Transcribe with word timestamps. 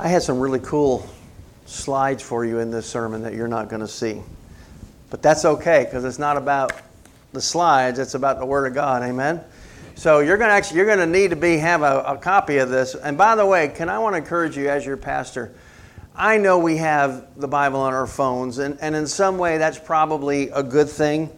I 0.00 0.06
had 0.06 0.22
some 0.22 0.38
really 0.38 0.60
cool 0.60 1.04
slides 1.66 2.22
for 2.22 2.44
you 2.44 2.60
in 2.60 2.70
this 2.70 2.86
sermon 2.86 3.22
that 3.22 3.34
you're 3.34 3.48
not 3.48 3.68
going 3.68 3.80
to 3.80 3.88
see. 3.88 4.22
But 5.10 5.22
that's 5.22 5.44
okay 5.44 5.84
because 5.84 6.04
it's 6.04 6.20
not 6.20 6.36
about 6.36 6.72
the 7.32 7.40
slides, 7.40 7.98
it's 7.98 8.14
about 8.14 8.38
the 8.38 8.46
Word 8.46 8.68
of 8.68 8.74
God. 8.74 9.02
Amen. 9.02 9.42
So 9.96 10.20
you're 10.20 10.36
going 10.36 10.50
to 10.50 10.54
actually 10.54 10.76
you're 10.76 10.86
going 10.86 11.00
to 11.00 11.06
need 11.06 11.30
to 11.30 11.36
be 11.36 11.58
have 11.58 11.82
a, 11.82 12.02
a 12.02 12.16
copy 12.16 12.58
of 12.58 12.68
this. 12.68 12.94
And 12.94 13.18
by 13.18 13.34
the 13.34 13.44
way, 13.44 13.68
can 13.68 13.88
I 13.88 13.98
want 13.98 14.14
to 14.14 14.18
encourage 14.18 14.56
you 14.56 14.68
as 14.68 14.86
your 14.86 14.96
pastor? 14.96 15.52
I 16.14 16.38
know 16.38 16.60
we 16.60 16.76
have 16.76 17.26
the 17.36 17.48
Bible 17.48 17.80
on 17.80 17.92
our 17.92 18.06
phones, 18.06 18.58
and, 18.58 18.78
and 18.80 18.94
in 18.94 19.06
some 19.06 19.36
way 19.36 19.58
that's 19.58 19.80
probably 19.80 20.50
a 20.50 20.62
good 20.62 20.88
thing. 20.88 21.28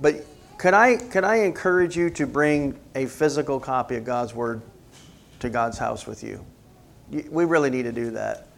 But 0.00 0.26
could 0.58 0.74
I 0.74 0.96
could 0.96 1.24
I 1.24 1.36
encourage 1.36 1.96
you 1.96 2.10
to 2.10 2.26
bring 2.26 2.78
a 2.94 3.06
physical 3.06 3.58
copy 3.58 3.96
of 3.96 4.04
God's 4.04 4.34
Word 4.34 4.60
to 5.40 5.48
God's 5.48 5.78
house 5.78 6.06
with 6.06 6.22
you? 6.22 6.44
We 7.12 7.44
really 7.44 7.70
need 7.70 7.84
to 7.84 7.92
do 7.92 8.12
that. 8.12 8.48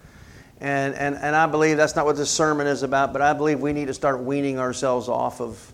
And, 0.60 0.94
and, 0.94 1.16
and 1.16 1.34
I 1.34 1.46
believe 1.46 1.76
that's 1.76 1.96
not 1.96 2.06
what 2.06 2.16
this 2.16 2.30
sermon 2.30 2.66
is 2.66 2.82
about, 2.82 3.12
but 3.12 3.20
I 3.20 3.32
believe 3.32 3.60
we 3.60 3.72
need 3.72 3.88
to 3.88 3.94
start 3.94 4.22
weaning 4.22 4.58
ourselves 4.58 5.08
off 5.08 5.40
of 5.40 5.72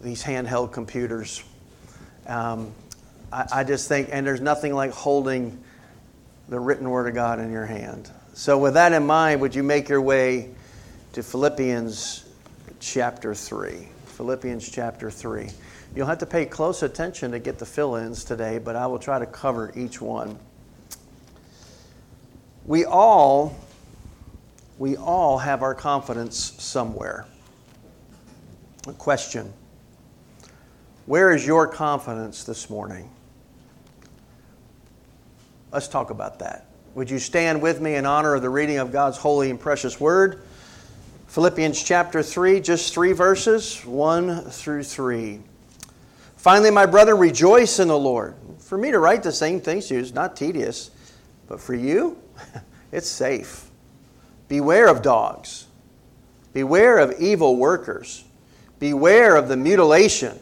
these 0.00 0.22
handheld 0.22 0.72
computers. 0.72 1.42
Um, 2.26 2.72
I, 3.32 3.46
I 3.52 3.64
just 3.64 3.88
think, 3.88 4.08
and 4.10 4.26
there's 4.26 4.40
nothing 4.40 4.74
like 4.74 4.90
holding 4.90 5.62
the 6.48 6.58
written 6.58 6.90
word 6.90 7.08
of 7.08 7.14
God 7.14 7.38
in 7.38 7.52
your 7.52 7.66
hand. 7.66 8.10
So, 8.34 8.58
with 8.58 8.74
that 8.74 8.92
in 8.92 9.06
mind, 9.06 9.40
would 9.40 9.54
you 9.54 9.62
make 9.62 9.88
your 9.88 10.00
way 10.00 10.50
to 11.12 11.22
Philippians 11.22 12.24
chapter 12.80 13.34
3? 13.34 13.88
Philippians 14.06 14.68
chapter 14.68 15.10
3. 15.10 15.48
You'll 15.94 16.06
have 16.06 16.18
to 16.18 16.26
pay 16.26 16.46
close 16.46 16.82
attention 16.82 17.32
to 17.32 17.38
get 17.38 17.58
the 17.58 17.66
fill 17.66 17.96
ins 17.96 18.24
today, 18.24 18.58
but 18.58 18.76
I 18.76 18.86
will 18.86 18.98
try 18.98 19.18
to 19.18 19.26
cover 19.26 19.72
each 19.74 20.00
one. 20.00 20.38
We 22.70 22.84
all, 22.84 23.56
we 24.78 24.96
all 24.96 25.38
have 25.38 25.64
our 25.64 25.74
confidence 25.74 26.54
somewhere. 26.62 27.26
A 28.86 28.92
question 28.92 29.52
Where 31.06 31.34
is 31.34 31.44
your 31.44 31.66
confidence 31.66 32.44
this 32.44 32.70
morning? 32.70 33.10
Let's 35.72 35.88
talk 35.88 36.10
about 36.10 36.38
that. 36.38 36.66
Would 36.94 37.10
you 37.10 37.18
stand 37.18 37.60
with 37.60 37.80
me 37.80 37.96
in 37.96 38.06
honor 38.06 38.36
of 38.36 38.42
the 38.42 38.50
reading 38.50 38.78
of 38.78 38.92
God's 38.92 39.16
holy 39.16 39.50
and 39.50 39.58
precious 39.58 39.98
word? 39.98 40.40
Philippians 41.26 41.82
chapter 41.82 42.22
3, 42.22 42.60
just 42.60 42.94
three 42.94 43.12
verses, 43.12 43.84
1 43.84 44.42
through 44.44 44.84
3. 44.84 45.40
Finally, 46.36 46.70
my 46.70 46.86
brother, 46.86 47.16
rejoice 47.16 47.80
in 47.80 47.88
the 47.88 47.98
Lord. 47.98 48.36
For 48.60 48.78
me 48.78 48.92
to 48.92 49.00
write 49.00 49.24
the 49.24 49.32
same 49.32 49.60
things 49.60 49.88
to 49.88 49.94
you 49.94 50.00
is 50.00 50.14
not 50.14 50.36
tedious, 50.36 50.92
but 51.48 51.60
for 51.60 51.74
you, 51.74 52.16
it's 52.92 53.08
safe. 53.08 53.70
Beware 54.48 54.88
of 54.88 55.02
dogs. 55.02 55.66
Beware 56.52 56.98
of 56.98 57.20
evil 57.20 57.56
workers. 57.56 58.24
Beware 58.78 59.36
of 59.36 59.48
the 59.48 59.56
mutilation. 59.56 60.38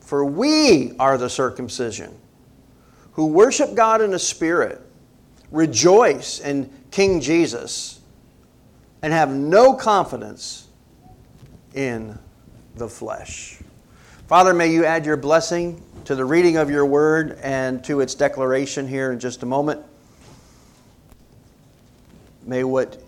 For 0.00 0.24
we 0.24 0.96
are 0.98 1.18
the 1.18 1.30
circumcision 1.30 2.16
who 3.12 3.26
worship 3.26 3.74
God 3.74 4.00
in 4.00 4.12
the 4.12 4.18
Spirit, 4.18 4.80
rejoice 5.50 6.40
in 6.40 6.70
King 6.90 7.20
Jesus, 7.20 8.00
and 9.02 9.12
have 9.12 9.30
no 9.30 9.74
confidence 9.74 10.68
in 11.74 12.18
the 12.76 12.88
flesh. 12.88 13.58
Father, 14.26 14.54
may 14.54 14.68
you 14.72 14.84
add 14.84 15.04
your 15.04 15.16
blessing 15.16 15.82
to 16.04 16.14
the 16.14 16.24
reading 16.24 16.56
of 16.56 16.70
your 16.70 16.86
word 16.86 17.38
and 17.42 17.82
to 17.84 18.00
its 18.00 18.14
declaration 18.14 18.86
here 18.86 19.12
in 19.12 19.18
just 19.18 19.42
a 19.42 19.46
moment. 19.46 19.82
May 22.44 22.64
what 22.64 23.02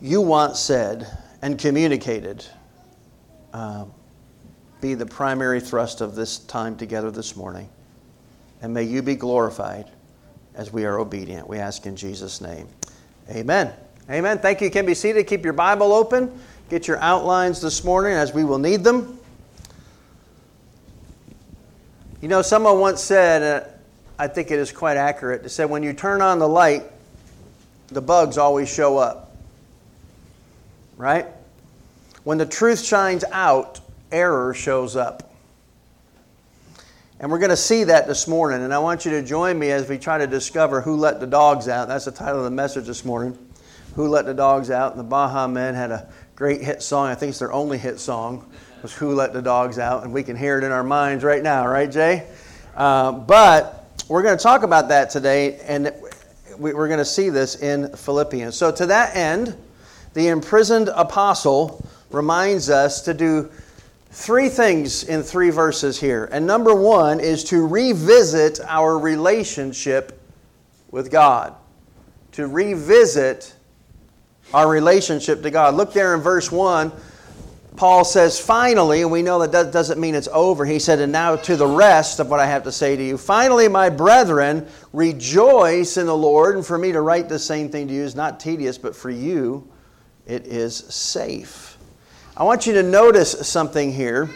you 0.00 0.20
want 0.20 0.56
said 0.56 1.06
and 1.42 1.58
communicated 1.58 2.44
uh, 3.52 3.84
be 4.80 4.94
the 4.94 5.06
primary 5.06 5.60
thrust 5.60 6.00
of 6.00 6.14
this 6.14 6.38
time 6.38 6.76
together 6.76 7.10
this 7.10 7.36
morning. 7.36 7.68
And 8.62 8.72
may 8.72 8.84
you 8.84 9.02
be 9.02 9.14
glorified 9.14 9.90
as 10.54 10.72
we 10.72 10.84
are 10.84 10.98
obedient. 10.98 11.48
We 11.48 11.58
ask 11.58 11.86
in 11.86 11.96
Jesus' 11.96 12.40
name. 12.40 12.68
Amen. 13.30 13.72
Amen. 14.10 14.38
Thank 14.38 14.60
you. 14.60 14.66
You 14.66 14.70
can 14.70 14.86
be 14.86 14.94
seated. 14.94 15.26
Keep 15.26 15.44
your 15.44 15.52
Bible 15.52 15.92
open. 15.92 16.38
Get 16.68 16.86
your 16.86 16.98
outlines 16.98 17.60
this 17.60 17.84
morning 17.84 18.12
as 18.12 18.32
we 18.32 18.44
will 18.44 18.58
need 18.58 18.84
them. 18.84 19.18
You 22.20 22.28
know, 22.28 22.42
someone 22.42 22.80
once 22.80 23.00
said, 23.00 23.42
uh, 23.42 23.68
I 24.18 24.26
think 24.26 24.50
it 24.50 24.58
is 24.58 24.72
quite 24.72 24.96
accurate, 24.96 25.44
to 25.44 25.48
say 25.48 25.64
when 25.64 25.82
you 25.82 25.92
turn 25.92 26.20
on 26.20 26.40
the 26.40 26.48
light, 26.48 26.82
the 27.88 28.00
bugs 28.00 28.38
always 28.38 28.72
show 28.72 28.98
up. 28.98 29.36
Right? 30.96 31.26
When 32.24 32.38
the 32.38 32.46
truth 32.46 32.84
shines 32.84 33.24
out, 33.32 33.80
error 34.10 34.54
shows 34.54 34.96
up. 34.96 35.32
And 37.20 37.30
we're 37.30 37.38
going 37.38 37.50
to 37.50 37.56
see 37.56 37.84
that 37.84 38.06
this 38.06 38.28
morning. 38.28 38.62
And 38.62 38.72
I 38.72 38.78
want 38.78 39.04
you 39.04 39.10
to 39.12 39.22
join 39.22 39.58
me 39.58 39.70
as 39.70 39.88
we 39.88 39.98
try 39.98 40.18
to 40.18 40.26
discover 40.26 40.80
who 40.80 40.96
let 40.96 41.18
the 41.18 41.26
dogs 41.26 41.68
out. 41.68 41.88
That's 41.88 42.04
the 42.04 42.12
title 42.12 42.38
of 42.38 42.44
the 42.44 42.50
message 42.50 42.86
this 42.86 43.04
morning. 43.04 43.36
Who 43.94 44.06
Let 44.06 44.26
the 44.26 44.34
Dogs 44.34 44.70
Out. 44.70 44.92
And 44.92 45.00
the 45.00 45.04
Baha 45.04 45.48
Men 45.48 45.74
had 45.74 45.90
a 45.90 46.08
great 46.36 46.62
hit 46.62 46.82
song. 46.82 47.08
I 47.08 47.16
think 47.16 47.30
it's 47.30 47.40
their 47.40 47.52
only 47.52 47.78
hit 47.78 47.98
song, 47.98 48.48
was 48.80 48.94
Who 48.94 49.12
Let 49.12 49.32
the 49.32 49.42
Dogs 49.42 49.76
Out. 49.80 50.04
And 50.04 50.12
we 50.12 50.22
can 50.22 50.36
hear 50.36 50.56
it 50.56 50.62
in 50.62 50.70
our 50.70 50.84
minds 50.84 51.24
right 51.24 51.42
now, 51.42 51.66
right, 51.66 51.90
Jay? 51.90 52.24
Uh, 52.76 53.10
but 53.10 53.90
we're 54.08 54.22
going 54.22 54.36
to 54.36 54.42
talk 54.42 54.62
about 54.62 54.90
that 54.90 55.10
today. 55.10 55.58
And 55.66 55.92
we're 56.58 56.88
going 56.88 56.98
to 56.98 57.04
see 57.04 57.30
this 57.30 57.56
in 57.56 57.94
Philippians. 57.96 58.56
So, 58.56 58.70
to 58.72 58.86
that 58.86 59.16
end, 59.16 59.56
the 60.14 60.28
imprisoned 60.28 60.88
apostle 60.88 61.86
reminds 62.10 62.70
us 62.70 63.02
to 63.02 63.14
do 63.14 63.50
three 64.10 64.48
things 64.48 65.04
in 65.04 65.22
three 65.22 65.50
verses 65.50 66.00
here. 66.00 66.28
And 66.32 66.46
number 66.46 66.74
one 66.74 67.20
is 67.20 67.44
to 67.44 67.66
revisit 67.66 68.60
our 68.66 68.98
relationship 68.98 70.20
with 70.90 71.10
God. 71.10 71.54
To 72.32 72.46
revisit 72.46 73.54
our 74.52 74.68
relationship 74.68 75.42
to 75.42 75.50
God. 75.50 75.74
Look 75.74 75.92
there 75.92 76.14
in 76.14 76.20
verse 76.20 76.50
1 76.50 76.90
Paul 77.78 78.04
says, 78.04 78.40
finally, 78.40 79.02
and 79.02 79.10
we 79.12 79.22
know 79.22 79.38
that, 79.38 79.52
that 79.52 79.72
doesn't 79.72 80.00
mean 80.00 80.16
it's 80.16 80.26
over. 80.32 80.66
He 80.66 80.80
said, 80.80 80.98
and 80.98 81.12
now 81.12 81.36
to 81.36 81.54
the 81.54 81.64
rest 81.64 82.18
of 82.18 82.28
what 82.28 82.40
I 82.40 82.46
have 82.46 82.64
to 82.64 82.72
say 82.72 82.96
to 82.96 83.02
you. 83.02 83.16
Finally, 83.16 83.68
my 83.68 83.88
brethren, 83.88 84.66
rejoice 84.92 85.96
in 85.96 86.06
the 86.06 86.16
Lord. 86.16 86.56
And 86.56 86.66
for 86.66 86.76
me 86.76 86.90
to 86.90 87.00
write 87.00 87.28
the 87.28 87.38
same 87.38 87.68
thing 87.68 87.86
to 87.86 87.94
you 87.94 88.02
is 88.02 88.16
not 88.16 88.40
tedious, 88.40 88.78
but 88.78 88.96
for 88.96 89.10
you, 89.10 89.70
it 90.26 90.44
is 90.48 90.76
safe. 90.76 91.78
I 92.36 92.42
want 92.42 92.66
you 92.66 92.72
to 92.72 92.82
notice 92.82 93.46
something 93.48 93.92
here. 93.92 94.28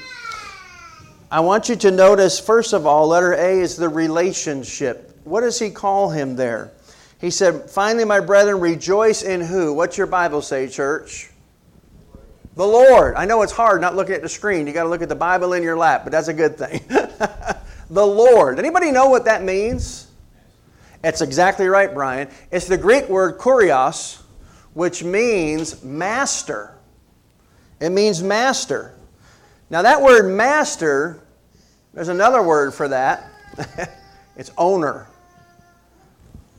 I 1.28 1.40
want 1.40 1.68
you 1.68 1.74
to 1.74 1.90
notice, 1.90 2.38
first 2.38 2.72
of 2.72 2.86
all, 2.86 3.08
letter 3.08 3.32
A 3.32 3.58
is 3.58 3.76
the 3.76 3.88
relationship. 3.88 5.18
What 5.24 5.40
does 5.40 5.58
he 5.58 5.68
call 5.68 6.10
him 6.10 6.36
there? 6.36 6.70
He 7.20 7.30
said, 7.30 7.68
Finally, 7.68 8.04
my 8.04 8.20
brethren, 8.20 8.60
rejoice 8.60 9.24
in 9.24 9.40
who? 9.40 9.72
What's 9.72 9.98
your 9.98 10.06
Bible 10.06 10.42
say, 10.42 10.68
church? 10.68 11.31
The 12.54 12.66
Lord. 12.66 13.14
I 13.14 13.24
know 13.24 13.42
it's 13.42 13.52
hard 13.52 13.80
not 13.80 13.96
looking 13.96 14.14
at 14.14 14.22
the 14.22 14.28
screen. 14.28 14.66
You 14.66 14.72
got 14.72 14.82
to 14.82 14.88
look 14.88 15.02
at 15.02 15.08
the 15.08 15.14
Bible 15.14 15.54
in 15.54 15.62
your 15.62 15.76
lap, 15.76 16.04
but 16.04 16.12
that's 16.12 16.28
a 16.28 16.34
good 16.34 16.58
thing. 16.58 16.84
the 17.90 18.06
Lord. 18.06 18.58
Anybody 18.58 18.90
know 18.90 19.08
what 19.08 19.24
that 19.24 19.42
means? 19.42 20.08
It's 21.02 21.20
exactly 21.20 21.66
right, 21.66 21.92
Brian. 21.92 22.28
It's 22.50 22.66
the 22.66 22.76
Greek 22.76 23.08
word 23.08 23.38
kurios, 23.38 24.20
which 24.74 25.02
means 25.02 25.82
master. 25.82 26.76
It 27.80 27.90
means 27.90 28.22
master. 28.22 28.94
Now, 29.70 29.82
that 29.82 30.02
word 30.02 30.30
master, 30.30 31.20
there's 31.94 32.08
another 32.08 32.42
word 32.42 32.74
for 32.74 32.88
that. 32.88 33.30
it's 34.36 34.52
owner. 34.58 35.08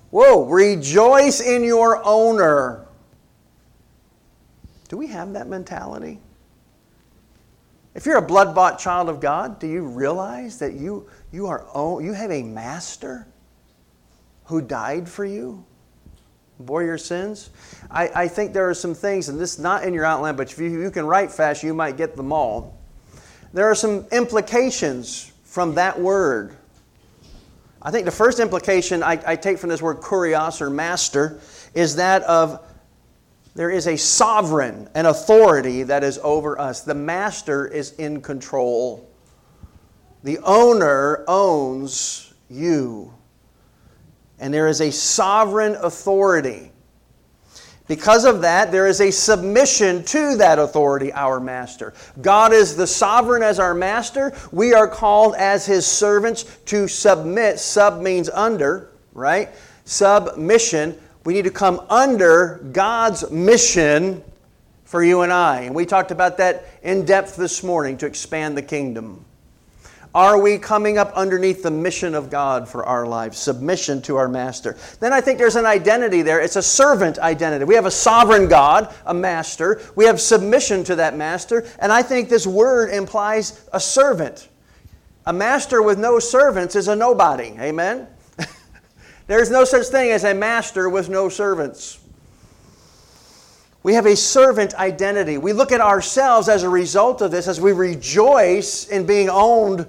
Whoa, 0.09 0.45
rejoice 0.45 1.39
in 1.39 1.63
your 1.63 2.01
owner. 2.03 2.82
Do 4.93 4.97
we 4.97 5.07
have 5.07 5.33
that 5.33 5.47
mentality? 5.47 6.19
If 7.95 8.05
you're 8.05 8.17
a 8.17 8.21
blood 8.21 8.53
bought 8.53 8.77
child 8.77 9.09
of 9.09 9.19
God, 9.19 9.57
do 9.57 9.65
you 9.65 9.81
realize 9.81 10.59
that 10.59 10.73
you, 10.73 11.09
you, 11.31 11.47
are, 11.47 11.65
you 11.99 12.13
have 12.13 12.29
a 12.29 12.43
master 12.43 13.25
who 14.43 14.61
died 14.61 15.09
for 15.09 15.25
you, 15.25 15.65
bore 16.59 16.83
your 16.83 16.99
sins? 16.99 17.49
I, 17.89 18.07
I 18.13 18.27
think 18.27 18.53
there 18.53 18.69
are 18.69 18.75
some 18.75 18.93
things, 18.93 19.29
and 19.29 19.39
this 19.39 19.53
is 19.53 19.59
not 19.59 19.83
in 19.83 19.95
your 19.95 20.05
outline, 20.05 20.35
but 20.35 20.51
if 20.51 20.59
you, 20.59 20.69
you 20.79 20.91
can 20.91 21.07
write 21.07 21.31
fast, 21.31 21.63
you 21.63 21.73
might 21.73 21.97
get 21.97 22.15
them 22.15 22.31
all. 22.31 22.77
There 23.51 23.65
are 23.65 23.73
some 23.73 24.05
implications 24.11 25.33
from 25.43 25.73
that 25.73 25.99
word. 25.99 26.55
I 27.81 27.89
think 27.89 28.05
the 28.05 28.11
first 28.11 28.39
implication 28.39 29.01
I, 29.01 29.19
I 29.25 29.37
take 29.37 29.57
from 29.57 29.71
this 29.71 29.81
word 29.81 30.01
kurios 30.01 30.61
or 30.61 30.69
master 30.69 31.39
is 31.73 31.95
that 31.95 32.21
of 32.25 32.63
there 33.55 33.69
is 33.69 33.87
a 33.87 33.97
sovereign, 33.97 34.89
an 34.95 35.05
authority 35.05 35.83
that 35.83 36.03
is 36.03 36.19
over 36.23 36.59
us. 36.59 36.81
The 36.81 36.95
master 36.95 37.67
is 37.67 37.91
in 37.93 38.21
control. 38.21 39.07
The 40.23 40.39
owner 40.39 41.23
owns 41.27 42.33
you. 42.49 43.13
and 44.39 44.53
there 44.53 44.67
is 44.67 44.81
a 44.81 44.91
sovereign 44.91 45.75
authority. 45.75 46.71
Because 47.87 48.25
of 48.25 48.41
that, 48.41 48.71
there 48.71 48.87
is 48.87 48.99
a 49.01 49.11
submission 49.11 50.03
to 50.05 50.35
that 50.37 50.59
authority, 50.59 51.13
our 51.13 51.39
master. 51.39 51.93
God 52.21 52.51
is 52.51 52.75
the 52.75 52.87
sovereign 52.87 53.43
as 53.43 53.59
our 53.59 53.73
master. 53.73 54.33
We 54.51 54.73
are 54.73 54.87
called 54.87 55.35
as 55.35 55.65
his 55.65 55.85
servants 55.85 56.43
to 56.65 56.87
submit. 56.87 57.59
Sub 57.59 58.01
means 58.01 58.29
under, 58.29 58.91
right? 59.13 59.49
Submission. 59.85 60.97
We 61.23 61.33
need 61.33 61.45
to 61.45 61.51
come 61.51 61.81
under 61.89 62.59
God's 62.71 63.29
mission 63.31 64.23
for 64.83 65.03
you 65.03 65.21
and 65.21 65.31
I. 65.31 65.61
And 65.61 65.73
we 65.73 65.85
talked 65.85 66.11
about 66.11 66.37
that 66.37 66.65
in 66.83 67.05
depth 67.05 67.35
this 67.35 67.63
morning 67.63 67.97
to 67.97 68.05
expand 68.05 68.57
the 68.57 68.61
kingdom. 68.61 69.25
Are 70.15 70.39
we 70.39 70.59
coming 70.59 70.99
up 70.99 71.11
underneath 71.13 71.63
the 71.63 71.71
mission 71.71 72.13
of 72.13 72.29
God 72.29 72.69
for 72.69 72.85
our 72.85 73.07
lives? 73.07 73.39
Submission 73.39 73.99
to 74.03 74.17
our 74.17 74.29
master. 74.29 74.77
Then 74.99 75.11
I 75.11 75.21
think 75.21 75.39
there's 75.39 75.55
an 75.55 75.65
identity 75.65 76.21
there. 76.21 76.39
It's 76.39 76.55
a 76.55 76.61
servant 76.61 77.17
identity. 77.17 77.65
We 77.65 77.73
have 77.73 77.87
a 77.87 77.91
sovereign 77.91 78.47
God, 78.47 78.93
a 79.07 79.13
master. 79.13 79.81
We 79.95 80.05
have 80.05 80.21
submission 80.21 80.83
to 80.83 80.95
that 80.97 81.17
master. 81.17 81.65
And 81.79 81.91
I 81.91 82.03
think 82.03 82.29
this 82.29 82.45
word 82.45 82.91
implies 82.91 83.67
a 83.73 83.79
servant. 83.79 84.49
A 85.25 85.33
master 85.33 85.81
with 85.81 85.97
no 85.97 86.19
servants 86.19 86.75
is 86.75 86.87
a 86.87 86.95
nobody. 86.95 87.55
Amen? 87.59 88.07
There's 89.27 89.49
no 89.49 89.63
such 89.63 89.87
thing 89.87 90.11
as 90.11 90.23
a 90.23 90.33
master 90.33 90.89
with 90.89 91.09
no 91.09 91.29
servants. 91.29 91.99
We 93.83 93.93
have 93.95 94.05
a 94.05 94.15
servant 94.15 94.73
identity. 94.75 95.37
We 95.37 95.51
look 95.51 95.71
at 95.71 95.81
ourselves 95.81 96.47
as 96.47 96.63
a 96.63 96.69
result 96.69 97.21
of 97.21 97.31
this 97.31 97.47
as 97.47 97.59
we 97.59 97.73
rejoice 97.73 98.87
in 98.87 99.05
being 99.05 99.29
owned 99.29 99.85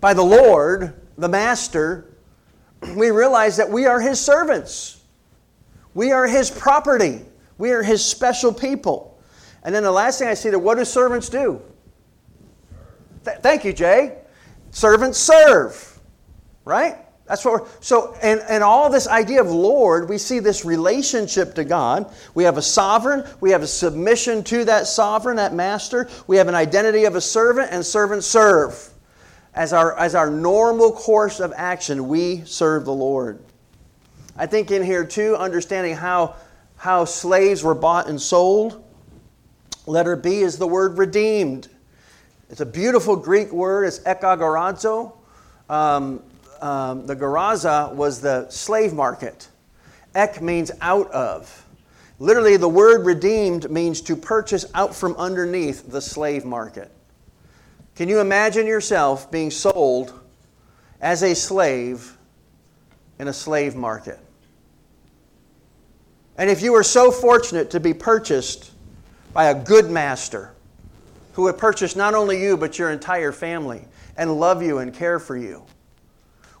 by 0.00 0.12
the 0.12 0.22
Lord, 0.22 1.00
the 1.16 1.28
Master, 1.28 2.14
we 2.96 3.10
realize 3.10 3.56
that 3.56 3.70
we 3.70 3.86
are 3.86 4.00
His 4.00 4.20
servants. 4.20 5.00
We 5.94 6.12
are 6.12 6.26
His 6.26 6.50
property. 6.50 7.22
We 7.56 7.72
are 7.72 7.82
His 7.82 8.04
special 8.04 8.52
people. 8.52 9.18
And 9.62 9.74
then 9.74 9.82
the 9.82 9.92
last 9.92 10.18
thing 10.18 10.28
I 10.28 10.34
see 10.34 10.50
there, 10.50 10.58
what 10.58 10.76
do 10.76 10.84
servants 10.84 11.30
do? 11.30 11.62
Th- 13.24 13.38
thank 13.38 13.64
you, 13.64 13.72
Jay. 13.72 14.18
Servants 14.70 15.18
serve, 15.18 16.00
right? 16.66 16.98
That's 17.26 17.44
what 17.44 17.62
we're, 17.62 17.68
so, 17.80 18.14
and, 18.22 18.40
and 18.48 18.62
all 18.62 18.90
this 18.90 19.08
idea 19.08 19.40
of 19.40 19.50
Lord, 19.50 20.08
we 20.10 20.18
see 20.18 20.40
this 20.40 20.64
relationship 20.64 21.54
to 21.54 21.64
God. 21.64 22.12
We 22.34 22.44
have 22.44 22.58
a 22.58 22.62
sovereign, 22.62 23.24
we 23.40 23.50
have 23.50 23.62
a 23.62 23.66
submission 23.66 24.44
to 24.44 24.64
that 24.66 24.86
sovereign, 24.86 25.36
that 25.36 25.54
master. 25.54 26.08
We 26.26 26.36
have 26.36 26.48
an 26.48 26.54
identity 26.54 27.04
of 27.04 27.16
a 27.16 27.20
servant, 27.20 27.70
and 27.72 27.84
servants 27.84 28.26
serve 28.26 28.90
as 29.54 29.72
our, 29.72 29.96
as 29.98 30.14
our 30.14 30.30
normal 30.30 30.92
course 30.92 31.40
of 31.40 31.52
action, 31.56 32.08
we 32.08 32.42
serve 32.44 32.84
the 32.84 32.92
Lord. 32.92 33.38
I 34.36 34.46
think 34.46 34.70
in 34.70 34.82
here, 34.82 35.04
too, 35.04 35.36
understanding 35.36 35.94
how, 35.94 36.34
how 36.76 37.04
slaves 37.04 37.62
were 37.62 37.74
bought 37.74 38.08
and 38.08 38.20
sold. 38.20 38.84
Letter 39.86 40.16
B 40.16 40.40
is 40.40 40.58
the 40.58 40.66
word 40.66 40.98
redeemed. 40.98 41.68
It's 42.50 42.60
a 42.60 42.66
beautiful 42.66 43.16
Greek 43.16 43.52
word, 43.52 43.84
it's 43.84 44.00
ekagorazo. 44.00 45.12
Um, 45.68 46.22
um, 46.60 47.06
the 47.06 47.16
garaza 47.16 47.92
was 47.94 48.20
the 48.20 48.48
slave 48.50 48.92
market. 48.92 49.48
Ek 50.14 50.40
means 50.40 50.70
out 50.80 51.10
of. 51.10 51.66
Literally, 52.18 52.56
the 52.56 52.68
word 52.68 53.04
redeemed 53.04 53.70
means 53.70 54.00
to 54.02 54.16
purchase 54.16 54.64
out 54.74 54.94
from 54.94 55.16
underneath 55.16 55.90
the 55.90 56.00
slave 56.00 56.44
market. 56.44 56.90
Can 57.96 58.08
you 58.08 58.20
imagine 58.20 58.66
yourself 58.66 59.30
being 59.30 59.50
sold 59.50 60.18
as 61.00 61.22
a 61.22 61.34
slave 61.34 62.16
in 63.18 63.28
a 63.28 63.32
slave 63.32 63.74
market? 63.74 64.18
And 66.36 66.50
if 66.50 66.62
you 66.62 66.72
were 66.72 66.82
so 66.82 67.10
fortunate 67.10 67.70
to 67.70 67.80
be 67.80 67.94
purchased 67.94 68.72
by 69.32 69.46
a 69.46 69.54
good 69.54 69.90
master 69.90 70.52
who 71.34 71.42
would 71.42 71.58
purchase 71.58 71.94
not 71.94 72.14
only 72.14 72.42
you, 72.42 72.56
but 72.56 72.78
your 72.78 72.90
entire 72.90 73.32
family 73.32 73.84
and 74.16 74.38
love 74.38 74.62
you 74.62 74.78
and 74.78 74.94
care 74.94 75.18
for 75.18 75.36
you, 75.36 75.64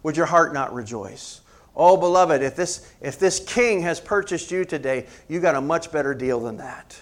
would 0.04 0.16
your 0.16 0.26
heart 0.26 0.54
not 0.54 0.72
rejoice? 0.72 1.40
Oh, 1.74 1.96
beloved, 1.96 2.40
if 2.40 2.54
this, 2.54 2.92
if 3.00 3.18
this 3.18 3.40
king 3.40 3.82
has 3.82 3.98
purchased 3.98 4.52
you 4.52 4.64
today, 4.64 5.06
you 5.28 5.40
got 5.40 5.56
a 5.56 5.60
much 5.60 5.90
better 5.90 6.14
deal 6.14 6.38
than 6.38 6.58
that. 6.58 7.00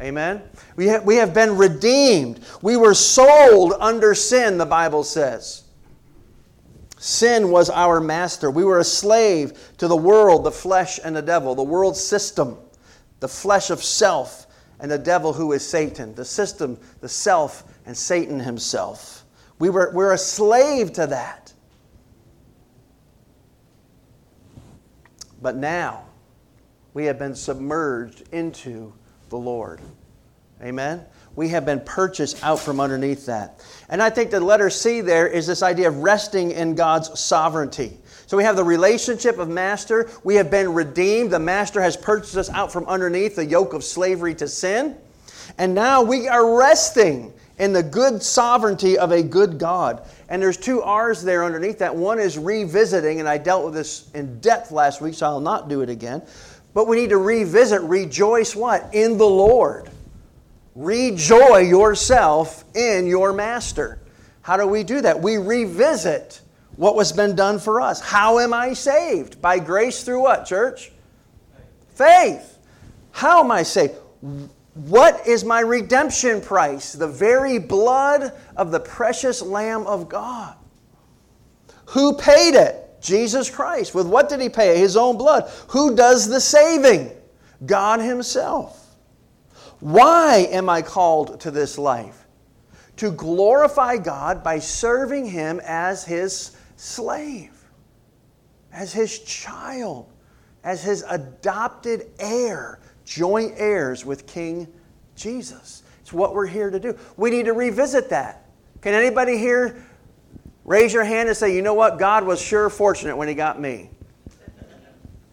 Amen? 0.00 0.42
We 0.76 0.86
have, 0.86 1.04
we 1.04 1.16
have 1.16 1.34
been 1.34 1.56
redeemed. 1.56 2.40
We 2.62 2.76
were 2.76 2.94
sold 2.94 3.74
under 3.78 4.14
sin, 4.14 4.56
the 4.56 4.64
Bible 4.64 5.04
says. 5.04 5.64
Sin 6.98 7.50
was 7.50 7.68
our 7.68 8.00
master. 8.00 8.50
We 8.50 8.64
were 8.64 8.78
a 8.78 8.84
slave 8.84 9.74
to 9.78 9.88
the 9.88 9.96
world, 9.96 10.44
the 10.44 10.52
flesh, 10.52 11.00
and 11.02 11.14
the 11.14 11.22
devil, 11.22 11.54
the 11.54 11.62
world 11.62 11.96
system, 11.96 12.56
the 13.18 13.28
flesh 13.28 13.70
of 13.70 13.82
self, 13.82 14.46
and 14.78 14.88
the 14.88 14.98
devil 14.98 15.32
who 15.32 15.52
is 15.52 15.66
Satan, 15.66 16.14
the 16.14 16.24
system, 16.24 16.78
the 17.00 17.08
self, 17.08 17.64
and 17.84 17.96
Satan 17.96 18.38
himself. 18.38 19.24
We 19.58 19.68
were, 19.68 19.90
we're 19.92 20.12
a 20.12 20.18
slave 20.18 20.92
to 20.94 21.08
that. 21.08 21.41
But 25.42 25.56
now, 25.56 26.04
we 26.94 27.06
have 27.06 27.18
been 27.18 27.34
submerged 27.34 28.22
into 28.32 28.92
the 29.28 29.36
Lord. 29.36 29.80
Amen? 30.62 31.04
We 31.34 31.48
have 31.48 31.64
been 31.64 31.80
purchased 31.80 32.44
out 32.44 32.60
from 32.60 32.78
underneath 32.78 33.26
that. 33.26 33.64
And 33.88 34.02
I 34.02 34.10
think 34.10 34.30
the 34.30 34.38
letter 34.38 34.70
C 34.70 35.00
there 35.00 35.26
is 35.26 35.46
this 35.46 35.62
idea 35.62 35.88
of 35.88 35.96
resting 35.98 36.52
in 36.52 36.74
God's 36.74 37.18
sovereignty. 37.18 37.98
So 38.26 38.36
we 38.36 38.44
have 38.44 38.54
the 38.54 38.64
relationship 38.64 39.38
of 39.38 39.48
master. 39.48 40.08
We 40.22 40.36
have 40.36 40.50
been 40.50 40.72
redeemed. 40.72 41.30
The 41.30 41.38
master 41.38 41.80
has 41.80 41.96
purchased 41.96 42.36
us 42.36 42.50
out 42.50 42.72
from 42.72 42.86
underneath 42.86 43.36
the 43.36 43.44
yoke 43.44 43.72
of 43.72 43.82
slavery 43.82 44.34
to 44.36 44.46
sin. 44.46 44.96
And 45.58 45.74
now 45.74 46.02
we 46.02 46.28
are 46.28 46.56
resting 46.56 47.32
in 47.58 47.72
the 47.72 47.82
good 47.82 48.22
sovereignty 48.22 48.98
of 48.98 49.10
a 49.10 49.22
good 49.22 49.58
God. 49.58 50.06
And 50.32 50.40
there's 50.40 50.56
two 50.56 50.80
R's 50.80 51.22
there 51.22 51.44
underneath 51.44 51.80
that. 51.80 51.94
One 51.94 52.18
is 52.18 52.38
revisiting, 52.38 53.20
and 53.20 53.28
I 53.28 53.36
dealt 53.36 53.66
with 53.66 53.74
this 53.74 54.10
in 54.14 54.40
depth 54.40 54.70
last 54.72 55.02
week, 55.02 55.12
so 55.12 55.26
I'll 55.26 55.40
not 55.40 55.68
do 55.68 55.82
it 55.82 55.90
again. 55.90 56.22
But 56.72 56.88
we 56.88 56.96
need 56.96 57.10
to 57.10 57.18
revisit, 57.18 57.82
rejoice 57.82 58.56
what? 58.56 58.94
In 58.94 59.18
the 59.18 59.26
Lord. 59.26 59.90
Rejoy 60.74 61.58
yourself 61.58 62.64
in 62.74 63.06
your 63.06 63.34
master. 63.34 63.98
How 64.40 64.56
do 64.56 64.66
we 64.66 64.84
do 64.84 65.02
that? 65.02 65.20
We 65.20 65.36
revisit 65.36 66.40
what 66.76 66.96
was 66.96 67.12
been 67.12 67.36
done 67.36 67.58
for 67.58 67.82
us. 67.82 68.00
How 68.00 68.38
am 68.38 68.54
I 68.54 68.72
saved? 68.72 69.42
By 69.42 69.58
grace 69.58 70.02
through 70.02 70.22
what, 70.22 70.46
church? 70.46 70.92
Faith. 71.94 72.56
How 73.10 73.44
am 73.44 73.50
I 73.50 73.64
saved? 73.64 73.96
What 74.74 75.26
is 75.26 75.44
my 75.44 75.60
redemption 75.60 76.40
price? 76.40 76.92
The 76.92 77.08
very 77.08 77.58
blood 77.58 78.32
of 78.56 78.70
the 78.70 78.80
precious 78.80 79.42
Lamb 79.42 79.86
of 79.86 80.08
God. 80.08 80.56
Who 81.86 82.16
paid 82.16 82.54
it? 82.54 82.78
Jesus 83.02 83.50
Christ. 83.50 83.94
With 83.94 84.06
what 84.06 84.28
did 84.28 84.40
he 84.40 84.48
pay? 84.48 84.76
it? 84.76 84.78
His 84.78 84.96
own 84.96 85.18
blood. 85.18 85.50
Who 85.68 85.94
does 85.94 86.28
the 86.28 86.40
saving? 86.40 87.10
God 87.66 88.00
Himself. 88.00 88.96
Why 89.80 90.48
am 90.50 90.68
I 90.68 90.80
called 90.80 91.40
to 91.40 91.50
this 91.50 91.76
life? 91.76 92.26
To 92.96 93.10
glorify 93.10 93.96
God 93.96 94.44
by 94.44 94.58
serving 94.58 95.26
Him 95.26 95.60
as 95.64 96.04
His 96.04 96.56
slave, 96.76 97.50
as 98.72 98.92
His 98.92 99.18
child, 99.20 100.12
as 100.62 100.82
His 100.82 101.04
adopted 101.08 102.10
heir, 102.18 102.80
joint 103.04 103.54
heirs 103.56 104.04
with 104.04 104.26
King 104.26 104.66
Jesus. 105.16 105.82
It's 106.00 106.12
what 106.12 106.34
we're 106.34 106.46
here 106.46 106.70
to 106.70 106.80
do. 106.80 106.96
We 107.16 107.30
need 107.30 107.46
to 107.46 107.52
revisit 107.52 108.10
that. 108.10 108.46
Can 108.80 108.94
anybody 108.94 109.38
here 109.38 109.84
raise 110.64 110.92
your 110.92 111.04
hand 111.04 111.28
and 111.28 111.36
say, 111.36 111.54
you 111.54 111.62
know 111.62 111.74
what? 111.74 111.98
God 111.98 112.24
was 112.24 112.40
sure 112.40 112.68
fortunate 112.68 113.16
when 113.16 113.28
He 113.28 113.34
got 113.34 113.60
me? 113.60 113.90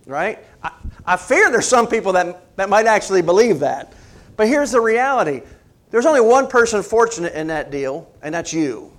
Right? 0.06 0.40
I, 0.64 0.72
I 1.06 1.18
fear 1.18 1.52
there's 1.52 1.68
some 1.68 1.88
people 1.88 2.14
that, 2.14 2.56
that 2.56 2.70
might 2.70 2.88
actually 2.88 3.22
believe 3.22 3.60
that. 3.60 3.94
But 4.36 4.48
here's 4.48 4.72
the 4.72 4.82
reality 4.82 5.42
there's 5.92 6.06
only 6.06 6.22
one 6.22 6.48
person 6.48 6.84
fortunate 6.84 7.34
in 7.34 7.48
that 7.48 7.72
deal, 7.72 8.12
and 8.22 8.34
that's 8.34 8.54
you. 8.54 8.92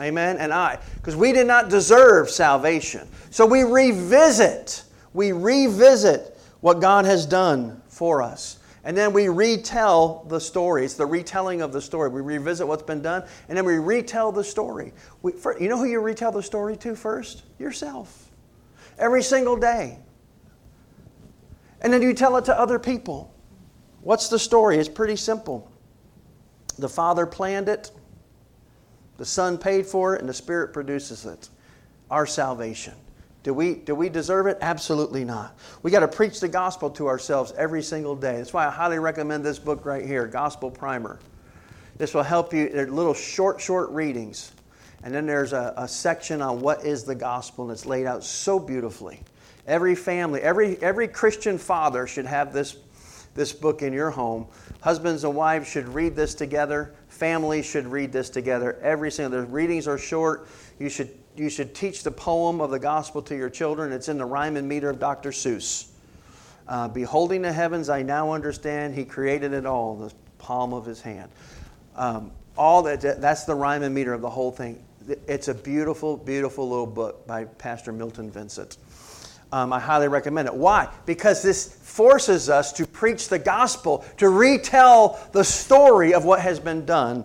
Amen? 0.00 0.38
And 0.38 0.52
I. 0.52 0.78
Because 0.96 1.16
we 1.16 1.32
did 1.32 1.46
not 1.46 1.68
deserve 1.68 2.30
salvation. 2.30 3.08
So 3.30 3.46
we 3.46 3.62
revisit, 3.62 4.84
we 5.12 5.32
revisit 5.32 6.38
what 6.60 6.80
God 6.80 7.04
has 7.04 7.26
done 7.26 7.80
for 7.94 8.22
us. 8.22 8.58
And 8.82 8.94
then 8.94 9.14
we 9.14 9.28
retell 9.28 10.26
the 10.28 10.38
story. 10.38 10.84
It's 10.84 10.94
the 10.94 11.06
retelling 11.06 11.62
of 11.62 11.72
the 11.72 11.80
story. 11.80 12.10
We 12.10 12.20
revisit 12.20 12.66
what's 12.68 12.82
been 12.82 13.00
done, 13.00 13.24
and 13.48 13.56
then 13.56 13.64
we 13.64 13.78
retell 13.78 14.30
the 14.30 14.44
story. 14.44 14.92
We, 15.22 15.32
for, 15.32 15.58
you 15.58 15.68
know 15.68 15.78
who 15.78 15.86
you 15.86 16.00
retell 16.00 16.32
the 16.32 16.42
story 16.42 16.76
to 16.78 16.94
first? 16.94 17.44
Yourself. 17.58 18.30
Every 18.98 19.22
single 19.22 19.56
day. 19.56 19.98
And 21.80 21.92
then 21.92 22.02
you 22.02 22.12
tell 22.12 22.36
it 22.36 22.44
to 22.46 22.58
other 22.58 22.78
people. 22.78 23.34
What's 24.02 24.28
the 24.28 24.38
story? 24.38 24.76
It's 24.76 24.88
pretty 24.88 25.16
simple. 25.16 25.70
The 26.78 26.88
Father 26.88 27.24
planned 27.24 27.68
it, 27.68 27.90
the 29.16 29.24
Son 29.24 29.56
paid 29.56 29.86
for 29.86 30.16
it, 30.16 30.20
and 30.20 30.28
the 30.28 30.34
Spirit 30.34 30.72
produces 30.72 31.24
it. 31.24 31.48
Our 32.10 32.26
salvation. 32.26 32.94
Do 33.44 33.52
we, 33.52 33.74
do 33.74 33.94
we 33.94 34.08
deserve 34.08 34.46
it? 34.46 34.56
Absolutely 34.62 35.22
not. 35.22 35.56
We 35.82 35.90
got 35.90 36.00
to 36.00 36.08
preach 36.08 36.40
the 36.40 36.48
gospel 36.48 36.88
to 36.92 37.06
ourselves 37.06 37.52
every 37.58 37.82
single 37.82 38.16
day. 38.16 38.38
That's 38.38 38.54
why 38.54 38.66
I 38.66 38.70
highly 38.70 38.98
recommend 38.98 39.44
this 39.44 39.58
book 39.58 39.84
right 39.84 40.04
here, 40.04 40.26
Gospel 40.26 40.70
Primer. 40.70 41.20
This 41.98 42.14
will 42.14 42.22
help 42.22 42.54
you. 42.54 42.70
They're 42.70 42.88
little 42.88 43.12
short, 43.12 43.60
short 43.60 43.90
readings. 43.90 44.52
And 45.02 45.14
then 45.14 45.26
there's 45.26 45.52
a, 45.52 45.74
a 45.76 45.86
section 45.86 46.40
on 46.40 46.60
what 46.60 46.86
is 46.86 47.04
the 47.04 47.14
gospel, 47.14 47.64
and 47.64 47.72
it's 47.72 47.84
laid 47.84 48.06
out 48.06 48.24
so 48.24 48.58
beautifully. 48.58 49.20
Every 49.66 49.94
family, 49.94 50.40
every, 50.40 50.78
every 50.82 51.06
Christian 51.06 51.58
father 51.58 52.06
should 52.06 52.26
have 52.26 52.54
this, 52.54 52.78
this 53.34 53.52
book 53.52 53.82
in 53.82 53.92
your 53.92 54.10
home. 54.10 54.46
Husbands 54.80 55.22
and 55.22 55.34
wives 55.34 55.68
should 55.68 55.88
read 55.88 56.16
this 56.16 56.34
together. 56.34 56.94
Families 57.08 57.66
should 57.66 57.86
read 57.86 58.10
this 58.10 58.30
together. 58.30 58.78
Every 58.82 59.10
single, 59.10 59.42
the 59.42 59.46
readings 59.46 59.86
are 59.86 59.98
short. 59.98 60.48
You 60.78 60.88
should 60.88 61.10
you 61.36 61.50
should 61.50 61.74
teach 61.74 62.02
the 62.02 62.10
poem 62.10 62.60
of 62.60 62.70
the 62.70 62.78
gospel 62.78 63.22
to 63.22 63.36
your 63.36 63.50
children. 63.50 63.92
It's 63.92 64.08
in 64.08 64.18
the 64.18 64.24
rhyme 64.24 64.56
and 64.56 64.68
meter 64.68 64.90
of 64.90 64.98
Dr. 64.98 65.30
Seuss. 65.30 65.88
Uh, 66.68 66.88
Beholding 66.88 67.42
the 67.42 67.52
heavens, 67.52 67.88
I 67.88 68.02
now 68.02 68.32
understand 68.32 68.94
He 68.94 69.04
created 69.04 69.52
it 69.52 69.66
all, 69.66 69.96
the 69.96 70.12
palm 70.38 70.72
of 70.72 70.86
His 70.86 71.00
hand. 71.00 71.30
Um, 71.96 72.30
all 72.56 72.82
that, 72.84 73.20
that's 73.20 73.44
the 73.44 73.54
rhyme 73.54 73.82
and 73.82 73.94
meter 73.94 74.12
of 74.12 74.20
the 74.20 74.30
whole 74.30 74.52
thing. 74.52 74.82
It's 75.26 75.48
a 75.48 75.54
beautiful, 75.54 76.16
beautiful 76.16 76.68
little 76.68 76.86
book 76.86 77.26
by 77.26 77.44
Pastor 77.44 77.92
Milton 77.92 78.30
Vincent. 78.30 78.78
Um, 79.52 79.72
I 79.72 79.78
highly 79.78 80.08
recommend 80.08 80.48
it. 80.48 80.54
Why? 80.54 80.88
Because 81.04 81.42
this 81.42 81.74
forces 81.82 82.48
us 82.48 82.72
to 82.72 82.86
preach 82.86 83.28
the 83.28 83.38
gospel, 83.38 84.04
to 84.16 84.28
retell 84.28 85.20
the 85.32 85.44
story 85.44 86.14
of 86.14 86.24
what 86.24 86.40
has 86.40 86.58
been 86.58 86.86
done 86.86 87.24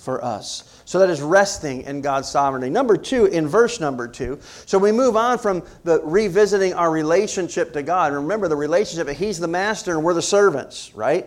for 0.00 0.24
us. 0.24 0.82
So 0.86 0.98
that 0.98 1.10
is 1.10 1.20
resting 1.20 1.82
in 1.82 2.00
God's 2.00 2.28
sovereignty. 2.28 2.70
Number 2.70 2.96
two, 2.96 3.26
in 3.26 3.46
verse 3.46 3.80
number 3.80 4.08
two, 4.08 4.40
so 4.66 4.78
we 4.78 4.92
move 4.92 5.16
on 5.16 5.38
from 5.38 5.62
the 5.84 6.00
revisiting 6.02 6.72
our 6.72 6.90
relationship 6.90 7.72
to 7.74 7.82
God. 7.82 8.12
Remember 8.12 8.48
the 8.48 8.56
relationship, 8.56 9.08
He's 9.16 9.38
the 9.38 9.48
master 9.48 9.92
and 9.92 10.02
we're 10.02 10.14
the 10.14 10.22
servants, 10.22 10.92
right? 10.94 11.26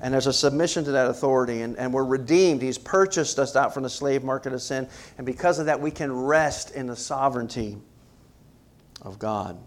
And 0.00 0.14
there's 0.14 0.26
a 0.26 0.32
submission 0.32 0.84
to 0.84 0.92
that 0.92 1.08
authority, 1.08 1.62
and, 1.62 1.76
and 1.76 1.92
we're 1.92 2.04
redeemed. 2.04 2.62
He's 2.62 2.78
purchased 2.78 3.38
us 3.38 3.56
out 3.56 3.74
from 3.74 3.82
the 3.82 3.90
slave 3.90 4.22
market 4.22 4.52
of 4.52 4.62
sin, 4.62 4.88
and 5.16 5.26
because 5.26 5.58
of 5.58 5.66
that, 5.66 5.80
we 5.80 5.90
can 5.90 6.12
rest 6.12 6.70
in 6.70 6.86
the 6.86 6.96
sovereignty 6.96 7.76
of 9.02 9.18
God. 9.18 9.58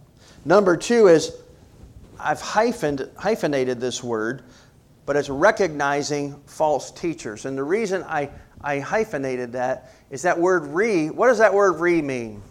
Number 0.45 0.77
two 0.77 1.07
is 1.07 1.35
I've 2.17 2.41
hyphened, 2.41 3.13
hyphenated 3.15 3.79
this 3.79 4.03
word, 4.03 4.43
but 5.11 5.17
it's 5.17 5.27
recognizing 5.27 6.41
false 6.45 6.89
teachers. 6.89 7.43
And 7.43 7.57
the 7.57 7.63
reason 7.65 8.01
I 8.03 8.29
I 8.61 8.79
hyphenated 8.79 9.51
that, 9.51 9.91
is 10.09 10.21
that 10.21 10.39
word 10.39 10.67
re. 10.67 11.09
What 11.09 11.27
does 11.27 11.39
that 11.39 11.53
word 11.53 11.81
re 11.81 12.01
mean? 12.01 12.41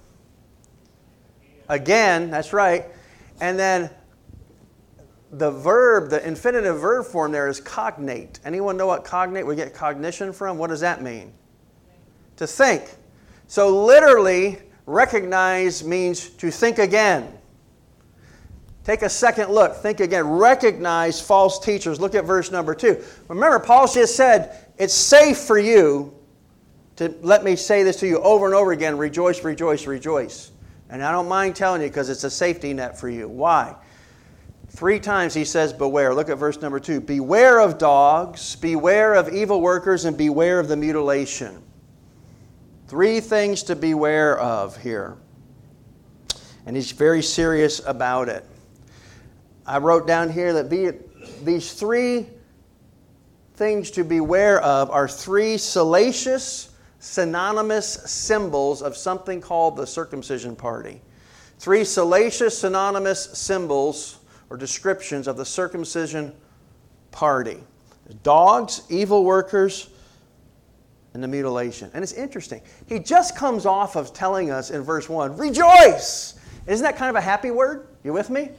Again, 1.71 2.31
that's 2.31 2.53
right. 2.53 2.85
And 3.41 3.59
then 3.59 3.89
the 5.33 5.51
verb, 5.51 6.11
the 6.11 6.23
infinitive 6.29 6.79
verb 6.79 7.07
form 7.07 7.33
there 7.33 7.49
is 7.49 7.63
cognate. 7.63 8.41
Anyone 8.45 8.77
know 8.77 8.87
what 8.87 9.05
cognate 9.05 9.47
we 9.47 9.57
get 9.57 9.73
cognition 9.73 10.31
from? 10.31 10.59
What 10.59 10.69
does 10.69 10.81
that 10.81 11.01
mean? 11.01 11.33
To 12.37 12.47
think. 12.47 12.95
So 13.47 13.85
literally, 13.87 14.59
recognize 14.85 15.83
means 15.83 16.29
to 16.29 16.51
think 16.51 16.79
again. 16.79 17.40
Take 18.85 19.03
a 19.03 19.11
second 19.11 19.51
look, 19.51 19.77
think 19.77 20.01
again. 20.01 20.27
Recognize 20.27 21.21
false 21.21 21.59
teachers. 21.59 22.01
Look 22.01 22.15
at 22.15 22.25
verse 22.25 22.51
number 22.51 22.75
two. 22.75 23.03
Remember, 23.29 23.59
Paul 23.59 23.87
just 23.87 24.17
said, 24.17 24.67
it's 24.79 24.95
safe 24.95 25.39
for 25.39 25.59
you 25.59 26.15
to 26.97 27.15
let 27.23 27.45
me 27.45 27.57
say 27.57 27.83
this 27.83 27.97
to 28.01 28.07
you 28.07 28.19
over 28.21 28.47
and 28.47 28.55
over 28.55 28.73
again 28.73 28.97
rejoice, 28.99 29.45
rejoice, 29.45 29.87
rejoice. 29.87 30.51
And 30.89 31.03
I 31.03 31.13
don't 31.13 31.29
mind 31.29 31.55
telling 31.57 31.83
you 31.83 31.89
because 31.89 32.09
it's 32.09 32.25
a 32.25 32.31
safety 32.31 32.75
net 32.75 32.99
for 32.99 33.09
you. 33.09 33.29
Why? 33.29 33.77
Three 34.71 35.01
times 35.01 35.35
he 35.35 35.45
says, 35.45 35.73
Beware. 35.73 36.15
Look 36.15 36.29
at 36.29 36.39
verse 36.39 36.61
number 36.61 36.81
two. 36.81 37.01
Beware 37.01 37.61
of 37.61 37.79
dogs, 37.79 38.57
beware 38.57 39.15
of 39.15 39.29
evil 39.29 39.61
workers, 39.61 40.05
and 40.05 40.17
beware 40.17 40.61
of 40.61 40.69
the 40.69 40.77
mutilation. 40.77 41.63
Three 42.87 43.21
things 43.21 43.63
to 43.65 43.77
beware 43.77 44.39
of 44.39 44.77
here. 44.77 45.17
And 46.67 46.77
he's 46.77 46.93
very 46.93 47.23
serious 47.23 47.81
about 47.87 48.29
it. 48.29 48.45
I 49.67 49.79
wrote 49.79 50.07
down 50.07 50.31
here 50.31 50.53
that 50.55 50.71
these 51.45 51.73
three 51.73 52.27
things 53.55 53.91
to 53.93 54.05
beware 54.05 54.61
of 54.63 54.91
are 54.91 55.07
three 55.07 55.59
salacious, 55.59 56.71
synonymous 56.99 57.87
symbols 57.87 58.83
of 58.83 58.97
something 58.97 59.41
called 59.41 59.77
the 59.77 59.87
circumcision 59.87 60.57
party. 60.57 61.03
Three 61.59 61.85
salacious, 61.85 62.59
synonymous 62.59 63.39
symbols 63.39 64.19
or 64.49 64.57
descriptions 64.57 65.29
of 65.29 65.37
the 65.37 65.45
circumcision 65.45 66.35
party 67.11 67.59
dogs, 68.23 68.83
evil 68.89 69.25
workers, 69.25 69.89
and 71.15 71.23
the 71.23 71.29
mutilation. 71.29 71.91
And 71.95 72.03
it's 72.03 72.13
interesting. 72.13 72.61
He 72.87 72.99
just 72.99 73.37
comes 73.37 73.67
off 73.67 73.97
of 73.97 74.13
telling 74.13 74.51
us 74.51 74.71
in 74.71 74.83
verse 74.83 75.09
1 75.09 75.37
rejoice! 75.37 76.35
Isn't 76.67 76.85
that 76.85 76.97
kind 76.97 77.11
of 77.11 77.17
a 77.17 77.21
happy 77.21 77.51
word? 77.51 77.89
You 78.05 78.13
with 78.13 78.31
me? 78.31 78.51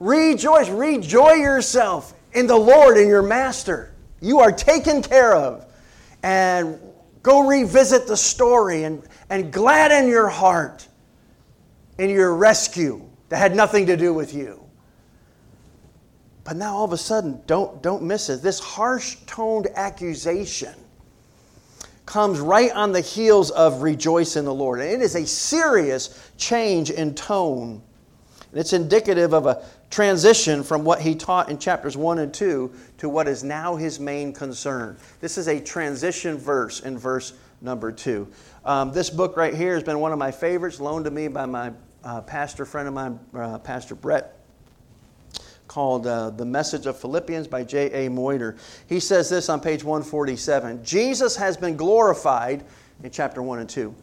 Rejoice, 0.00 0.68
rejoice 0.68 1.38
yourself 1.38 2.14
in 2.32 2.46
the 2.46 2.56
Lord 2.56 2.96
and 2.96 3.08
your 3.08 3.22
master. 3.22 3.94
You 4.20 4.40
are 4.40 4.52
taken 4.52 5.02
care 5.02 5.34
of. 5.34 5.66
And 6.22 6.78
go 7.22 7.46
revisit 7.46 8.06
the 8.06 8.16
story 8.16 8.84
and, 8.84 9.02
and 9.30 9.52
gladden 9.52 10.08
your 10.08 10.28
heart 10.28 10.86
in 11.98 12.10
your 12.10 12.34
rescue 12.34 13.04
that 13.28 13.38
had 13.38 13.54
nothing 13.54 13.86
to 13.86 13.96
do 13.96 14.14
with 14.14 14.34
you. 14.34 14.64
But 16.44 16.56
now 16.56 16.76
all 16.76 16.84
of 16.84 16.92
a 16.92 16.96
sudden, 16.96 17.42
don't, 17.46 17.82
don't 17.82 18.02
miss 18.02 18.30
it. 18.30 18.40
This 18.40 18.58
harsh 18.58 19.16
toned 19.26 19.68
accusation 19.74 20.74
comes 22.06 22.40
right 22.40 22.72
on 22.72 22.92
the 22.92 23.02
heels 23.02 23.50
of 23.50 23.82
rejoice 23.82 24.36
in 24.36 24.46
the 24.46 24.54
Lord. 24.54 24.80
And 24.80 24.90
it 24.90 25.02
is 25.02 25.14
a 25.14 25.26
serious 25.26 26.30
change 26.38 26.90
in 26.90 27.14
tone. 27.14 27.82
And 28.50 28.60
it's 28.60 28.72
indicative 28.72 29.34
of 29.34 29.44
a 29.44 29.62
transition 29.90 30.62
from 30.62 30.84
what 30.84 31.00
he 31.00 31.14
taught 31.14 31.48
in 31.48 31.58
chapters 31.58 31.96
1 31.96 32.18
and 32.18 32.32
2 32.32 32.72
to 32.98 33.08
what 33.08 33.26
is 33.26 33.42
now 33.42 33.76
his 33.76 33.98
main 33.98 34.32
concern. 34.32 34.96
This 35.20 35.38
is 35.38 35.48
a 35.48 35.60
transition 35.60 36.36
verse 36.36 36.80
in 36.80 36.98
verse 36.98 37.32
number 37.60 37.90
2. 37.90 38.28
Um, 38.64 38.92
this 38.92 39.10
book 39.10 39.36
right 39.36 39.54
here 39.54 39.74
has 39.74 39.82
been 39.82 39.98
one 39.98 40.12
of 40.12 40.18
my 40.18 40.30
favorites, 40.30 40.80
loaned 40.80 41.06
to 41.06 41.10
me 41.10 41.28
by 41.28 41.46
my 41.46 41.72
uh, 42.04 42.20
pastor 42.20 42.64
friend 42.64 42.88
of 42.88 42.94
mine, 42.94 43.18
uh, 43.34 43.58
Pastor 43.58 43.94
Brett. 43.94 44.34
Called 45.66 46.06
uh, 46.06 46.30
The 46.30 46.46
Message 46.46 46.86
of 46.86 46.98
Philippians 46.98 47.46
by 47.46 47.62
J.A. 47.62 48.08
Motyer. 48.08 48.56
He 48.88 49.00
says 49.00 49.28
this 49.28 49.50
on 49.50 49.60
page 49.60 49.84
147 49.84 50.82
Jesus 50.82 51.36
has 51.36 51.58
been 51.58 51.76
glorified 51.76 52.64
in 53.02 53.10
chapter 53.10 53.42
1 53.42 53.58
and 53.58 53.68
2 53.68 53.94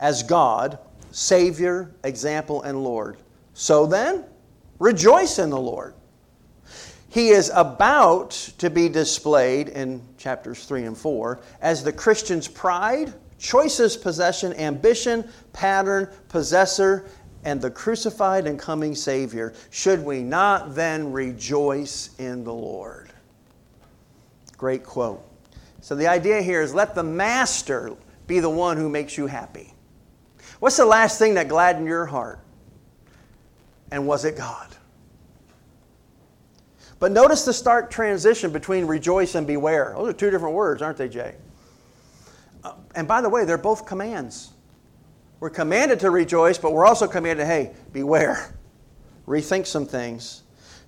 as 0.00 0.22
God, 0.22 0.78
Savior, 1.10 1.94
example, 2.04 2.62
and 2.62 2.82
Lord. 2.82 3.18
So 3.54 3.86
then, 3.86 4.24
Rejoice 4.78 5.38
in 5.38 5.50
the 5.50 5.58
Lord. 5.58 5.94
He 7.08 7.28
is 7.28 7.50
about 7.54 8.30
to 8.58 8.68
be 8.68 8.88
displayed 8.88 9.68
in 9.68 10.02
chapters 10.18 10.64
3 10.64 10.84
and 10.84 10.98
4 10.98 11.40
as 11.62 11.82
the 11.82 11.92
Christian's 11.92 12.46
pride, 12.46 13.14
choices, 13.38 13.96
possession, 13.96 14.52
ambition, 14.54 15.26
pattern, 15.52 16.10
possessor, 16.28 17.06
and 17.44 17.60
the 17.60 17.70
crucified 17.70 18.46
and 18.46 18.58
coming 18.58 18.94
Savior. 18.94 19.54
Should 19.70 20.04
we 20.04 20.22
not 20.22 20.74
then 20.74 21.12
rejoice 21.12 22.10
in 22.18 22.44
the 22.44 22.52
Lord? 22.52 23.10
Great 24.58 24.84
quote. 24.84 25.22
So 25.80 25.94
the 25.94 26.08
idea 26.08 26.42
here 26.42 26.60
is 26.60 26.74
let 26.74 26.94
the 26.94 27.04
Master 27.04 27.92
be 28.26 28.40
the 28.40 28.50
one 28.50 28.76
who 28.76 28.88
makes 28.88 29.16
you 29.16 29.26
happy. 29.26 29.72
What's 30.58 30.76
the 30.76 30.86
last 30.86 31.18
thing 31.18 31.34
that 31.34 31.48
gladdened 31.48 31.86
your 31.86 32.06
heart? 32.06 32.40
And 33.90 34.06
was 34.06 34.24
it 34.24 34.36
God? 34.36 34.68
But 36.98 37.12
notice 37.12 37.44
the 37.44 37.52
stark 37.52 37.90
transition 37.90 38.50
between 38.50 38.86
rejoice 38.86 39.34
and 39.34 39.46
beware. 39.46 39.92
Those 39.96 40.08
are 40.08 40.12
two 40.12 40.30
different 40.30 40.54
words, 40.54 40.80
aren't 40.80 40.96
they, 40.96 41.08
Jay? 41.08 41.34
Uh, 42.64 42.72
and 42.94 43.06
by 43.06 43.20
the 43.20 43.28
way, 43.28 43.44
they're 43.44 43.58
both 43.58 43.84
commands. 43.84 44.52
We're 45.38 45.50
commanded 45.50 46.00
to 46.00 46.10
rejoice, 46.10 46.56
but 46.56 46.72
we're 46.72 46.86
also 46.86 47.06
commanded, 47.06 47.46
hey, 47.46 47.74
beware. 47.92 48.54
Rethink 49.26 49.66
some 49.66 49.84
things. 49.84 50.42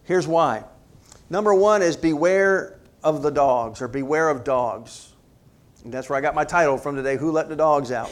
Here's 0.05 0.27
why. 0.27 0.65
Number 1.29 1.55
one 1.55 1.83
is 1.83 1.97
beware 1.97 2.81
of 3.05 3.23
the 3.23 3.31
dogs, 3.31 3.83
or 3.83 3.89
beware 3.89 4.31
of 4.31 4.45
dogs. 4.45 5.13
And 5.85 5.93
that's 5.93 6.09
where 6.09 6.17
I 6.17 6.23
got 6.23 6.35
my 6.35 6.45
title 6.45 6.79
from 6.79 6.97
today 6.97 7.17
Who 7.17 7.31
Let 7.31 7.49
the 7.49 7.57
Dogs 7.57 7.93
Out? 7.93 8.11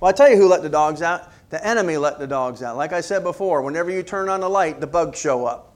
Well, 0.00 0.08
I 0.08 0.12
tell 0.12 0.30
you 0.30 0.36
who 0.36 0.48
let 0.48 0.62
the 0.62 0.68
dogs 0.68 1.02
out. 1.02 1.30
The 1.50 1.64
enemy 1.66 1.96
let 1.96 2.18
the 2.18 2.26
dogs 2.26 2.62
out. 2.62 2.76
Like 2.76 2.92
I 2.92 3.00
said 3.00 3.22
before, 3.22 3.62
whenever 3.62 3.90
you 3.90 4.02
turn 4.02 4.28
on 4.28 4.40
the 4.40 4.50
light, 4.50 4.80
the 4.80 4.86
bugs 4.86 5.18
show 5.18 5.46
up. 5.46 5.74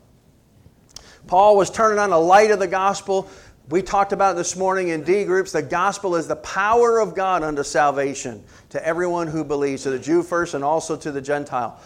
Paul 1.26 1.56
was 1.56 1.70
turning 1.70 1.98
on 1.98 2.10
the 2.10 2.18
light 2.18 2.50
of 2.50 2.58
the 2.58 2.66
gospel. 2.66 3.28
We 3.68 3.80
talked 3.80 4.12
about 4.12 4.36
this 4.36 4.56
morning 4.56 4.88
in 4.88 5.02
D 5.02 5.24
groups. 5.24 5.52
The 5.52 5.62
gospel 5.62 6.16
is 6.16 6.26
the 6.26 6.36
power 6.36 6.98
of 6.98 7.14
God 7.14 7.42
unto 7.42 7.62
salvation 7.62 8.44
to 8.70 8.86
everyone 8.86 9.28
who 9.28 9.44
believes, 9.44 9.84
to 9.84 9.90
the 9.90 9.98
Jew 9.98 10.22
first 10.22 10.54
and 10.54 10.64
also 10.64 10.96
to 10.96 11.12
the 11.12 11.22
Gentile. 11.22 11.80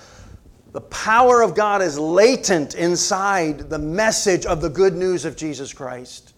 The 0.73 0.81
power 0.81 1.43
of 1.43 1.55
God 1.55 1.81
is 1.81 1.99
latent 1.99 2.75
inside 2.75 3.71
the 3.71 3.79
message 3.79 4.47
of 4.47 4.61
the 4.61 4.69
good 4.69 4.95
news 4.95 5.25
of 5.25 5.37
Jesus 5.37 5.73
Christ. 5.73 6.35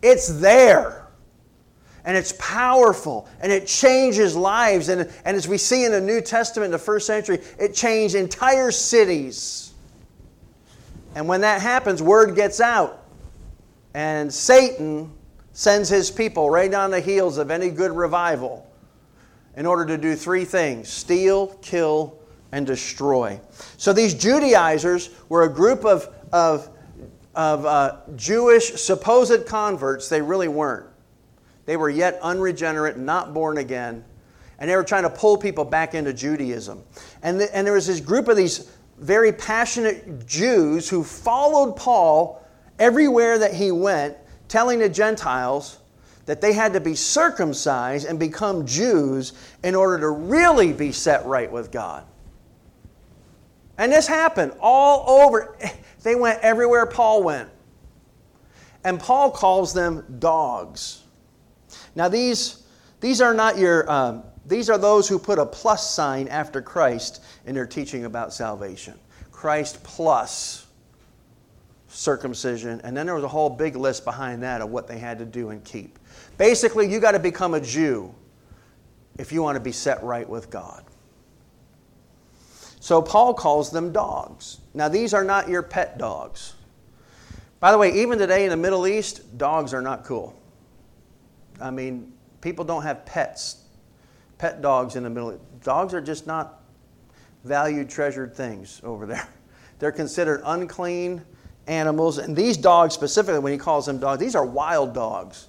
It's 0.00 0.28
there. 0.28 1.03
And 2.04 2.16
it's 2.16 2.34
powerful 2.38 3.28
and 3.40 3.50
it 3.50 3.66
changes 3.66 4.36
lives. 4.36 4.88
And, 4.88 5.10
and 5.24 5.36
as 5.36 5.48
we 5.48 5.56
see 5.56 5.84
in 5.84 5.92
the 5.92 6.00
New 6.00 6.20
Testament 6.20 6.70
the 6.70 6.78
first 6.78 7.06
century, 7.06 7.40
it 7.58 7.74
changed 7.74 8.14
entire 8.14 8.70
cities. 8.70 9.72
And 11.14 11.28
when 11.28 11.40
that 11.42 11.60
happens, 11.62 12.02
word 12.02 12.34
gets 12.34 12.60
out. 12.60 13.04
And 13.94 14.32
Satan 14.32 15.12
sends 15.52 15.88
his 15.88 16.10
people 16.10 16.50
right 16.50 16.72
on 16.74 16.90
the 16.90 17.00
heels 17.00 17.38
of 17.38 17.50
any 17.50 17.70
good 17.70 17.92
revival 17.92 18.68
in 19.56 19.66
order 19.66 19.86
to 19.86 19.96
do 19.96 20.16
three 20.16 20.44
things 20.44 20.88
steal, 20.88 21.48
kill, 21.62 22.18
and 22.52 22.66
destroy. 22.66 23.40
So 23.76 23.92
these 23.92 24.14
Judaizers 24.14 25.10
were 25.28 25.44
a 25.44 25.48
group 25.48 25.84
of, 25.84 26.08
of, 26.32 26.68
of 27.34 27.64
uh, 27.64 27.96
Jewish 28.16 28.74
supposed 28.74 29.46
converts. 29.46 30.08
They 30.08 30.20
really 30.22 30.48
weren't. 30.48 30.86
They 31.66 31.76
were 31.76 31.90
yet 31.90 32.18
unregenerate, 32.22 32.98
not 32.98 33.32
born 33.32 33.58
again, 33.58 34.04
and 34.58 34.70
they 34.70 34.76
were 34.76 34.84
trying 34.84 35.02
to 35.04 35.10
pull 35.10 35.36
people 35.36 35.64
back 35.64 35.94
into 35.94 36.12
Judaism. 36.12 36.82
And, 37.22 37.40
the, 37.40 37.56
and 37.56 37.66
there 37.66 37.74
was 37.74 37.86
this 37.86 38.00
group 38.00 38.28
of 38.28 38.36
these 38.36 38.70
very 38.98 39.32
passionate 39.32 40.26
Jews 40.26 40.88
who 40.88 41.02
followed 41.02 41.76
Paul 41.76 42.46
everywhere 42.78 43.38
that 43.38 43.54
he 43.54 43.72
went, 43.72 44.16
telling 44.48 44.78
the 44.78 44.88
Gentiles 44.88 45.78
that 46.26 46.40
they 46.40 46.52
had 46.52 46.72
to 46.72 46.80
be 46.80 46.94
circumcised 46.94 48.06
and 48.06 48.18
become 48.18 48.66
Jews 48.66 49.32
in 49.62 49.74
order 49.74 49.98
to 50.00 50.10
really 50.10 50.72
be 50.72 50.92
set 50.92 51.24
right 51.26 51.50
with 51.50 51.70
God. 51.70 52.04
And 53.76 53.92
this 53.92 54.06
happened 54.06 54.52
all 54.60 55.22
over. 55.22 55.56
They 56.02 56.14
went 56.14 56.40
everywhere 56.40 56.86
Paul 56.86 57.22
went. 57.22 57.48
And 58.84 59.00
Paul 59.00 59.30
calls 59.30 59.72
them 59.72 60.04
dogs. 60.18 61.03
Now, 61.96 62.08
these, 62.08 62.62
these 63.00 63.20
are 63.20 63.34
not 63.34 63.58
your, 63.58 63.90
um, 63.90 64.22
these 64.46 64.68
are 64.68 64.78
those 64.78 65.08
who 65.08 65.18
put 65.18 65.38
a 65.38 65.46
plus 65.46 65.90
sign 65.90 66.28
after 66.28 66.60
Christ 66.60 67.22
in 67.46 67.54
their 67.54 67.66
teaching 67.66 68.04
about 68.04 68.32
salvation. 68.32 68.94
Christ 69.30 69.82
plus 69.82 70.66
circumcision. 71.88 72.80
And 72.82 72.96
then 72.96 73.06
there 73.06 73.14
was 73.14 73.24
a 73.24 73.28
whole 73.28 73.50
big 73.50 73.76
list 73.76 74.04
behind 74.04 74.42
that 74.42 74.60
of 74.60 74.70
what 74.70 74.88
they 74.88 74.98
had 74.98 75.18
to 75.18 75.24
do 75.24 75.50
and 75.50 75.64
keep. 75.64 75.98
Basically, 76.36 76.90
you 76.90 77.00
got 77.00 77.12
to 77.12 77.18
become 77.18 77.54
a 77.54 77.60
Jew 77.60 78.12
if 79.18 79.32
you 79.32 79.42
want 79.42 79.56
to 79.56 79.60
be 79.60 79.72
set 79.72 80.02
right 80.02 80.28
with 80.28 80.50
God. 80.50 80.84
So 82.80 83.00
Paul 83.00 83.32
calls 83.32 83.70
them 83.70 83.92
dogs. 83.92 84.58
Now, 84.74 84.88
these 84.88 85.14
are 85.14 85.24
not 85.24 85.48
your 85.48 85.62
pet 85.62 85.96
dogs. 85.96 86.54
By 87.60 87.72
the 87.72 87.78
way, 87.78 87.94
even 88.02 88.18
today 88.18 88.44
in 88.44 88.50
the 88.50 88.56
Middle 88.56 88.86
East, 88.86 89.38
dogs 89.38 89.72
are 89.72 89.80
not 89.80 90.04
cool. 90.04 90.38
I 91.60 91.70
mean, 91.70 92.12
people 92.40 92.64
don't 92.64 92.82
have 92.82 93.04
pets, 93.06 93.64
pet 94.38 94.62
dogs 94.62 94.96
in 94.96 95.02
the 95.02 95.10
Middle 95.10 95.38
Dogs 95.62 95.94
are 95.94 96.00
just 96.00 96.26
not 96.26 96.62
valued, 97.44 97.88
treasured 97.88 98.34
things 98.34 98.80
over 98.84 99.06
there. 99.06 99.26
They're 99.78 99.92
considered 99.92 100.42
unclean 100.44 101.22
animals. 101.66 102.18
And 102.18 102.36
these 102.36 102.56
dogs, 102.56 102.94
specifically, 102.94 103.40
when 103.40 103.52
he 103.52 103.58
calls 103.58 103.86
them 103.86 103.98
dogs, 103.98 104.20
these 104.20 104.34
are 104.34 104.44
wild 104.44 104.94
dogs. 104.94 105.48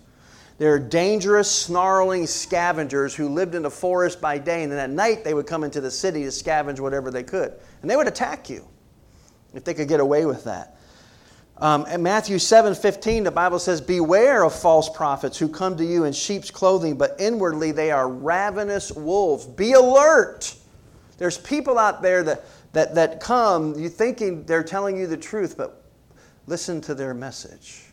They're 0.57 0.79
dangerous, 0.79 1.51
snarling 1.51 2.27
scavengers 2.27 3.13
who 3.13 3.27
lived 3.27 3.55
in 3.55 3.61
the 3.61 3.69
forest 3.69 4.21
by 4.21 4.37
day, 4.37 4.63
and 4.63 4.71
then 4.71 4.79
at 4.79 4.89
night 4.89 5.23
they 5.23 5.33
would 5.33 5.47
come 5.47 5.65
into 5.65 5.81
the 5.81 5.91
city 5.91 6.23
to 6.23 6.29
scavenge 6.29 6.79
whatever 6.79 7.11
they 7.11 7.23
could. 7.23 7.53
And 7.81 7.91
they 7.91 7.97
would 7.97 8.07
attack 8.07 8.49
you 8.49 8.65
if 9.53 9.65
they 9.65 9.73
could 9.73 9.89
get 9.89 9.99
away 9.99 10.25
with 10.25 10.45
that. 10.45 10.74
Um, 11.57 11.85
in 11.87 12.03
Matthew 12.03 12.37
7 12.37 12.75
15, 12.75 13.23
the 13.23 13.31
Bible 13.31 13.59
says, 13.59 13.79
Beware 13.79 14.43
of 14.43 14.53
false 14.53 14.89
prophets 14.89 15.37
who 15.37 15.47
come 15.47 15.77
to 15.77 15.85
you 15.85 16.03
in 16.03 16.11
sheep's 16.11 16.51
clothing, 16.51 16.97
but 16.97 17.15
inwardly 17.17 17.71
they 17.71 17.91
are 17.91 18.09
ravenous 18.09 18.91
wolves. 18.91 19.45
Be 19.45 19.71
alert. 19.71 20.53
There's 21.17 21.37
people 21.37 21.77
out 21.77 22.01
there 22.01 22.23
that, 22.23 22.45
that, 22.73 22.95
that 22.95 23.21
come, 23.21 23.79
you 23.79 23.87
thinking 23.87 24.43
they're 24.45 24.63
telling 24.63 24.97
you 24.97 25.07
the 25.07 25.15
truth, 25.15 25.55
but 25.55 25.83
listen 26.45 26.81
to 26.81 26.93
their 26.93 27.13
message. 27.13 27.83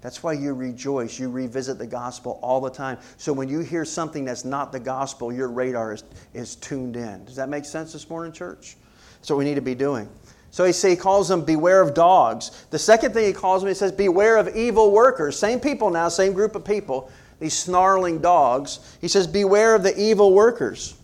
That's 0.00 0.22
why 0.22 0.32
you 0.32 0.52
rejoice. 0.52 1.18
You 1.18 1.30
revisit 1.30 1.78
the 1.78 1.86
gospel 1.86 2.38
all 2.42 2.60
the 2.60 2.70
time. 2.70 2.98
So 3.16 3.32
when 3.32 3.48
you 3.48 3.60
hear 3.60 3.84
something 3.84 4.24
that's 4.24 4.44
not 4.44 4.72
the 4.72 4.80
gospel, 4.80 5.32
your 5.32 5.48
radar 5.48 5.94
is, 5.94 6.04
is 6.34 6.56
tuned 6.56 6.96
in. 6.96 7.24
Does 7.24 7.36
that 7.36 7.48
make 7.48 7.64
sense 7.64 7.92
this 7.92 8.10
morning, 8.10 8.32
church? 8.32 8.76
That's 9.14 9.30
what 9.30 9.38
we 9.38 9.44
need 9.44 9.54
to 9.54 9.62
be 9.62 9.74
doing. 9.74 10.08
So 10.54 10.64
he, 10.64 10.70
say, 10.70 10.90
he 10.90 10.96
calls 10.96 11.26
them 11.26 11.44
beware 11.44 11.80
of 11.80 11.94
dogs. 11.94 12.64
The 12.70 12.78
second 12.78 13.12
thing 13.12 13.26
he 13.26 13.32
calls 13.32 13.60
them, 13.60 13.68
he 13.68 13.74
says, 13.74 13.90
beware 13.90 14.36
of 14.36 14.54
evil 14.54 14.92
workers. 14.92 15.36
Same 15.36 15.58
people 15.58 15.90
now, 15.90 16.08
same 16.08 16.32
group 16.32 16.54
of 16.54 16.64
people, 16.64 17.10
these 17.40 17.54
snarling 17.54 18.20
dogs. 18.20 18.96
He 19.00 19.08
says, 19.08 19.26
beware 19.26 19.74
of 19.74 19.82
the 19.82 20.00
evil 20.00 20.32
workers. 20.32 20.94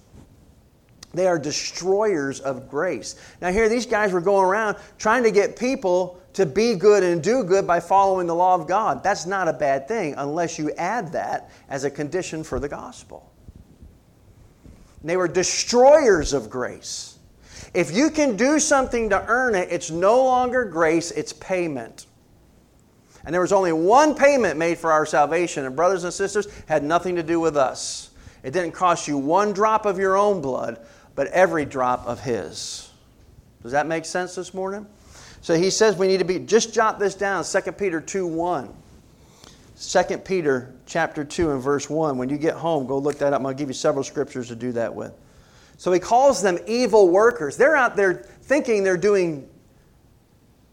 They 1.15 1.27
are 1.27 1.37
destroyers 1.37 2.39
of 2.39 2.71
grace. 2.71 3.17
Now, 3.41 3.51
here, 3.51 3.69
these 3.69 3.87
guys 3.87 4.13
were 4.13 4.21
going 4.21 4.47
around 4.47 4.77
trying 4.99 5.25
to 5.25 5.33
get 5.33 5.59
people 5.59 6.23
to 6.35 6.47
be 6.47 6.77
good 6.77 7.03
and 7.03 7.21
do 7.21 7.43
good 7.43 7.67
by 7.67 7.81
following 7.81 8.29
the 8.29 8.37
law 8.37 8.55
of 8.55 8.69
God. 8.69 9.03
That's 9.03 9.27
not 9.27 9.49
a 9.49 9.53
bad 9.53 9.89
thing 9.89 10.15
unless 10.17 10.61
you 10.61 10.71
add 10.75 11.11
that 11.11 11.51
as 11.69 11.83
a 11.83 11.91
condition 11.91 12.45
for 12.45 12.61
the 12.61 12.69
gospel. 12.69 13.29
They 15.03 15.17
were 15.17 15.27
destroyers 15.27 16.35
of 16.35 16.49
grace. 16.49 17.10
If 17.73 17.95
you 17.95 18.11
can 18.11 18.37
do 18.37 18.59
something 18.59 19.11
to 19.11 19.25
earn 19.27 19.55
it, 19.55 19.69
it's 19.71 19.91
no 19.91 20.25
longer 20.25 20.65
grace, 20.65 21.11
it's 21.13 21.33
payment. 21.33 22.07
And 23.25 23.35
there 23.35 23.41
was 23.41 23.53
only 23.53 23.73
one 23.73 24.15
payment 24.15 24.59
made 24.59 24.79
for 24.79 24.91
our 24.91 25.07
salvation, 25.07 25.65
and 25.67 25.77
brothers 25.77 26.05
and 26.05 26.13
sisters, 26.13 26.49
had 26.67 26.83
nothing 26.83 27.17
to 27.17 27.23
do 27.23 27.39
with 27.39 27.57
us. 27.57 28.11
It 28.43 28.53
didn't 28.53 28.73
cost 28.73 29.07
you 29.07 29.19
one 29.19 29.53
drop 29.53 29.87
of 29.87 29.99
your 29.99 30.17
own 30.17 30.41
blood, 30.41 30.85
but 31.15 31.29
every 31.29 31.65
drop 31.65 32.07
of 32.07 32.21
His. 32.21 32.91
Does 33.63 33.73
that 33.73 33.87
make 33.87 34.05
sense 34.05 34.35
this 34.35 34.55
morning? 34.55 34.87
So 35.43 35.57
he 35.57 35.71
says 35.71 35.97
we 35.97 36.07
need 36.07 36.19
to 36.19 36.25
be, 36.25 36.39
just 36.39 36.75
jot 36.75 36.99
this 36.99 37.15
down 37.15 37.45
2 37.45 37.73
Peter 37.73 38.01
2 38.01 38.27
1. 38.27 38.75
2 39.81 40.19
Peter 40.19 40.75
chapter 40.87 41.25
2 41.25 41.53
and 41.53 41.63
verse 41.63 41.89
1. 41.89 42.19
When 42.19 42.29
you 42.29 42.37
get 42.37 42.55
home, 42.55 42.87
go 42.87 42.99
look 42.99 43.19
that 43.19 43.33
up. 43.33 43.39
I'm 43.39 43.45
going 43.45 43.57
to 43.57 43.59
give 43.61 43.69
you 43.69 43.75
several 43.75 44.05
scriptures 44.05 44.49
to 44.49 44.57
do 44.57 44.73
that 44.73 44.95
with. 44.95 45.13
So 45.81 45.91
he 45.93 45.99
calls 45.99 46.43
them 46.43 46.59
evil 46.67 47.09
workers. 47.09 47.57
They're 47.57 47.75
out 47.75 47.97
there 47.97 48.13
thinking 48.43 48.85
they're 48.85 48.99
doing 48.99 49.49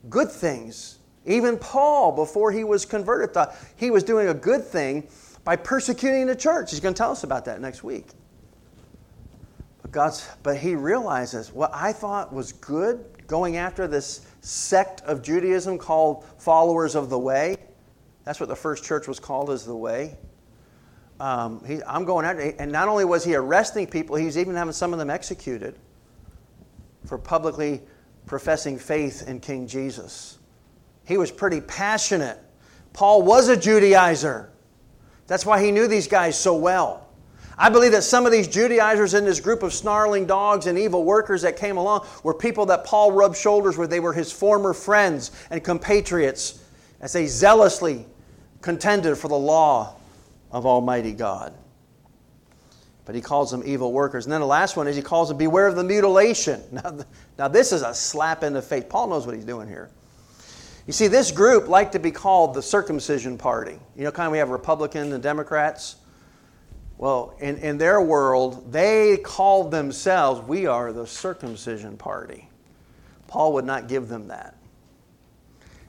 good 0.09 0.29
things. 0.29 0.99
Even 1.25 1.57
Paul, 1.57 2.11
before 2.11 2.51
he 2.51 2.65
was 2.65 2.83
converted, 2.83 3.33
thought 3.33 3.55
he 3.77 3.89
was 3.89 4.03
doing 4.03 4.27
a 4.27 4.33
good 4.33 4.65
thing 4.65 5.07
by 5.45 5.55
persecuting 5.55 6.27
the 6.27 6.35
church. 6.35 6.71
He's 6.71 6.81
going 6.81 6.93
to 6.93 6.97
tell 6.97 7.11
us 7.11 7.23
about 7.23 7.45
that 7.45 7.61
next 7.61 7.85
week. 7.85 8.07
But 9.81 9.93
God's 9.93 10.29
but 10.43 10.57
he 10.57 10.75
realizes 10.75 11.53
what 11.53 11.71
I 11.73 11.93
thought 11.93 12.33
was 12.33 12.51
good 12.51 13.05
going 13.27 13.55
after 13.55 13.87
this 13.87 14.25
sect 14.41 14.99
of 15.03 15.21
Judaism 15.21 15.77
called 15.77 16.25
followers 16.37 16.95
of 16.95 17.09
the 17.09 17.17
way. 17.17 17.55
That's 18.25 18.41
what 18.41 18.49
the 18.49 18.57
first 18.57 18.83
church 18.83 19.07
was 19.07 19.21
called 19.21 19.51
as 19.51 19.63
the 19.63 19.73
way. 19.73 20.17
Um, 21.19 21.63
he, 21.65 21.81
I'm 21.87 22.05
going 22.05 22.25
after, 22.25 22.41
and 22.41 22.71
not 22.71 22.87
only 22.87 23.05
was 23.05 23.23
he 23.23 23.35
arresting 23.35 23.87
people, 23.87 24.15
he 24.15 24.25
was 24.25 24.37
even 24.37 24.55
having 24.55 24.73
some 24.73 24.93
of 24.93 24.99
them 24.99 25.09
executed 25.09 25.75
for 27.05 27.17
publicly 27.17 27.81
professing 28.25 28.77
faith 28.77 29.27
in 29.27 29.39
King 29.39 29.67
Jesus. 29.67 30.37
He 31.05 31.17
was 31.17 31.31
pretty 31.31 31.61
passionate. 31.61 32.37
Paul 32.93 33.23
was 33.23 33.49
a 33.49 33.55
Judaizer. 33.55 34.49
That's 35.25 35.45
why 35.45 35.63
he 35.63 35.71
knew 35.71 35.87
these 35.87 36.07
guys 36.07 36.37
so 36.37 36.55
well. 36.55 37.07
I 37.57 37.69
believe 37.69 37.93
that 37.93 38.03
some 38.03 38.27
of 38.27 38.31
these 38.31 38.47
Judaizers 38.47 39.15
in 39.15 39.25
this 39.25 39.39
group 39.39 39.63
of 39.63 39.73
snarling 39.73 40.27
dogs 40.27 40.67
and 40.67 40.77
evil 40.77 41.03
workers 41.03 41.41
that 41.41 41.57
came 41.57 41.77
along 41.77 42.05
were 42.23 42.33
people 42.33 42.67
that 42.67 42.83
Paul 42.83 43.11
rubbed 43.11 43.35
shoulders 43.35 43.77
with. 43.77 43.89
They 43.89 43.99
were 43.99 44.13
his 44.13 44.31
former 44.31 44.73
friends 44.73 45.31
and 45.49 45.63
compatriots 45.63 46.63
as 47.01 47.13
they 47.13 47.25
zealously 47.25 48.05
contended 48.61 49.17
for 49.17 49.27
the 49.27 49.37
law 49.37 49.95
of 50.51 50.65
Almighty 50.65 51.13
God. 51.13 51.53
But 53.05 53.15
he 53.15 53.21
calls 53.21 53.51
them 53.51 53.63
evil 53.65 53.93
workers. 53.93 54.25
And 54.25 54.33
then 54.33 54.41
the 54.41 54.47
last 54.47 54.75
one 54.75 54.87
is 54.87 54.95
he 54.95 55.01
calls 55.01 55.29
them 55.29 55.37
beware 55.37 55.67
of 55.67 55.75
the 55.75 55.83
mutilation. 55.83 56.61
Now, 56.71 56.99
now 57.37 57.47
this 57.47 57.71
is 57.71 57.81
a 57.81 57.93
slap 57.93 58.43
in 58.43 58.53
the 58.53 58.61
face. 58.61 58.83
Paul 58.87 59.07
knows 59.07 59.25
what 59.25 59.35
he's 59.35 59.45
doing 59.45 59.67
here. 59.67 59.89
You 60.87 60.93
see, 60.93 61.07
this 61.07 61.31
group 61.31 61.67
liked 61.67 61.91
to 61.93 61.99
be 61.99 62.11
called 62.11 62.53
the 62.53 62.61
circumcision 62.61 63.37
party. 63.37 63.77
You 63.95 64.05
know, 64.05 64.11
kind 64.11 64.25
of 64.25 64.31
we 64.31 64.37
have 64.37 64.49
Republicans 64.49 65.13
and 65.13 65.21
Democrats. 65.21 65.97
Well, 66.97 67.35
in, 67.39 67.57
in 67.57 67.77
their 67.77 68.01
world, 68.01 68.71
they 68.71 69.17
called 69.17 69.69
themselves, 69.69 70.41
we 70.47 70.65
are 70.65 70.91
the 70.91 71.05
circumcision 71.05 71.97
party. 71.97 72.49
Paul 73.27 73.53
would 73.53 73.65
not 73.65 73.87
give 73.87 74.07
them 74.07 74.29
that. 74.29 74.55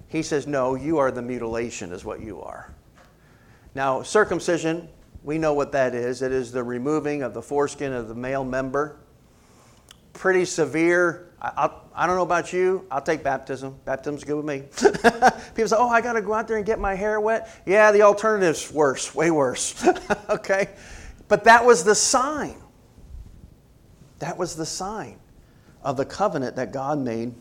He 0.09 0.23
says, 0.23 0.47
no, 0.47 0.75
you 0.75 0.99
are 0.99 1.11
the 1.11 1.23
mutilation, 1.23 1.93
is 1.93 2.05
what 2.05 2.21
you 2.21 2.41
are. 2.43 2.75
Now, 3.79 4.03
circumcision, 4.03 4.89
we 5.23 5.39
know 5.39 5.55
what 5.55 5.71
that 5.71 5.95
is. 5.95 6.21
It 6.21 6.33
is 6.33 6.51
the 6.51 6.65
removing 6.65 7.23
of 7.23 7.33
the 7.33 7.41
foreskin 7.41 7.93
of 7.93 8.09
the 8.09 8.15
male 8.17 8.43
member. 8.43 8.99
Pretty 10.15 10.47
severe 10.47 11.31
I, 11.41 11.53
I, 11.57 12.03
I 12.03 12.07
don't 12.09 12.17
know 12.17 12.25
about 12.25 12.53
you. 12.53 12.85
I'll 12.91 13.01
take 13.01 13.23
baptism. 13.23 13.79
Baptism's 13.85 14.25
good 14.25 14.35
with 14.35 14.47
me. 14.47 14.65
People 15.55 15.69
say, 15.69 15.77
oh, 15.79 15.89
I 15.89 16.01
got 16.01 16.15
to 16.15 16.23
go 16.23 16.35
out 16.35 16.49
there 16.49 16.57
and 16.57 16.67
get 16.67 16.81
my 16.81 16.97
hair 16.97 17.21
wet. 17.21 17.49
Yeah, 17.67 17.93
the 17.93 18.03
alternative's 18.03 18.73
worse, 18.73 19.15
way 19.15 19.31
worse. 19.31 19.87
okay? 20.29 20.71
But 21.29 21.45
that 21.45 21.65
was 21.65 21.85
the 21.85 21.95
sign. 21.95 22.57
That 24.19 24.37
was 24.37 24.57
the 24.57 24.67
sign 24.67 25.21
of 25.85 25.97
the 25.97 26.05
covenant 26.05 26.57
that 26.57 26.73
God 26.73 26.99
made 26.99 27.33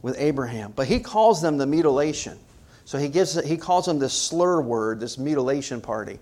with 0.00 0.14
Abraham. 0.16 0.72
But 0.76 0.86
he 0.86 1.00
calls 1.00 1.42
them 1.42 1.56
the 1.56 1.66
mutilation. 1.66 2.38
So 2.84 2.98
he, 2.98 3.08
gives, 3.08 3.42
he 3.44 3.56
calls 3.56 3.86
them 3.86 3.98
this 3.98 4.12
slur 4.12 4.60
word, 4.60 5.00
this 5.00 5.18
mutilation 5.18 5.80
party. 5.80 6.18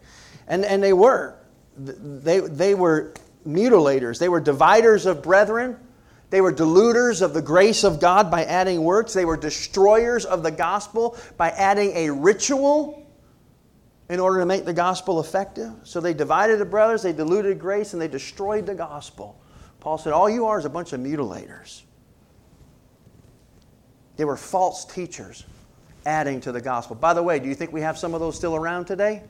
And, 0.46 0.64
and 0.64 0.82
they 0.82 0.92
were. 0.92 1.36
They, 1.76 2.40
they 2.40 2.74
were 2.74 3.14
mutilators, 3.46 4.18
they 4.18 4.28
were 4.28 4.40
dividers 4.40 5.06
of 5.06 5.22
brethren. 5.22 5.76
They 6.30 6.40
were 6.40 6.52
diluters 6.52 7.20
of 7.20 7.34
the 7.34 7.42
grace 7.42 7.84
of 7.84 8.00
God 8.00 8.30
by 8.30 8.44
adding 8.44 8.82
works. 8.82 9.12
They 9.12 9.26
were 9.26 9.36
destroyers 9.36 10.24
of 10.24 10.42
the 10.42 10.50
gospel 10.50 11.18
by 11.36 11.50
adding 11.50 11.94
a 11.94 12.08
ritual 12.08 13.06
in 14.08 14.18
order 14.18 14.40
to 14.40 14.46
make 14.46 14.64
the 14.64 14.72
gospel 14.72 15.20
effective. 15.20 15.70
So 15.84 16.00
they 16.00 16.14
divided 16.14 16.58
the 16.58 16.64
brothers, 16.64 17.02
they 17.02 17.12
diluted 17.12 17.58
grace, 17.58 17.92
and 17.92 18.00
they 18.00 18.08
destroyed 18.08 18.64
the 18.64 18.74
gospel. 18.74 19.38
Paul 19.80 19.98
said, 19.98 20.14
All 20.14 20.30
you 20.30 20.46
are 20.46 20.58
is 20.58 20.64
a 20.64 20.70
bunch 20.70 20.94
of 20.94 21.00
mutilators. 21.00 21.82
They 24.16 24.24
were 24.24 24.38
false 24.38 24.86
teachers 24.86 25.44
adding 26.06 26.40
to 26.40 26.52
the 26.52 26.60
gospel. 26.60 26.96
By 26.96 27.14
the 27.14 27.22
way, 27.22 27.38
do 27.38 27.48
you 27.48 27.54
think 27.54 27.72
we 27.72 27.80
have 27.80 27.98
some 27.98 28.14
of 28.14 28.20
those 28.20 28.36
still 28.36 28.56
around 28.56 28.86
today? 28.86 29.22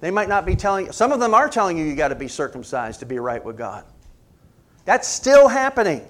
They 0.00 0.10
might 0.10 0.28
not 0.28 0.44
be 0.44 0.56
telling 0.56 0.92
some 0.92 1.12
of 1.12 1.20
them 1.20 1.34
are 1.34 1.48
telling 1.48 1.78
you 1.78 1.84
you 1.84 1.96
got 1.96 2.08
to 2.08 2.14
be 2.14 2.28
circumcised 2.28 3.00
to 3.00 3.06
be 3.06 3.18
right 3.18 3.42
with 3.42 3.56
God. 3.56 3.84
That's 4.84 5.08
still 5.08 5.48
happening. 5.48 6.06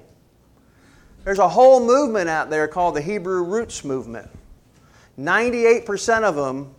There's 1.24 1.38
a 1.38 1.48
whole 1.48 1.84
movement 1.84 2.28
out 2.28 2.50
there 2.50 2.68
called 2.68 2.94
the 2.94 3.00
Hebrew 3.00 3.42
Roots 3.44 3.84
Movement. 3.84 4.28
98% 5.18 6.22
of 6.22 6.36
them 6.36 6.74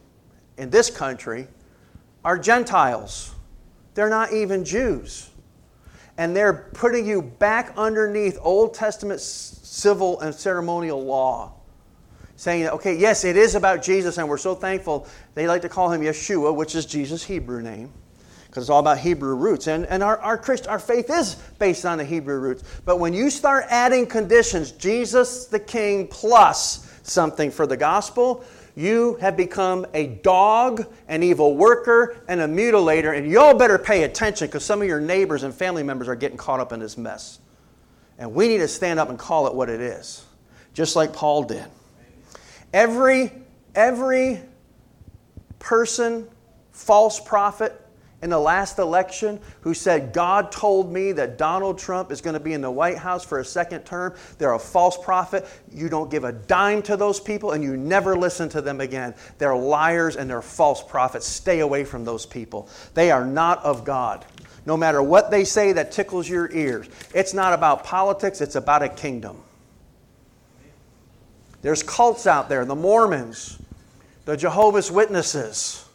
in 0.57 0.69
this 0.69 0.89
country 0.89 1.47
are 2.23 2.37
Gentiles. 2.37 3.33
They're 3.93 4.09
not 4.09 4.31
even 4.31 4.63
Jews. 4.63 5.29
And 6.17 6.35
they're 6.35 6.69
putting 6.73 7.05
you 7.05 7.21
back 7.21 7.73
underneath 7.77 8.37
Old 8.41 8.73
Testament 8.73 9.19
civil 9.21 10.19
and 10.21 10.33
ceremonial 10.33 11.03
law 11.03 11.56
saying, 12.37 12.67
okay, 12.67 12.95
yes, 12.95 13.25
it 13.25 13.35
is 13.35 13.55
about 13.55 13.81
Jesus, 13.81 14.19
and 14.19 14.29
we're 14.29 14.37
so 14.37 14.55
thankful. 14.55 15.07
They 15.33 15.47
like 15.47 15.63
to 15.63 15.69
call 15.69 15.91
him 15.91 16.01
Yeshua, 16.01 16.55
which 16.55 16.75
is 16.75 16.85
Jesus' 16.85 17.23
Hebrew 17.23 17.63
name, 17.63 17.91
because 18.45 18.63
it's 18.63 18.69
all 18.69 18.79
about 18.79 18.99
Hebrew 18.99 19.35
roots. 19.35 19.65
And, 19.65 19.87
and 19.87 20.03
our, 20.03 20.19
our, 20.19 20.37
Christ, 20.37 20.67
our 20.67 20.77
faith 20.77 21.09
is 21.09 21.35
based 21.57 21.83
on 21.83 21.97
the 21.97 22.05
Hebrew 22.05 22.39
roots. 22.39 22.63
But 22.85 22.99
when 22.99 23.13
you 23.13 23.31
start 23.31 23.65
adding 23.69 24.05
conditions, 24.05 24.71
Jesus 24.71 25.47
the 25.47 25.59
King 25.59 26.07
plus 26.07 26.87
something 27.01 27.49
for 27.49 27.65
the 27.65 27.75
gospel, 27.75 28.45
you 28.75 29.15
have 29.15 29.35
become 29.35 29.87
a 29.95 30.05
dog, 30.05 30.85
an 31.07 31.23
evil 31.23 31.55
worker, 31.55 32.17
and 32.27 32.39
a 32.39 32.47
mutilator, 32.47 33.17
and 33.17 33.27
y'all 33.31 33.55
better 33.55 33.79
pay 33.79 34.03
attention 34.03 34.47
because 34.47 34.63
some 34.63 34.83
of 34.83 34.87
your 34.87 35.01
neighbors 35.01 35.41
and 35.41 35.51
family 35.51 35.81
members 35.81 36.07
are 36.07 36.15
getting 36.15 36.37
caught 36.37 36.59
up 36.59 36.71
in 36.71 36.79
this 36.79 36.99
mess. 36.99 37.39
And 38.19 38.35
we 38.35 38.47
need 38.47 38.59
to 38.59 38.67
stand 38.67 38.99
up 38.99 39.09
and 39.09 39.17
call 39.17 39.47
it 39.47 39.55
what 39.55 39.69
it 39.69 39.81
is, 39.81 40.23
just 40.75 40.95
like 40.95 41.13
Paul 41.13 41.41
did. 41.41 41.65
Every, 42.73 43.31
every 43.75 44.41
person, 45.59 46.27
false 46.71 47.19
prophet 47.19 47.81
in 48.21 48.31
the 48.31 48.39
last 48.39 48.79
election 48.79 49.39
who 49.61 49.73
said, 49.73 50.11
God 50.11 50.51
told 50.51 50.91
me 50.91 51.11
that 51.13 51.37
Donald 51.37 51.77
Trump 51.77 52.11
is 52.11 52.19
going 52.19 52.33
to 52.33 52.39
be 52.39 52.53
in 52.53 52.61
the 52.61 52.71
White 52.71 52.97
House 52.97 53.23
for 53.23 53.39
a 53.39 53.45
second 53.45 53.85
term, 53.85 54.15
they're 54.39 54.53
a 54.53 54.59
false 54.59 54.97
prophet. 54.97 55.47
You 55.71 55.87
don't 55.87 56.09
give 56.09 56.23
a 56.23 56.31
dime 56.31 56.81
to 56.83 56.97
those 56.97 57.19
people 57.19 57.51
and 57.51 57.63
you 57.63 57.77
never 57.77 58.17
listen 58.17 58.49
to 58.49 58.61
them 58.61 58.81
again. 58.81 59.13
They're 59.37 59.55
liars 59.55 60.15
and 60.15 60.29
they're 60.29 60.41
false 60.41 60.81
prophets. 60.81 61.27
Stay 61.27 61.59
away 61.59 61.83
from 61.83 62.05
those 62.05 62.25
people. 62.25 62.69
They 62.95 63.11
are 63.11 63.25
not 63.25 63.63
of 63.63 63.85
God. 63.85 64.25
No 64.65 64.75
matter 64.75 65.01
what 65.01 65.31
they 65.31 65.43
say 65.43 65.71
that 65.73 65.91
tickles 65.91 66.27
your 66.27 66.51
ears, 66.51 66.87
it's 67.13 67.33
not 67.33 67.53
about 67.53 67.83
politics, 67.83 68.41
it's 68.41 68.55
about 68.55 68.81
a 68.81 68.89
kingdom. 68.89 69.37
There's 71.61 71.83
cults 71.83 72.27
out 72.27 72.49
there, 72.49 72.65
the 72.65 72.75
Mormons, 72.75 73.59
the 74.25 74.37
Jehovah's 74.37 74.91
Witnesses, 74.91 75.85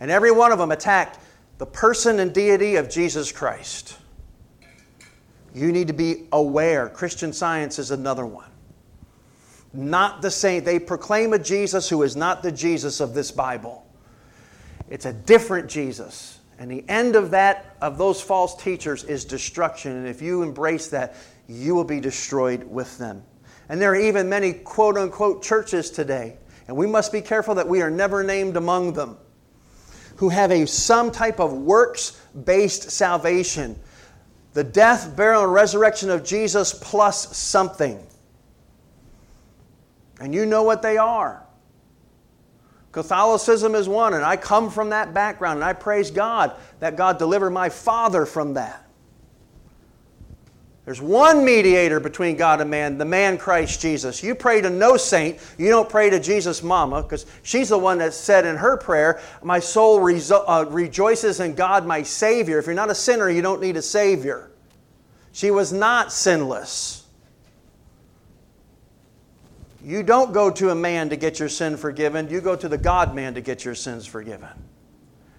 and 0.00 0.10
every 0.10 0.30
one 0.30 0.52
of 0.52 0.58
them 0.58 0.70
attack 0.70 1.18
the 1.58 1.66
person 1.66 2.18
and 2.18 2.32
deity 2.32 2.76
of 2.76 2.90
Jesus 2.90 3.30
Christ. 3.30 3.98
You 5.54 5.70
need 5.70 5.88
to 5.88 5.92
be 5.92 6.26
aware. 6.32 6.88
Christian 6.88 7.32
Science 7.32 7.78
is 7.78 7.90
another 7.90 8.26
one. 8.26 8.50
Not 9.72 10.22
the 10.22 10.30
same. 10.30 10.64
They 10.64 10.78
proclaim 10.78 11.32
a 11.32 11.38
Jesus 11.38 11.88
who 11.88 12.02
is 12.02 12.16
not 12.16 12.42
the 12.42 12.52
Jesus 12.52 13.00
of 13.00 13.14
this 13.14 13.30
Bible. 13.30 13.86
It's 14.90 15.06
a 15.06 15.12
different 15.12 15.70
Jesus. 15.70 16.38
And 16.58 16.70
the 16.70 16.84
end 16.88 17.16
of 17.16 17.30
that, 17.30 17.76
of 17.80 17.96
those 17.96 18.20
false 18.20 18.54
teachers, 18.62 19.04
is 19.04 19.24
destruction. 19.24 19.92
And 19.96 20.06
if 20.06 20.20
you 20.20 20.42
embrace 20.42 20.88
that, 20.88 21.16
you 21.48 21.74
will 21.74 21.84
be 21.84 22.00
destroyed 22.00 22.64
with 22.64 22.98
them. 22.98 23.22
And 23.68 23.80
there 23.80 23.92
are 23.92 23.96
even 23.96 24.28
many 24.28 24.52
quote 24.52 24.96
unquote 24.96 25.42
churches 25.42 25.90
today, 25.90 26.36
and 26.68 26.76
we 26.76 26.86
must 26.86 27.12
be 27.12 27.20
careful 27.20 27.54
that 27.54 27.68
we 27.68 27.82
are 27.82 27.90
never 27.90 28.22
named 28.22 28.56
among 28.56 28.92
them, 28.92 29.16
who 30.16 30.28
have 30.28 30.50
a 30.50 30.66
some 30.66 31.10
type 31.10 31.40
of 31.40 31.52
works 31.52 32.20
based 32.44 32.90
salvation. 32.90 33.78
The 34.52 34.64
death, 34.64 35.16
burial, 35.16 35.44
and 35.44 35.52
resurrection 35.52 36.10
of 36.10 36.24
Jesus 36.24 36.74
plus 36.74 37.36
something. 37.36 38.06
And 40.20 40.34
you 40.34 40.44
know 40.44 40.62
what 40.62 40.82
they 40.82 40.98
are. 40.98 41.42
Catholicism 42.92 43.74
is 43.74 43.88
one, 43.88 44.12
and 44.12 44.22
I 44.22 44.36
come 44.36 44.70
from 44.70 44.90
that 44.90 45.14
background, 45.14 45.56
and 45.56 45.64
I 45.64 45.72
praise 45.72 46.10
God 46.10 46.54
that 46.80 46.94
God 46.94 47.18
delivered 47.18 47.50
my 47.50 47.70
father 47.70 48.26
from 48.26 48.54
that. 48.54 48.86
There's 50.84 51.00
one 51.00 51.44
mediator 51.44 52.00
between 52.00 52.36
God 52.36 52.60
and 52.60 52.68
man, 52.68 52.98
the 52.98 53.04
man 53.04 53.38
Christ 53.38 53.80
Jesus. 53.80 54.20
You 54.20 54.34
pray 54.34 54.60
to 54.60 54.68
no 54.68 54.96
saint. 54.96 55.38
You 55.56 55.68
don't 55.68 55.88
pray 55.88 56.10
to 56.10 56.18
Jesus' 56.18 56.60
mama 56.60 57.02
because 57.02 57.24
she's 57.44 57.68
the 57.68 57.78
one 57.78 57.98
that 57.98 58.12
said 58.14 58.44
in 58.44 58.56
her 58.56 58.76
prayer, 58.76 59.20
My 59.44 59.60
soul 59.60 60.00
rejo- 60.00 60.44
uh, 60.46 60.66
rejoices 60.68 61.38
in 61.38 61.54
God, 61.54 61.86
my 61.86 62.02
Savior. 62.02 62.58
If 62.58 62.66
you're 62.66 62.74
not 62.74 62.90
a 62.90 62.96
sinner, 62.96 63.30
you 63.30 63.42
don't 63.42 63.60
need 63.60 63.76
a 63.76 63.82
Savior. 63.82 64.50
She 65.30 65.52
was 65.52 65.72
not 65.72 66.12
sinless. 66.12 67.06
You 69.84 70.02
don't 70.02 70.32
go 70.32 70.50
to 70.50 70.70
a 70.70 70.74
man 70.74 71.10
to 71.10 71.16
get 71.16 71.38
your 71.38 71.48
sin 71.48 71.76
forgiven, 71.76 72.28
you 72.28 72.40
go 72.40 72.56
to 72.56 72.68
the 72.68 72.78
God 72.78 73.14
man 73.14 73.34
to 73.34 73.40
get 73.40 73.64
your 73.64 73.74
sins 73.74 74.06
forgiven. 74.06 74.48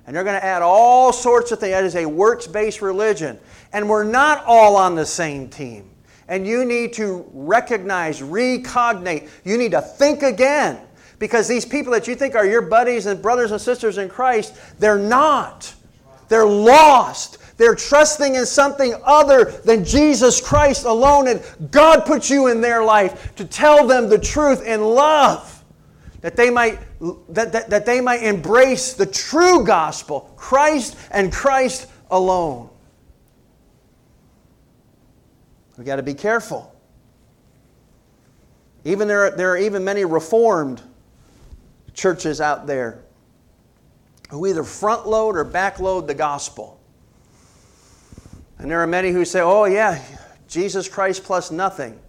And 0.06 0.16
they're 0.16 0.24
going 0.24 0.40
to 0.40 0.46
add 0.46 0.62
all 0.62 1.14
sorts 1.14 1.52
of 1.52 1.60
things. 1.60 1.72
That 1.72 1.84
is 1.86 1.96
a 1.96 2.06
works 2.06 2.48
based 2.48 2.82
religion. 2.82 3.40
And 3.72 3.90
we're 3.90 4.04
not 4.04 4.44
all 4.46 4.76
on 4.76 4.96
the 4.96 5.06
same 5.06 5.50
team. 5.50 5.90
And 6.28 6.48
you 6.48 6.66
need 6.66 6.94
to 6.94 7.26
recognize, 7.34 8.22
recognate, 8.22 9.30
you 9.44 9.58
need 9.58 9.72
to 9.72 9.82
think 9.82 10.24
again. 10.24 10.80
Because 11.20 11.48
these 11.48 11.66
people 11.66 11.94
that 11.94 12.08
you 12.08 12.16
think 12.16 12.36
are 12.36 12.46
your 12.46 12.62
buddies 12.62 13.06
and 13.06 13.22
brothers 13.22 13.52
and 13.52 13.62
sisters 13.62 13.98
in 13.98 14.10
Christ, 14.10 14.56
they're 14.80 14.98
not. 14.98 15.74
They're 16.28 16.46
lost. 16.46 17.38
They're 17.58 17.76
trusting 17.76 18.36
in 18.36 18.46
something 18.46 18.96
other 19.06 19.46
than 19.46 19.86
Jesus 19.86 20.42
Christ 20.42 20.86
alone. 20.86 21.28
And 21.28 21.42
God 21.72 22.06
put 22.06 22.30
you 22.30 22.48
in 22.48 22.60
their 22.60 22.84
life 22.84 23.36
to 23.36 23.46
tell 23.46 23.88
them 23.88 24.10
the 24.10 24.20
truth 24.20 24.66
in 24.66 24.82
love 24.82 25.53
that 26.24 26.38
they 26.38 26.50
might 26.50 26.80
that, 27.34 27.52
that, 27.52 27.70
that 27.70 27.86
they 27.86 28.00
might 28.00 28.24
embrace 28.24 28.94
the 28.94 29.06
true 29.06 29.64
gospel 29.64 30.34
christ 30.36 30.98
and 31.12 31.32
christ 31.32 31.88
alone. 32.10 32.70
We've 35.78 35.86
got 35.86 35.98
to 35.98 36.04
be 36.04 36.14
careful. 36.14 36.74
Even 38.86 39.08
there, 39.08 39.32
there 39.32 39.52
are 39.52 39.58
even 39.58 39.84
many 39.84 40.06
reformed 40.06 40.82
churches 41.94 42.40
out 42.40 42.68
there 42.68 43.04
who 44.30 44.48
either 44.48 44.64
front 44.64 45.08
load 45.08 45.36
or 45.36 45.44
back 45.44 45.80
load 45.80 46.08
the 46.08 46.14
gospel. 46.14 46.80
And 48.60 48.72
there 48.72 48.82
are 48.82 48.88
many 48.88 49.12
who 49.12 49.26
say 49.26 49.42
oh 49.42 49.66
yeah 49.66 50.02
jesus 50.48 50.88
christ 50.88 51.26
plus 51.26 51.52
nothing. 51.52 52.00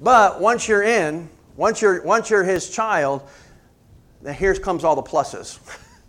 But 0.00 0.40
once 0.40 0.68
you're 0.68 0.84
in 0.84 1.28
once 1.62 1.80
you're, 1.80 2.02
once 2.02 2.28
you're 2.28 2.42
his 2.42 2.68
child, 2.70 3.22
then 4.20 4.34
here 4.34 4.52
comes 4.56 4.82
all 4.82 4.96
the 4.96 5.02
pluses. 5.02 5.60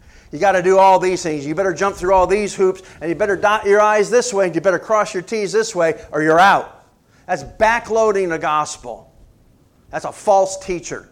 you 0.31 0.39
got 0.39 0.53
to 0.53 0.63
do 0.63 0.79
all 0.79 0.97
these 0.97 1.21
things. 1.21 1.45
You 1.45 1.53
better 1.53 1.75
jump 1.75 1.95
through 1.95 2.11
all 2.11 2.25
these 2.25 2.55
hoops, 2.55 2.81
and 2.99 3.07
you 3.07 3.13
better 3.13 3.35
dot 3.35 3.63
your 3.67 3.79
I's 3.79 4.09
this 4.09 4.33
way, 4.33 4.47
and 4.47 4.55
you 4.55 4.61
better 4.61 4.79
cross 4.79 5.13
your 5.13 5.21
T's 5.21 5.51
this 5.51 5.75
way, 5.75 6.03
or 6.11 6.23
you're 6.23 6.39
out. 6.39 6.87
That's 7.27 7.43
backloading 7.43 8.29
the 8.29 8.39
gospel. 8.39 9.13
That's 9.91 10.05
a 10.05 10.11
false 10.11 10.57
teacher. 10.57 11.07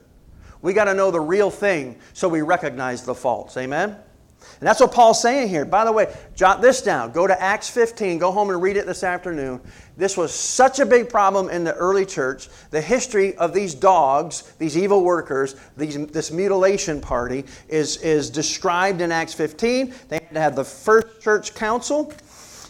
We 0.63 0.73
got 0.73 0.85
to 0.85 0.95
know 0.95 1.11
the 1.11 1.19
real 1.19 1.51
thing 1.51 1.99
so 2.13 2.27
we 2.27 2.41
recognize 2.41 3.03
the 3.03 3.13
false. 3.13 3.57
Amen? 3.57 3.89
And 3.91 4.67
that's 4.67 4.79
what 4.79 4.91
Paul's 4.91 5.21
saying 5.21 5.49
here. 5.49 5.65
By 5.65 5.85
the 5.85 5.91
way, 5.91 6.11
jot 6.33 6.63
this 6.63 6.81
down. 6.81 7.11
Go 7.11 7.27
to 7.27 7.39
Acts 7.39 7.69
15. 7.69 8.17
Go 8.17 8.31
home 8.31 8.49
and 8.49 8.59
read 8.59 8.75
it 8.75 8.87
this 8.87 9.03
afternoon. 9.03 9.61
This 10.01 10.17
was 10.17 10.33
such 10.33 10.79
a 10.79 10.85
big 10.87 11.09
problem 11.09 11.51
in 11.51 11.63
the 11.63 11.75
early 11.75 12.07
church. 12.07 12.49
The 12.71 12.81
history 12.81 13.35
of 13.35 13.53
these 13.53 13.75
dogs, 13.75 14.51
these 14.57 14.75
evil 14.75 15.03
workers, 15.03 15.55
these, 15.77 16.07
this 16.07 16.31
mutilation 16.31 16.99
party, 16.99 17.45
is, 17.69 17.97
is 17.97 18.31
described 18.31 19.01
in 19.01 19.11
Acts 19.11 19.35
15. 19.35 19.93
They 20.09 20.15
had 20.15 20.33
to 20.33 20.39
have 20.39 20.55
the 20.55 20.63
first 20.63 21.21
church 21.21 21.53
council. 21.53 22.11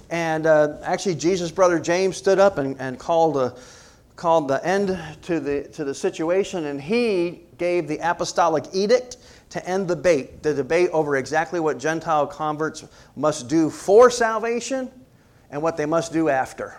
And 0.10 0.46
uh, 0.46 0.80
actually, 0.84 1.16
Jesus' 1.16 1.52
brother 1.52 1.80
James 1.80 2.18
stood 2.18 2.38
up 2.38 2.58
and, 2.58 2.76
and 2.82 3.00
called, 3.00 3.38
a, 3.38 3.56
called 4.18 4.50
the 4.50 4.62
end 4.68 5.00
to 5.22 5.40
the, 5.40 5.64
to 5.70 5.86
the 5.86 5.96
situation. 5.96 6.66
And 6.66 6.82
he 6.82 7.44
gave 7.58 7.88
the 7.88 8.00
apostolic 8.00 8.66
edict 8.74 9.16
to 9.52 9.66
end 9.66 9.88
the 9.88 9.96
debate, 9.96 10.44
the 10.44 10.54
debate 10.54 10.90
over 10.92 11.16
exactly 11.16 11.62
what 11.62 11.78
Gentile 11.78 12.28
converts 12.28 12.84
must 13.16 13.48
do 13.48 13.70
for 13.70 14.10
salvation 14.10 14.92
and 15.50 15.62
what 15.62 15.78
they 15.78 15.86
must 15.86 16.12
do 16.12 16.28
after. 16.28 16.76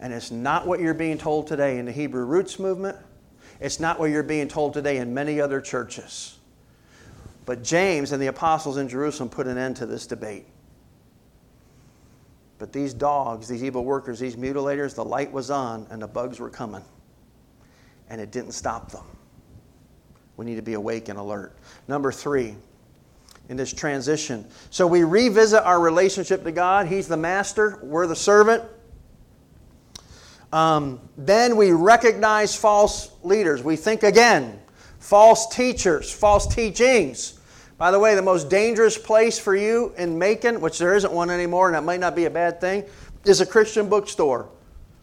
And 0.00 0.12
it's 0.12 0.30
not 0.30 0.66
what 0.66 0.80
you're 0.80 0.94
being 0.94 1.18
told 1.18 1.46
today 1.46 1.78
in 1.78 1.86
the 1.86 1.92
Hebrew 1.92 2.24
Roots 2.24 2.58
movement. 2.58 2.96
It's 3.60 3.80
not 3.80 3.98
what 3.98 4.10
you're 4.10 4.22
being 4.22 4.48
told 4.48 4.74
today 4.74 4.98
in 4.98 5.14
many 5.14 5.40
other 5.40 5.60
churches. 5.60 6.38
But 7.46 7.62
James 7.62 8.12
and 8.12 8.20
the 8.20 8.26
apostles 8.26 8.76
in 8.76 8.88
Jerusalem 8.88 9.30
put 9.30 9.46
an 9.46 9.56
end 9.56 9.76
to 9.76 9.86
this 9.86 10.06
debate. 10.06 10.46
But 12.58 12.72
these 12.72 12.92
dogs, 12.92 13.48
these 13.48 13.62
evil 13.62 13.84
workers, 13.84 14.18
these 14.18 14.36
mutilators, 14.36 14.94
the 14.94 15.04
light 15.04 15.30
was 15.30 15.50
on 15.50 15.86
and 15.90 16.00
the 16.00 16.08
bugs 16.08 16.40
were 16.40 16.50
coming. 16.50 16.84
And 18.08 18.20
it 18.20 18.30
didn't 18.30 18.52
stop 18.52 18.90
them. 18.90 19.04
We 20.36 20.44
need 20.44 20.56
to 20.56 20.62
be 20.62 20.74
awake 20.74 21.08
and 21.08 21.18
alert. 21.18 21.56
Number 21.88 22.12
three, 22.12 22.56
in 23.48 23.56
this 23.56 23.72
transition. 23.72 24.46
So 24.70 24.86
we 24.86 25.04
revisit 25.04 25.62
our 25.62 25.80
relationship 25.80 26.44
to 26.44 26.52
God. 26.52 26.86
He's 26.86 27.08
the 27.08 27.16
master, 27.16 27.78
we're 27.82 28.06
the 28.06 28.16
servant. 28.16 28.62
Um, 30.56 31.00
then 31.18 31.58
we 31.58 31.72
recognize 31.72 32.56
false 32.56 33.10
leaders. 33.22 33.62
We 33.62 33.76
think 33.76 34.02
again, 34.04 34.58
false 34.98 35.54
teachers, 35.54 36.10
false 36.10 36.46
teachings. 36.46 37.38
By 37.76 37.90
the 37.90 37.98
way, 37.98 38.14
the 38.14 38.22
most 38.22 38.48
dangerous 38.48 38.96
place 38.96 39.38
for 39.38 39.54
you 39.54 39.92
in 39.98 40.18
Macon, 40.18 40.62
which 40.62 40.78
there 40.78 40.96
isn't 40.96 41.12
one 41.12 41.28
anymore, 41.28 41.66
and 41.66 41.74
that 41.74 41.84
might 41.84 42.00
not 42.00 42.16
be 42.16 42.24
a 42.24 42.30
bad 42.30 42.58
thing, 42.58 42.84
is 43.26 43.42
a 43.42 43.46
Christian 43.46 43.90
bookstore 43.90 44.48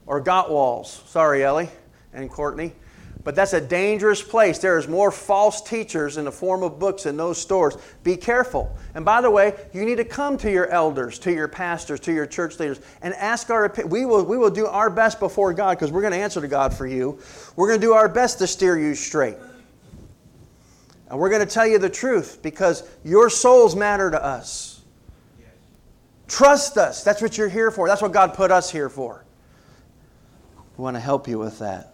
or 0.07 0.23
Gottwals. 0.23 1.07
Sorry, 1.07 1.43
Ellie 1.43 1.69
and 2.13 2.31
Courtney. 2.31 2.73
But 3.23 3.35
that's 3.35 3.53
a 3.53 3.61
dangerous 3.61 4.21
place. 4.21 4.59
There 4.59 4.77
is 4.77 4.87
more 4.87 5.09
false 5.09 5.61
teachers 5.61 6.17
in 6.17 6.25
the 6.25 6.31
form 6.31 6.61
of 6.61 6.77
books 6.77 7.05
in 7.05 7.15
those 7.15 7.37
stores. 7.37 7.77
Be 8.03 8.17
careful. 8.17 8.75
And 8.95 9.05
by 9.05 9.21
the 9.21 9.31
way, 9.31 9.53
you 9.71 9.85
need 9.85 9.95
to 9.95 10.05
come 10.05 10.37
to 10.39 10.51
your 10.51 10.67
elders, 10.67 11.19
to 11.19 11.31
your 11.31 11.47
pastors, 11.47 12.01
to 12.01 12.11
your 12.11 12.25
church 12.25 12.59
leaders, 12.59 12.81
and 13.01 13.13
ask 13.13 13.49
our 13.49 13.63
opinion. 13.63 13.91
We 13.91 14.05
will, 14.05 14.25
we 14.25 14.37
will 14.37 14.49
do 14.49 14.65
our 14.65 14.89
best 14.89 15.21
before 15.21 15.53
God 15.53 15.77
because 15.77 15.89
we're 15.91 16.01
going 16.01 16.11
to 16.11 16.19
answer 16.19 16.41
to 16.41 16.49
God 16.49 16.73
for 16.73 16.85
you. 16.85 17.17
We're 17.55 17.69
going 17.69 17.79
to 17.79 17.85
do 17.85 17.93
our 17.93 18.09
best 18.09 18.39
to 18.39 18.47
steer 18.47 18.77
you 18.77 18.93
straight. 18.93 19.37
And 21.09 21.17
we're 21.17 21.29
going 21.29 21.45
to 21.47 21.53
tell 21.53 21.67
you 21.67 21.77
the 21.77 21.89
truth 21.89 22.39
because 22.41 22.83
your 23.05 23.29
souls 23.29 23.73
matter 23.73 24.11
to 24.11 24.21
us. 24.21 24.81
Trust 26.27 26.77
us. 26.77 27.03
That's 27.03 27.21
what 27.21 27.37
you're 27.37 27.47
here 27.47 27.71
for. 27.71 27.87
That's 27.87 28.01
what 28.01 28.11
God 28.11 28.33
put 28.33 28.51
us 28.51 28.69
here 28.69 28.89
for. 28.89 29.23
We 30.75 30.83
want 30.83 30.97
to 30.97 31.01
help 31.01 31.27
you 31.27 31.37
with 31.37 31.59
that. 31.59 31.92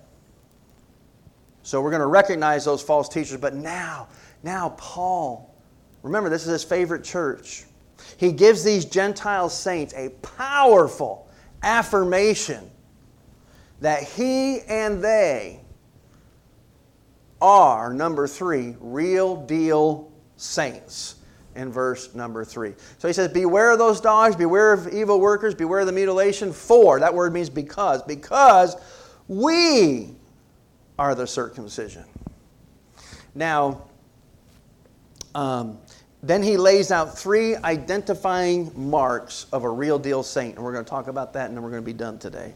So 1.70 1.82
we're 1.82 1.92
going 1.92 2.02
to 2.02 2.08
recognize 2.08 2.66
those 2.66 2.82
false 2.82 3.08
teachers. 3.08 3.40
But 3.40 3.54
now, 3.54 4.08
now 4.42 4.70
Paul, 4.70 5.54
remember 6.02 6.28
this 6.28 6.42
is 6.42 6.52
his 6.52 6.64
favorite 6.64 7.04
church. 7.04 7.66
He 8.18 8.32
gives 8.32 8.64
these 8.64 8.86
Gentile 8.86 9.50
saints 9.50 9.94
a 9.94 10.10
powerful 10.24 11.30
affirmation 11.62 12.72
that 13.82 14.02
he 14.02 14.62
and 14.62 15.00
they 15.04 15.60
are, 17.40 17.94
number 17.94 18.26
three, 18.28 18.76
real 18.80 19.36
deal 19.36 20.12
saints 20.38 21.18
in 21.54 21.72
verse 21.72 22.16
number 22.16 22.44
three. 22.44 22.74
So 22.98 23.08
he 23.08 23.14
says, 23.14 23.32
Beware 23.32 23.74
of 23.74 23.78
those 23.78 24.02
dogs, 24.02 24.36
beware 24.36 24.74
of 24.74 24.92
evil 24.92 25.20
workers, 25.20 25.54
beware 25.54 25.82
of 25.82 25.86
the 25.86 25.94
mutilation. 25.94 26.52
For, 26.52 27.00
that 27.00 27.14
word 27.14 27.32
means 27.32 27.48
because, 27.52 28.02
because 28.02 28.76
we 29.28 30.16
are 31.00 31.16
the 31.16 31.26
circumcision. 31.26 32.04
Now, 33.34 33.84
um, 35.34 35.80
then 36.22 36.44
he 36.44 36.58
lays 36.58 36.92
out 36.92 37.18
three 37.18 37.56
identifying 37.56 38.74
marks 38.76 39.46
of 39.54 39.64
a 39.64 39.70
real 39.70 39.98
deal 39.98 40.22
saint. 40.24 40.56
And 40.56 40.64
we're 40.64 40.74
going 40.74 40.84
to 40.84 40.90
talk 40.90 41.08
about 41.08 41.34
that 41.34 41.48
and 41.48 41.56
then 41.56 41.64
we're 41.64 41.70
going 41.70 41.82
to 41.82 41.86
be 41.86 41.94
done 41.94 42.20
today. 42.20 42.54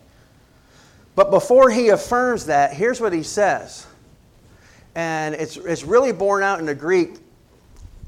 But 1.15 1.31
before 1.31 1.69
he 1.69 1.89
affirms 1.89 2.47
that, 2.47 2.73
here's 2.73 2.99
what 2.99 3.13
he 3.13 3.23
says. 3.23 3.87
And 4.93 5.35
it's, 5.35 5.55
it's 5.55 5.85
really 5.85 6.11
borne 6.11 6.43
out 6.43 6.59
in 6.59 6.65
the 6.65 6.75
Greek. 6.75 7.15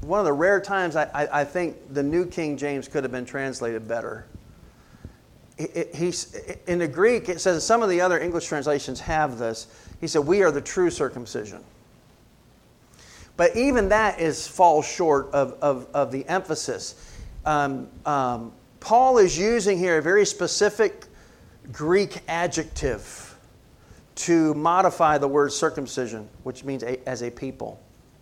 One 0.02 0.20
of 0.20 0.26
the 0.26 0.32
rare 0.34 0.60
times 0.60 0.96
I, 0.96 1.04
I, 1.14 1.40
I 1.40 1.44
think 1.44 1.94
the 1.94 2.02
New 2.02 2.26
King 2.26 2.58
James 2.58 2.88
could 2.88 3.04
have 3.04 3.12
been 3.12 3.24
translated 3.24 3.88
better. 3.88 4.26
It, 5.56 5.88
it, 5.94 6.62
in 6.66 6.78
the 6.78 6.88
Greek, 6.88 7.30
it 7.30 7.40
says 7.40 7.64
some 7.64 7.82
of 7.82 7.88
the 7.88 8.02
other 8.02 8.20
English 8.20 8.46
translations 8.46 9.00
have 9.00 9.38
this. 9.38 9.68
He 10.00 10.06
said, 10.06 10.26
We 10.26 10.42
are 10.42 10.50
the 10.50 10.60
true 10.60 10.90
circumcision. 10.90 11.62
But 13.36 13.54
even 13.56 13.90
that 13.90 14.18
is 14.18 14.48
falls 14.48 14.86
short 14.86 15.30
of, 15.32 15.52
of, 15.60 15.88
of 15.92 16.10
the 16.10 16.26
emphasis. 16.26 16.94
Um, 17.44 17.88
um, 18.06 18.52
Paul 18.80 19.18
is 19.18 19.38
using 19.38 19.78
here 19.78 19.98
a 19.98 20.02
very 20.02 20.24
specific 20.24 21.06
Greek 21.72 22.20
adjective 22.28 23.36
to 24.14 24.54
modify 24.54 25.18
the 25.18 25.28
word 25.28 25.52
circumcision, 25.52 26.28
which 26.44 26.64
means 26.64 26.82
a, 26.82 27.06
as 27.08 27.22
a 27.22 27.30
people. 27.30 27.78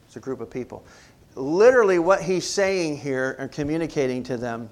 It's 0.07 0.17
a 0.17 0.21
group 0.21 0.41
of 0.41 0.51
people. 0.51 0.85
Literally, 1.37 1.99
what 1.99 2.23
he's 2.23 2.49
saying 2.49 2.99
here 2.99 3.37
and 3.39 3.51
communicating 3.51 4.23
to 4.25 4.37
them 4.37 4.71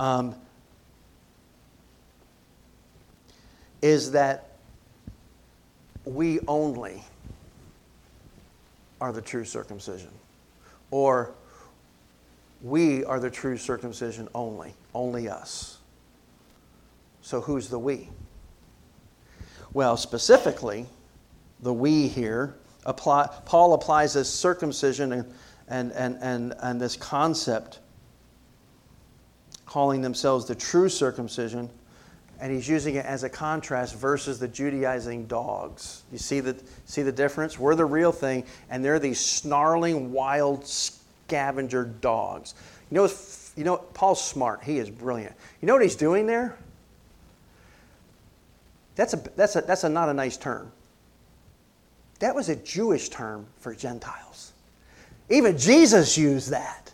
um, 0.00 0.34
is 3.82 4.12
that 4.12 4.47
we 6.08 6.40
only 6.48 7.02
are 9.00 9.12
the 9.12 9.20
true 9.22 9.44
circumcision. 9.44 10.10
Or 10.90 11.32
we 12.62 13.04
are 13.04 13.20
the 13.20 13.30
true 13.30 13.56
circumcision 13.56 14.28
only, 14.34 14.74
only 14.94 15.28
us. 15.28 15.78
So 17.20 17.40
who's 17.40 17.68
the 17.68 17.78
we? 17.78 18.08
Well, 19.74 19.96
specifically, 19.96 20.86
the 21.60 21.74
we 21.74 22.08
here, 22.08 22.54
apply, 22.86 23.28
Paul 23.44 23.74
applies 23.74 24.14
this 24.14 24.32
circumcision 24.32 25.12
and, 25.12 25.34
and, 25.68 25.92
and, 25.92 26.18
and, 26.22 26.54
and 26.60 26.80
this 26.80 26.96
concept, 26.96 27.80
calling 29.66 30.00
themselves 30.00 30.46
the 30.46 30.54
true 30.54 30.88
circumcision 30.88 31.68
and 32.40 32.52
he's 32.52 32.68
using 32.68 32.94
it 32.94 33.04
as 33.04 33.24
a 33.24 33.28
contrast 33.28 33.96
versus 33.96 34.38
the 34.38 34.48
Judaizing 34.48 35.26
dogs. 35.26 36.02
You 36.12 36.18
see 36.18 36.40
the, 36.40 36.56
see 36.86 37.02
the 37.02 37.12
difference? 37.12 37.58
We're 37.58 37.74
the 37.74 37.84
real 37.84 38.12
thing, 38.12 38.44
and 38.70 38.84
they're 38.84 39.00
these 39.00 39.20
snarling, 39.20 40.12
wild 40.12 40.66
scavenger 40.66 41.84
dogs. 41.84 42.54
You 42.90 42.96
know, 42.96 43.08
you 43.56 43.64
know, 43.64 43.78
Paul's 43.78 44.24
smart. 44.24 44.62
He 44.62 44.78
is 44.78 44.88
brilliant. 44.88 45.34
You 45.60 45.66
know 45.66 45.72
what 45.72 45.82
he's 45.82 45.96
doing 45.96 46.26
there? 46.26 46.56
That's, 48.94 49.14
a, 49.14 49.16
that's, 49.36 49.56
a, 49.56 49.60
that's 49.60 49.84
a, 49.84 49.88
not 49.88 50.08
a 50.08 50.14
nice 50.14 50.36
term. 50.36 50.72
That 52.20 52.34
was 52.34 52.48
a 52.48 52.56
Jewish 52.56 53.08
term 53.08 53.46
for 53.58 53.74
Gentiles. 53.74 54.52
Even 55.28 55.58
Jesus 55.58 56.16
used 56.16 56.50
that. 56.50 56.92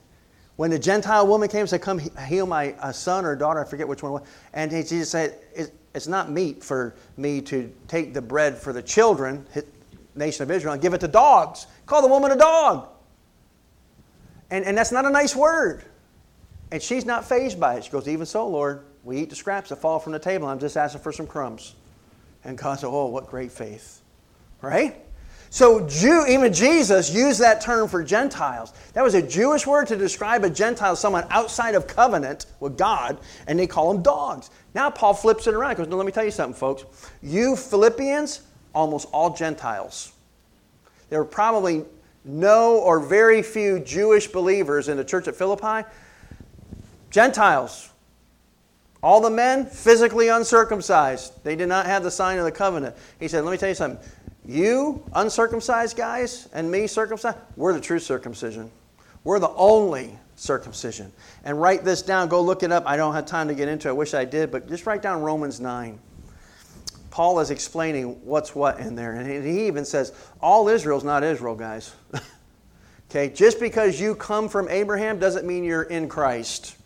When 0.57 0.71
the 0.71 0.79
Gentile 0.79 1.27
woman 1.27 1.49
came 1.49 1.61
and 1.61 1.69
said, 1.69 1.83
Come 1.83 1.99
heal 1.99 2.47
my 2.47 2.73
uh, 2.75 2.93
son 2.93 3.25
or 3.25 3.35
daughter, 3.35 3.65
I 3.65 3.69
forget 3.69 3.89
which 3.89 4.03
one 4.03 4.23
and 4.53 4.71
Jesus 4.71 5.11
said, 5.11 5.39
It's 5.95 6.07
not 6.07 6.31
meet 6.31 6.63
for 6.63 6.95
me 7.17 7.41
to 7.43 7.73
take 7.89 8.15
the 8.15 8.23
bread 8.23 8.57
for 8.57 8.73
the 8.73 8.83
children, 8.83 9.47
nation 10.15 10.45
of 10.45 10.51
Israel, 10.51 10.75
and 10.75 10.83
give 10.83 10.95
it 10.95 11.01
to 11.01 11.09
dogs. 11.09 11.67
Call 11.87 12.03
the 12.03 12.09
woman 12.09 12.31
a 12.31 12.37
dog. 12.37 12.89
And, 14.51 14.65
and 14.65 14.79
that's 14.79 14.93
not 14.93 15.05
a 15.05 15.11
nice 15.11 15.35
word. 15.35 15.85
And 16.71 16.81
she's 16.81 17.05
not 17.05 17.25
fazed 17.25 17.59
by 17.59 17.75
it. 17.75 17.85
She 17.85 17.91
goes, 17.91 18.07
Even 18.07 18.27
so, 18.27 18.47
Lord, 18.47 18.85
we 19.03 19.19
eat 19.19 19.31
the 19.31 19.37
scraps 19.37 19.71
that 19.71 19.77
fall 19.77 19.99
from 19.99 20.13
the 20.13 20.19
table. 20.19 20.47
I'm 20.47 20.61
just 20.61 20.77
asking 20.77 21.03
for 21.03 21.13
some 21.13 21.27
crumbs. 21.27 21.75
And 22.45 22.57
God 22.57 22.79
said, 22.79 22.89
Oh, 22.89 23.07
what 23.07 23.27
great 23.27 23.51
faith. 23.51 24.01
Right? 24.61 25.04
So 25.55 25.87
Jew, 25.87 26.27
even 26.27 26.53
Jesus 26.53 27.15
used 27.15 27.39
that 27.39 27.61
term 27.61 27.87
for 27.87 28.03
Gentiles. 28.03 28.73
That 28.95 29.05
was 29.05 29.15
a 29.15 29.23
Jewish 29.23 29.69
word 29.69 29.87
to 29.87 29.95
describe 29.95 30.43
a 30.43 30.51
Gentile, 30.51 30.97
someone 30.97 31.25
outside 31.31 31.77
of 31.77 31.87
covenant 31.87 32.47
with 32.59 32.77
God, 32.77 33.19
and 33.47 33.57
they 33.57 33.69
call 33.69 33.93
them 33.93 34.03
dogs. 34.03 34.51
Now 34.75 34.91
Paul 34.91 35.15
flips 35.15 35.47
it 35.47 35.55
around. 35.55 35.71
He 35.71 35.77
goes, 35.77 35.87
no, 35.87 35.97
let 35.97 36.07
me 36.07 36.11
tell 36.11 36.25
you 36.25 36.33
something, 36.33 36.59
folks. 36.59 36.85
You 37.23 37.55
Philippians, 37.55 38.43
almost 38.75 39.07
all 39.13 39.33
Gentiles. 39.33 40.13
There 41.09 41.21
were 41.21 41.25
probably 41.25 41.85
no 42.25 42.79
or 42.81 42.99
very 42.99 43.41
few 43.41 43.79
Jewish 43.79 44.27
believers 44.27 44.89
in 44.89 44.97
the 44.97 45.05
church 45.05 45.29
at 45.29 45.37
Philippi. 45.37 45.89
Gentiles. 47.11 47.91
All 49.05 49.21
the 49.21 49.31
men 49.31 49.67
physically 49.67 50.31
uncircumcised. 50.31 51.45
They 51.45 51.55
did 51.55 51.69
not 51.69 51.87
have 51.87 52.03
the 52.03 52.11
sign 52.11 52.39
of 52.39 52.45
the 52.45 52.51
covenant. 52.51 52.97
He 53.21 53.29
said, 53.29 53.45
Let 53.45 53.53
me 53.53 53.59
tell 53.59 53.69
you 53.69 53.77
something. 53.77 54.05
You 54.47 55.03
uncircumcised 55.15 55.97
guys 55.97 56.49
and 56.53 56.71
me 56.71 56.87
circumcised, 56.87 57.39
we're 57.57 57.73
the 57.73 57.81
true 57.81 57.99
circumcision. 57.99 58.71
We're 59.25 59.39
the 59.39 59.51
only 59.51 60.19
circumcision. 60.37 61.13
And 61.45 61.61
write 61.61 61.85
this 61.85 62.03
down. 62.03 62.29
Go 62.29 62.43
look 62.43 62.63
it 62.63 62.71
up. 62.71 62.85
I 62.87 62.97
don't 62.97 63.15
have 63.15 63.25
time 63.25 63.49
to 63.49 63.55
get 63.55 63.69
into 63.69 63.89
it. 63.89 63.93
I 63.93 63.95
wish 63.95 64.13
I 64.13 64.25
did, 64.25 64.51
but 64.51 64.69
just 64.69 64.87
write 64.87 65.01
down 65.01 65.23
Romans 65.23 65.61
9. 65.61 65.99
Paul 67.11 67.41
is 67.41 67.51
explaining 67.51 68.21
what's 68.25 68.55
what 68.55 68.81
in 68.81 68.97
there. 68.97 69.13
And 69.13 69.45
he 69.47 69.67
even 69.67 69.85
says, 69.85 70.13
all 70.43 70.69
Israel's 70.69 71.05
not 71.05 71.23
Israel, 71.23 71.55
guys. 71.55 71.95
okay, 73.11 73.31
just 73.31 73.61
because 73.61 74.01
you 74.01 74.15
come 74.15 74.49
from 74.49 74.69
Abraham 74.69 75.19
doesn't 75.19 75.47
mean 75.47 75.65
you're 75.65 75.85
in 75.85 76.09
Christ, 76.09 76.77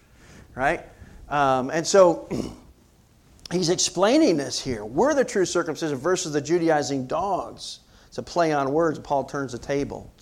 right? 0.54 0.84
Um, 1.28 1.70
and 1.70 1.86
so 1.86 2.28
he's 3.52 3.70
explaining 3.70 4.36
this 4.36 4.60
here. 4.60 4.84
We're 4.84 5.14
the 5.14 5.24
true 5.24 5.44
circumcision 5.44 5.96
versus 5.96 6.32
the 6.32 6.40
Judaizing 6.40 7.06
dogs. 7.06 7.80
It's 8.08 8.18
a 8.18 8.22
play 8.22 8.52
on 8.52 8.72
words. 8.72 8.98
Paul 8.98 9.24
turns 9.24 9.52
the 9.52 9.58
table. 9.58 10.12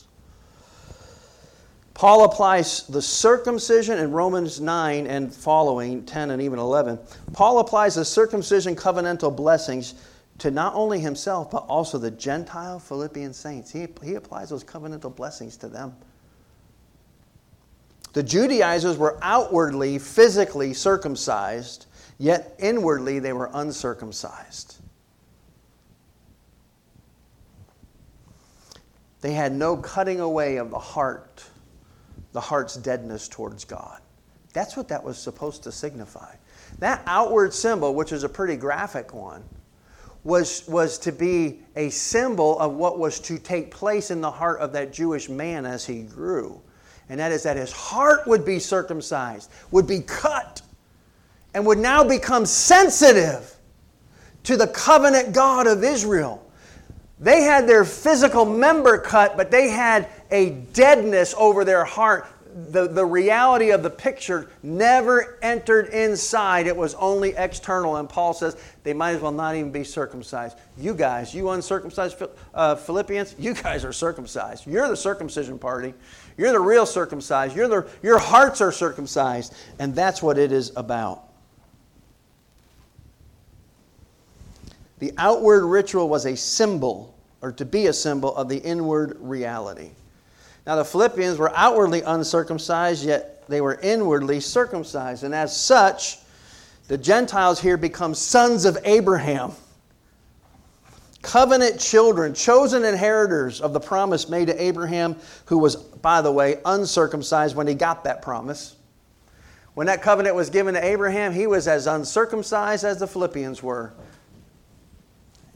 Paul 1.94 2.24
applies 2.24 2.82
the 2.88 3.00
circumcision 3.00 3.98
in 3.98 4.12
Romans 4.12 4.60
9 4.60 5.06
and 5.06 5.34
following, 5.34 6.04
10 6.04 6.30
and 6.30 6.42
even 6.42 6.58
11. 6.58 6.98
Paul 7.32 7.58
applies 7.58 7.94
the 7.94 8.04
circumcision 8.04 8.76
covenantal 8.76 9.34
blessings 9.34 9.94
to 10.38 10.50
not 10.50 10.74
only 10.74 11.00
himself, 11.00 11.50
but 11.50 11.64
also 11.68 11.96
the 11.96 12.10
Gentile 12.10 12.78
Philippian 12.78 13.32
saints. 13.32 13.70
He, 13.72 13.88
he 14.04 14.14
applies 14.16 14.50
those 14.50 14.62
covenantal 14.62 15.16
blessings 15.16 15.56
to 15.56 15.68
them. 15.68 15.96
The 18.12 18.22
Judaizers 18.22 18.98
were 18.98 19.18
outwardly, 19.22 19.98
physically 19.98 20.74
circumcised, 20.74 21.86
yet 22.18 22.54
inwardly 22.58 23.18
they 23.18 23.32
were 23.32 23.50
uncircumcised. 23.52 24.76
They 29.20 29.32
had 29.32 29.52
no 29.52 29.76
cutting 29.76 30.20
away 30.20 30.56
of 30.56 30.70
the 30.70 30.78
heart 30.78 31.44
the 32.36 32.40
heart's 32.42 32.74
deadness 32.74 33.28
towards 33.28 33.64
God. 33.64 33.98
That's 34.52 34.76
what 34.76 34.88
that 34.88 35.02
was 35.02 35.16
supposed 35.16 35.62
to 35.62 35.72
signify. 35.72 36.34
That 36.80 37.02
outward 37.06 37.54
symbol, 37.54 37.94
which 37.94 38.12
is 38.12 38.24
a 38.24 38.28
pretty 38.28 38.56
graphic 38.56 39.14
one, 39.14 39.42
was, 40.22 40.68
was 40.68 40.98
to 40.98 41.12
be 41.12 41.62
a 41.76 41.88
symbol 41.88 42.58
of 42.58 42.74
what 42.74 42.98
was 42.98 43.20
to 43.20 43.38
take 43.38 43.70
place 43.70 44.10
in 44.10 44.20
the 44.20 44.30
heart 44.30 44.60
of 44.60 44.74
that 44.74 44.92
Jewish 44.92 45.30
man 45.30 45.64
as 45.64 45.86
he 45.86 46.02
grew. 46.02 46.60
And 47.08 47.20
that 47.20 47.32
is 47.32 47.44
that 47.44 47.56
his 47.56 47.72
heart 47.72 48.26
would 48.26 48.44
be 48.44 48.58
circumcised, 48.58 49.50
would 49.70 49.86
be 49.86 50.00
cut, 50.00 50.60
and 51.56 51.64
would 51.64 51.78
now 51.78 52.04
become 52.04 52.44
sensitive 52.44 53.56
to 54.42 54.58
the 54.58 54.66
covenant 54.66 55.32
God 55.32 55.66
of 55.66 55.82
Israel. 55.82 56.46
They 57.18 57.44
had 57.44 57.66
their 57.66 57.86
physical 57.86 58.44
member 58.44 58.98
cut, 58.98 59.38
but 59.38 59.50
they 59.50 59.70
had 59.70 60.06
a 60.30 60.50
deadness 60.50 61.34
over 61.38 61.64
their 61.64 61.82
heart. 61.82 62.26
The, 62.68 62.88
the 62.88 63.06
reality 63.06 63.70
of 63.70 63.82
the 63.82 63.88
picture 63.88 64.50
never 64.62 65.38
entered 65.40 65.86
inside. 65.88 66.66
It 66.66 66.76
was 66.76 66.94
only 66.96 67.30
external. 67.30 67.96
And 67.96 68.06
Paul 68.06 68.34
says 68.34 68.58
they 68.82 68.92
might 68.92 69.12
as 69.12 69.22
well 69.22 69.32
not 69.32 69.54
even 69.56 69.72
be 69.72 69.82
circumcised. 69.82 70.58
You 70.76 70.92
guys, 70.92 71.34
you 71.34 71.48
uncircumcised 71.48 72.22
uh, 72.52 72.74
Philippians, 72.74 73.34
you 73.38 73.54
guys 73.54 73.82
are 73.82 73.94
circumcised. 73.94 74.66
You're 74.66 74.88
the 74.88 74.96
circumcision 74.96 75.58
party. 75.58 75.94
You're 76.36 76.52
the 76.52 76.60
real 76.60 76.84
circumcised. 76.84 77.56
You're 77.56 77.68
the, 77.68 77.88
your 78.02 78.18
hearts 78.18 78.60
are 78.60 78.72
circumcised. 78.72 79.54
And 79.78 79.94
that's 79.94 80.22
what 80.22 80.36
it 80.36 80.52
is 80.52 80.70
about. 80.76 81.25
The 84.98 85.12
outward 85.18 85.66
ritual 85.66 86.08
was 86.08 86.24
a 86.26 86.36
symbol, 86.36 87.14
or 87.42 87.52
to 87.52 87.64
be 87.64 87.86
a 87.86 87.92
symbol, 87.92 88.34
of 88.36 88.48
the 88.48 88.58
inward 88.58 89.16
reality. 89.20 89.90
Now, 90.66 90.76
the 90.76 90.84
Philippians 90.84 91.38
were 91.38 91.52
outwardly 91.54 92.02
uncircumcised, 92.02 93.04
yet 93.04 93.46
they 93.46 93.60
were 93.60 93.78
inwardly 93.82 94.40
circumcised. 94.40 95.22
And 95.22 95.34
as 95.34 95.56
such, 95.56 96.18
the 96.88 96.98
Gentiles 96.98 97.60
here 97.60 97.76
become 97.76 98.14
sons 98.14 98.64
of 98.64 98.78
Abraham, 98.84 99.52
covenant 101.22 101.78
children, 101.78 102.34
chosen 102.34 102.84
inheritors 102.84 103.60
of 103.60 103.72
the 103.72 103.80
promise 103.80 104.28
made 104.28 104.46
to 104.46 104.62
Abraham, 104.62 105.16
who 105.46 105.58
was, 105.58 105.76
by 105.76 106.20
the 106.20 106.32
way, 106.32 106.58
uncircumcised 106.64 107.54
when 107.54 107.66
he 107.66 107.74
got 107.74 108.04
that 108.04 108.22
promise. 108.22 108.76
When 109.74 109.88
that 109.88 110.00
covenant 110.00 110.34
was 110.34 110.48
given 110.48 110.74
to 110.74 110.84
Abraham, 110.84 111.32
he 111.32 111.46
was 111.46 111.68
as 111.68 111.86
uncircumcised 111.86 112.84
as 112.84 112.98
the 112.98 113.06
Philippians 113.06 113.62
were. 113.62 113.92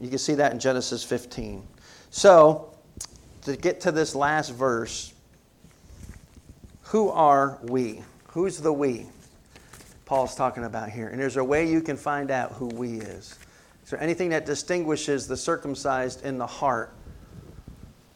You 0.01 0.09
can 0.09 0.17
see 0.17 0.33
that 0.33 0.51
in 0.51 0.59
Genesis 0.59 1.03
15. 1.03 1.65
So, 2.09 2.73
to 3.43 3.55
get 3.55 3.81
to 3.81 3.91
this 3.91 4.15
last 4.15 4.49
verse, 4.49 5.13
who 6.81 7.09
are 7.09 7.59
we? 7.61 8.01
Who's 8.29 8.57
the 8.57 8.73
we? 8.73 9.05
Paul's 10.05 10.35
talking 10.35 10.63
about 10.63 10.89
here. 10.89 11.07
And 11.07 11.19
there's 11.21 11.37
a 11.37 11.43
way 11.43 11.69
you 11.69 11.81
can 11.81 11.95
find 11.95 12.31
out 12.31 12.53
who 12.53 12.65
we 12.67 12.93
is. 12.93 13.37
Is 13.83 13.91
there 13.91 14.01
anything 14.01 14.29
that 14.29 14.45
distinguishes 14.45 15.27
the 15.27 15.37
circumcised 15.37 16.25
in 16.25 16.39
the 16.39 16.47
heart 16.47 16.93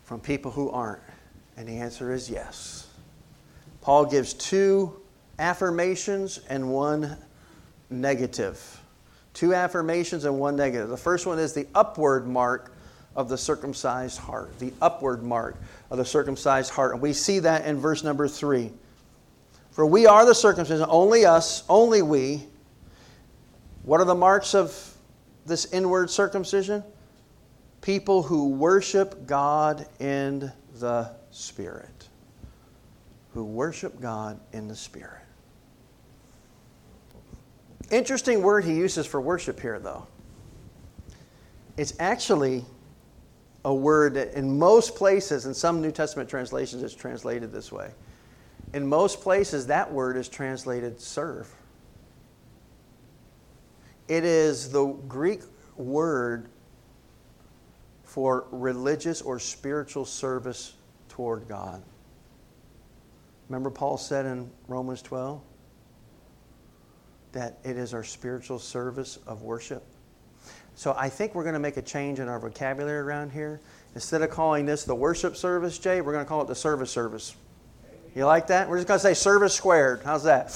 from 0.04 0.20
people 0.20 0.52
who 0.52 0.72
aren't? 0.72 1.04
And 1.56 1.68
the 1.68 1.78
answer 1.78 2.12
is 2.12 2.30
yes. 2.30 2.88
Paul 3.82 4.06
gives 4.06 4.34
two 4.34 5.00
affirmations 5.38 6.40
and 6.50 6.72
one 6.72 7.16
negative. 7.92 8.82
Two 9.36 9.54
affirmations 9.54 10.24
and 10.24 10.40
one 10.40 10.56
negative. 10.56 10.88
The 10.88 10.98
first 10.98 11.28
one 11.28 11.38
is 11.38 11.54
the 11.54 11.68
upward 11.76 12.26
mark 12.26 12.72
of 13.18 13.28
the 13.28 13.38
circumcised 13.38 14.18
heart, 14.18 14.58
the 14.60 14.74
upward 14.82 15.24
mark 15.24 15.58
of 15.92 15.98
the 15.98 16.06
circumcised 16.06 16.72
heart. 16.72 16.94
And 16.94 17.02
we 17.02 17.12
see 17.12 17.40
that 17.40 17.66
in 17.66 17.78
verse 17.78 18.02
number 18.02 18.30
three. 18.30 18.72
For 19.72 19.86
we 19.86 20.08
are 20.08 20.26
the 20.26 20.34
circumcision, 20.34 20.86
only 20.90 21.26
us, 21.26 21.66
only 21.68 22.02
we. 22.02 22.44
What 23.84 24.00
are 24.00 24.06
the 24.06 24.16
marks 24.16 24.56
of 24.56 24.96
this 25.46 25.66
inward 25.74 26.10
circumcision? 26.10 26.82
People 27.82 28.24
who 28.24 28.52
worship 28.52 29.28
God 29.28 29.86
in 30.00 30.50
the 30.80 31.12
Spirit. 31.32 32.08
Who 33.34 33.44
worship 33.44 34.00
God 34.00 34.40
in 34.54 34.70
the 34.70 34.76
Spirit. 34.78 35.25
Interesting 37.92 38.42
word 38.42 38.66
he 38.66 38.74
uses 38.74 39.06
for 39.06 39.22
worship 39.22 39.60
here, 39.60 39.80
though. 39.80 40.08
It's 41.78 41.94
actually 42.00 42.66
a 43.64 43.74
word 43.74 44.14
that 44.16 44.34
in 44.34 44.58
most 44.58 44.96
places, 44.96 45.46
in 45.46 45.54
some 45.54 45.82
New 45.82 45.92
Testament 45.92 46.30
translations, 46.30 46.84
it's 46.84 46.94
translated 46.94 47.52
this 47.52 47.72
way. 47.72 47.92
In 48.74 48.88
most 48.88 49.22
places, 49.22 49.68
that 49.68 49.92
word 49.92 50.18
is 50.18 50.30
translated 50.30 51.00
serve. 51.00 51.54
It 54.08 54.24
is 54.24 54.72
the 54.72 54.86
Greek 55.08 55.42
word 55.76 56.50
for 58.04 58.46
religious 58.52 59.22
or 59.22 59.40
spiritual 59.40 60.06
service 60.06 60.74
toward 61.10 61.48
God. 61.48 61.84
Remember, 63.50 63.70
Paul 63.70 63.98
said 63.98 64.26
in 64.26 64.50
Romans 64.68 65.02
12 65.02 65.42
that 67.36 67.60
it 67.64 67.78
is 67.78 67.94
our 67.94 68.04
spiritual 68.04 68.58
service 68.58 69.20
of 69.28 69.44
worship? 69.44 69.84
So 70.74 70.96
I 70.98 71.10
think 71.10 71.36
we're 71.36 71.44
going 71.44 71.54
to 71.54 71.60
make 71.60 71.78
a 71.78 71.82
change 71.82 72.20
in 72.20 72.28
our 72.28 72.40
vocabulary 72.40 73.00
around 73.00 73.32
here. 73.32 73.62
Instead 73.94 74.22
of 74.22 74.30
calling 74.30 74.66
this 74.66 74.84
the 74.84 74.96
worship 74.96 75.38
service, 75.38 75.78
Jay, 75.78 76.02
we're 76.02 76.12
going 76.12 76.26
to 76.26 76.28
call 76.28 76.42
it 76.42 76.48
the 76.48 76.56
service 76.56 76.92
service. 76.92 77.36
You 78.16 78.26
like 78.26 78.48
that? 78.48 78.70
We're 78.70 78.78
just 78.78 78.88
going 78.88 78.98
to 78.98 79.04
say 79.04 79.14
service 79.14 79.54
squared. 79.54 80.02
How's 80.04 80.24
that? 80.24 80.48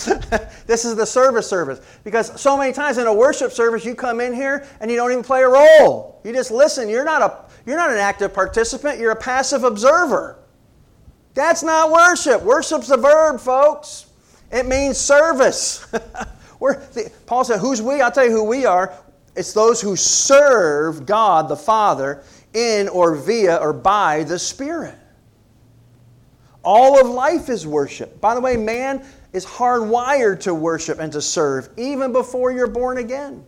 this 0.68 0.86
is 0.86 0.96
the 0.96 1.06
service 1.06 1.48
service. 1.48 1.82
Because 2.06 2.40
so 2.40 2.58
many 2.58 2.72
times 2.72 2.98
in 2.98 3.08
a 3.08 3.14
worship 3.14 3.52
service, 3.52 3.84
you 3.86 3.96
come 3.96 4.22
in 4.22 4.34
here 4.34 4.66
and 4.80 4.90
you 4.90 4.96
don't 4.96 5.12
even 5.12 5.24
play 5.24 5.44
a 5.44 5.50
role. 5.50 6.22
You 6.24 6.32
just 6.32 6.52
listen. 6.52 6.88
You're 6.88 7.04
not, 7.04 7.22
a, 7.22 7.50
you're 7.66 7.78
not 7.78 7.92
an 7.92 7.98
active 7.98 8.34
participant, 8.34 9.00
you're 9.00 9.12
a 9.12 9.16
passive 9.16 9.66
observer. 9.66 10.40
That's 11.34 11.62
not 11.62 11.92
worship. 11.92 12.42
Worship's 12.44 12.90
a 12.90 12.98
verb, 12.98 13.40
folks. 13.42 14.06
It 14.52 14.66
means 14.66 14.98
service. 14.98 15.86
Paul 17.26 17.44
said, 17.44 17.60
Who's 17.60 17.82
we? 17.82 18.02
I'll 18.02 18.12
tell 18.12 18.26
you 18.26 18.32
who 18.32 18.44
we 18.44 18.66
are. 18.66 18.94
It's 19.36 19.54
those 19.54 19.82
who 19.82 19.96
serve 19.96 21.06
God 21.06 21.48
the 21.48 21.56
Father 21.56 22.24
in 22.54 22.90
or 22.90 23.16
via 23.16 23.58
or 23.58 23.74
by 23.74 24.24
the 24.24 24.38
Spirit. 24.38 24.96
All 26.64 27.00
of 27.00 27.08
life 27.08 27.50
is 27.50 27.66
worship. 27.66 28.20
By 28.20 28.36
the 28.36 28.42
way, 28.42 28.58
man 28.58 29.06
is 29.32 29.46
hardwired 29.46 30.42
to 30.42 30.54
worship 30.54 31.00
and 31.00 31.12
to 31.14 31.22
serve 31.22 31.70
even 31.78 32.12
before 32.12 32.52
you're 32.52 32.68
born 32.68 32.98
again. 32.98 33.44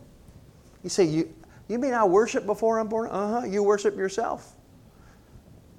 You 0.82 0.88
say, 0.88 1.04
You, 1.04 1.32
you 1.68 1.78
mean 1.78 1.92
I 1.94 2.04
worship 2.04 2.46
before 2.46 2.78
I'm 2.78 2.88
born? 2.88 3.10
Uh 3.10 3.40
huh. 3.40 3.46
You 3.46 3.62
worship 3.62 3.96
yourself. 3.96 4.54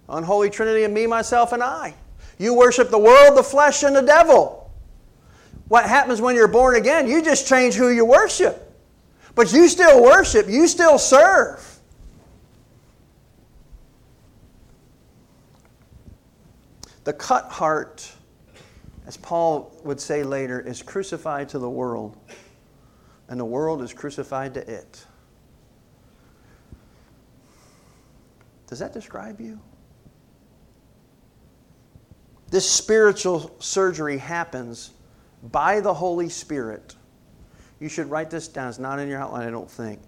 Unholy 0.10 0.50
Trinity 0.50 0.84
of 0.84 0.92
me, 0.92 1.08
myself, 1.08 1.54
and 1.54 1.64
I. 1.64 1.96
You 2.38 2.54
worship 2.54 2.90
the 2.90 3.00
world, 3.00 3.38
the 3.38 3.44
flesh, 3.44 3.84
and 3.84 3.96
the 3.96 4.02
devil. 4.02 4.63
What 5.74 5.90
happens 5.90 6.22
when 6.22 6.36
you're 6.36 6.48
born 6.48 6.76
again? 6.76 7.08
You 7.08 7.24
just 7.24 7.48
change 7.48 7.74
who 7.74 7.90
you 7.90 8.06
worship. 8.06 8.80
But 9.34 9.52
you 9.52 9.68
still 9.68 10.04
worship, 10.04 10.48
you 10.48 10.68
still 10.68 11.00
serve. 11.00 11.68
The 17.06 17.14
cut 17.14 17.46
heart, 17.46 18.08
as 19.08 19.18
Paul 19.18 19.76
would 19.84 20.00
say 20.00 20.22
later, 20.22 20.60
is 20.60 20.84
crucified 20.84 21.50
to 21.50 21.58
the 21.58 21.68
world, 21.72 22.18
and 23.28 23.40
the 23.40 23.46
world 23.46 23.82
is 23.82 23.94
crucified 23.94 24.54
to 24.54 24.72
it. 24.72 25.04
Does 28.68 28.78
that 28.78 28.94
describe 28.94 29.42
you? 29.42 29.60
This 32.52 32.70
spiritual 32.70 33.56
surgery 33.58 34.20
happens 34.20 34.92
by 35.52 35.80
the 35.80 35.94
Holy 35.94 36.30
Spirit. 36.30 36.96
You 37.80 37.90
should 37.90 38.10
write 38.10 38.30
this 38.30 38.48
down. 38.48 38.70
It's 38.70 38.80
not 38.80 39.00
in 39.00 39.10
your 39.10 39.20
outline, 39.20 39.48
I 39.48 39.52
don't 39.52 39.70
think. 39.70 40.00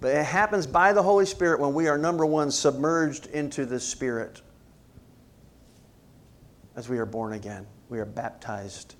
But 0.00 0.16
it 0.16 0.24
happens 0.24 0.66
by 0.66 0.92
the 0.92 1.02
Holy 1.02 1.26
Spirit 1.26 1.60
when 1.60 1.72
we 1.74 1.88
are, 1.88 1.96
number 1.96 2.26
one, 2.26 2.50
submerged 2.50 3.26
into 3.26 3.64
the 3.64 3.80
Spirit 3.80 4.42
as 6.76 6.88
we 6.88 6.98
are 6.98 7.06
born 7.06 7.34
again. 7.34 7.66
We 7.88 8.00
are 8.00 8.04
baptized 8.04 8.96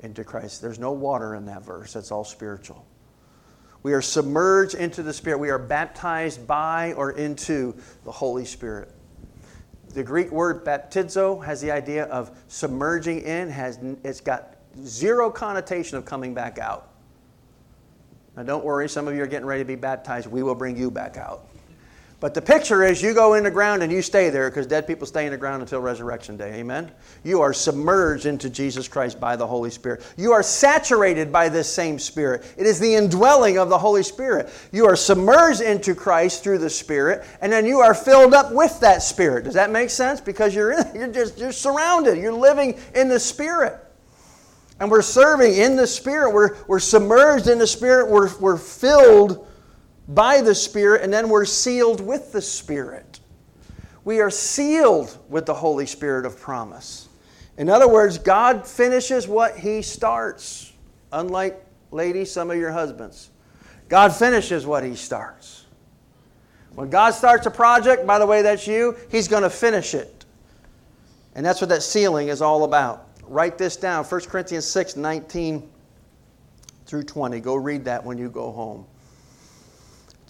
into 0.00 0.24
Christ. 0.24 0.60
There's 0.60 0.78
no 0.78 0.92
water 0.92 1.36
in 1.36 1.46
that 1.46 1.64
verse, 1.64 1.92
that's 1.92 2.10
all 2.10 2.24
spiritual. 2.24 2.84
We 3.82 3.94
are 3.94 4.02
submerged 4.02 4.74
into 4.74 5.02
the 5.02 5.12
Spirit. 5.12 5.38
We 5.38 5.50
are 5.50 5.58
baptized 5.58 6.46
by 6.46 6.92
or 6.94 7.12
into 7.12 7.74
the 8.04 8.12
Holy 8.12 8.44
Spirit. 8.44 8.92
The 9.88 10.04
Greek 10.04 10.30
word 10.30 10.64
baptizo 10.64 11.44
has 11.44 11.60
the 11.60 11.70
idea 11.70 12.04
of 12.04 12.30
submerging 12.48 13.22
in, 13.22 13.50
has, 13.50 13.78
it's 14.04 14.20
got 14.20 14.51
zero 14.84 15.30
connotation 15.30 15.98
of 15.98 16.04
coming 16.04 16.34
back 16.34 16.58
out. 16.58 16.88
Now, 18.36 18.42
don't 18.42 18.64
worry, 18.64 18.88
some 18.88 19.08
of 19.08 19.14
you 19.14 19.22
are 19.22 19.26
getting 19.26 19.46
ready 19.46 19.62
to 19.62 19.66
be 19.66 19.74
baptized. 19.74 20.26
We 20.26 20.42
will 20.42 20.54
bring 20.54 20.76
you 20.76 20.90
back 20.90 21.16
out. 21.16 21.46
But 22.22 22.34
the 22.34 22.40
picture 22.40 22.84
is 22.84 23.02
you 23.02 23.14
go 23.14 23.34
in 23.34 23.42
the 23.42 23.50
ground 23.50 23.82
and 23.82 23.90
you 23.90 24.00
stay 24.00 24.30
there 24.30 24.48
because 24.48 24.64
dead 24.68 24.86
people 24.86 25.08
stay 25.08 25.26
in 25.26 25.32
the 25.32 25.36
ground 25.36 25.60
until 25.60 25.80
resurrection 25.80 26.36
day. 26.36 26.60
Amen? 26.60 26.92
You 27.24 27.40
are 27.40 27.52
submerged 27.52 28.26
into 28.26 28.48
Jesus 28.48 28.86
Christ 28.86 29.18
by 29.18 29.34
the 29.34 29.44
Holy 29.44 29.70
Spirit. 29.70 30.06
You 30.16 30.30
are 30.30 30.44
saturated 30.44 31.32
by 31.32 31.48
this 31.48 31.68
same 31.68 31.98
Spirit. 31.98 32.44
It 32.56 32.64
is 32.64 32.78
the 32.78 32.94
indwelling 32.94 33.58
of 33.58 33.70
the 33.70 33.76
Holy 33.76 34.04
Spirit. 34.04 34.50
You 34.70 34.86
are 34.86 34.94
submerged 34.94 35.62
into 35.62 35.96
Christ 35.96 36.44
through 36.44 36.58
the 36.58 36.70
Spirit, 36.70 37.24
and 37.40 37.52
then 37.52 37.66
you 37.66 37.80
are 37.80 37.92
filled 37.92 38.34
up 38.34 38.52
with 38.52 38.78
that 38.78 39.02
Spirit. 39.02 39.42
Does 39.42 39.54
that 39.54 39.72
make 39.72 39.90
sense? 39.90 40.20
Because 40.20 40.54
you're, 40.54 40.70
in, 40.70 40.84
you're 40.94 41.08
just 41.08 41.38
you're 41.38 41.50
surrounded. 41.50 42.18
You're 42.18 42.32
living 42.32 42.78
in 42.94 43.08
the 43.08 43.18
Spirit. 43.18 43.81
And 44.82 44.90
we're 44.90 45.00
serving 45.00 45.54
in 45.54 45.76
the 45.76 45.86
Spirit. 45.86 46.34
We're, 46.34 46.56
we're 46.66 46.80
submerged 46.80 47.46
in 47.46 47.60
the 47.60 47.68
Spirit. 47.68 48.10
We're, 48.10 48.36
we're 48.38 48.56
filled 48.56 49.46
by 50.08 50.40
the 50.40 50.56
Spirit, 50.56 51.02
and 51.02 51.12
then 51.12 51.28
we're 51.28 51.44
sealed 51.44 52.00
with 52.00 52.32
the 52.32 52.42
Spirit. 52.42 53.20
We 54.04 54.18
are 54.18 54.28
sealed 54.28 55.16
with 55.28 55.46
the 55.46 55.54
Holy 55.54 55.86
Spirit 55.86 56.26
of 56.26 56.36
promise. 56.36 57.08
In 57.58 57.68
other 57.68 57.86
words, 57.86 58.18
God 58.18 58.66
finishes 58.66 59.28
what 59.28 59.56
He 59.56 59.82
starts, 59.82 60.72
unlike, 61.12 61.64
ladies, 61.92 62.32
some 62.32 62.50
of 62.50 62.56
your 62.56 62.72
husbands. 62.72 63.30
God 63.88 64.12
finishes 64.12 64.66
what 64.66 64.82
He 64.82 64.96
starts. 64.96 65.64
When 66.74 66.90
God 66.90 67.12
starts 67.12 67.46
a 67.46 67.52
project, 67.52 68.04
by 68.04 68.18
the 68.18 68.26
way, 68.26 68.42
that's 68.42 68.66
you, 68.66 68.96
He's 69.12 69.28
going 69.28 69.44
to 69.44 69.50
finish 69.50 69.94
it. 69.94 70.24
And 71.36 71.46
that's 71.46 71.60
what 71.60 71.70
that 71.70 71.84
sealing 71.84 72.26
is 72.26 72.42
all 72.42 72.64
about. 72.64 73.11
Write 73.32 73.58
this 73.58 73.76
down 73.76 74.04
1 74.04 74.20
Corinthians 74.22 74.66
6 74.66 74.96
19 74.96 75.68
through 76.86 77.02
20. 77.04 77.40
Go 77.40 77.54
read 77.54 77.84
that 77.86 78.04
when 78.04 78.18
you 78.18 78.28
go 78.28 78.52
home 78.52 78.86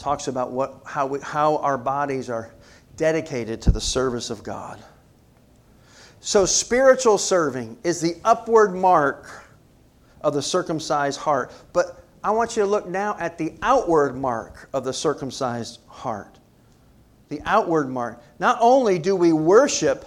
talks 0.02 0.26
about 0.26 0.50
what, 0.50 0.80
how, 0.84 1.06
we, 1.06 1.20
how 1.20 1.58
our 1.58 1.78
bodies 1.78 2.28
are 2.28 2.52
dedicated 2.96 3.62
to 3.62 3.70
the 3.70 3.80
service 3.80 4.30
of 4.30 4.42
God. 4.42 4.82
So, 6.20 6.44
spiritual 6.44 7.18
serving 7.18 7.78
is 7.84 8.00
the 8.00 8.16
upward 8.24 8.74
mark 8.74 9.44
of 10.20 10.34
the 10.34 10.42
circumcised 10.42 11.20
heart. 11.20 11.52
But 11.72 12.04
I 12.22 12.30
want 12.30 12.56
you 12.56 12.62
to 12.62 12.68
look 12.68 12.88
now 12.88 13.16
at 13.18 13.38
the 13.38 13.54
outward 13.62 14.16
mark 14.16 14.68
of 14.72 14.84
the 14.84 14.92
circumcised 14.92 15.80
heart. 15.86 16.38
The 17.28 17.40
outward 17.44 17.88
mark. 17.88 18.22
Not 18.38 18.58
only 18.60 18.98
do 18.98 19.16
we 19.16 19.32
worship 19.32 20.04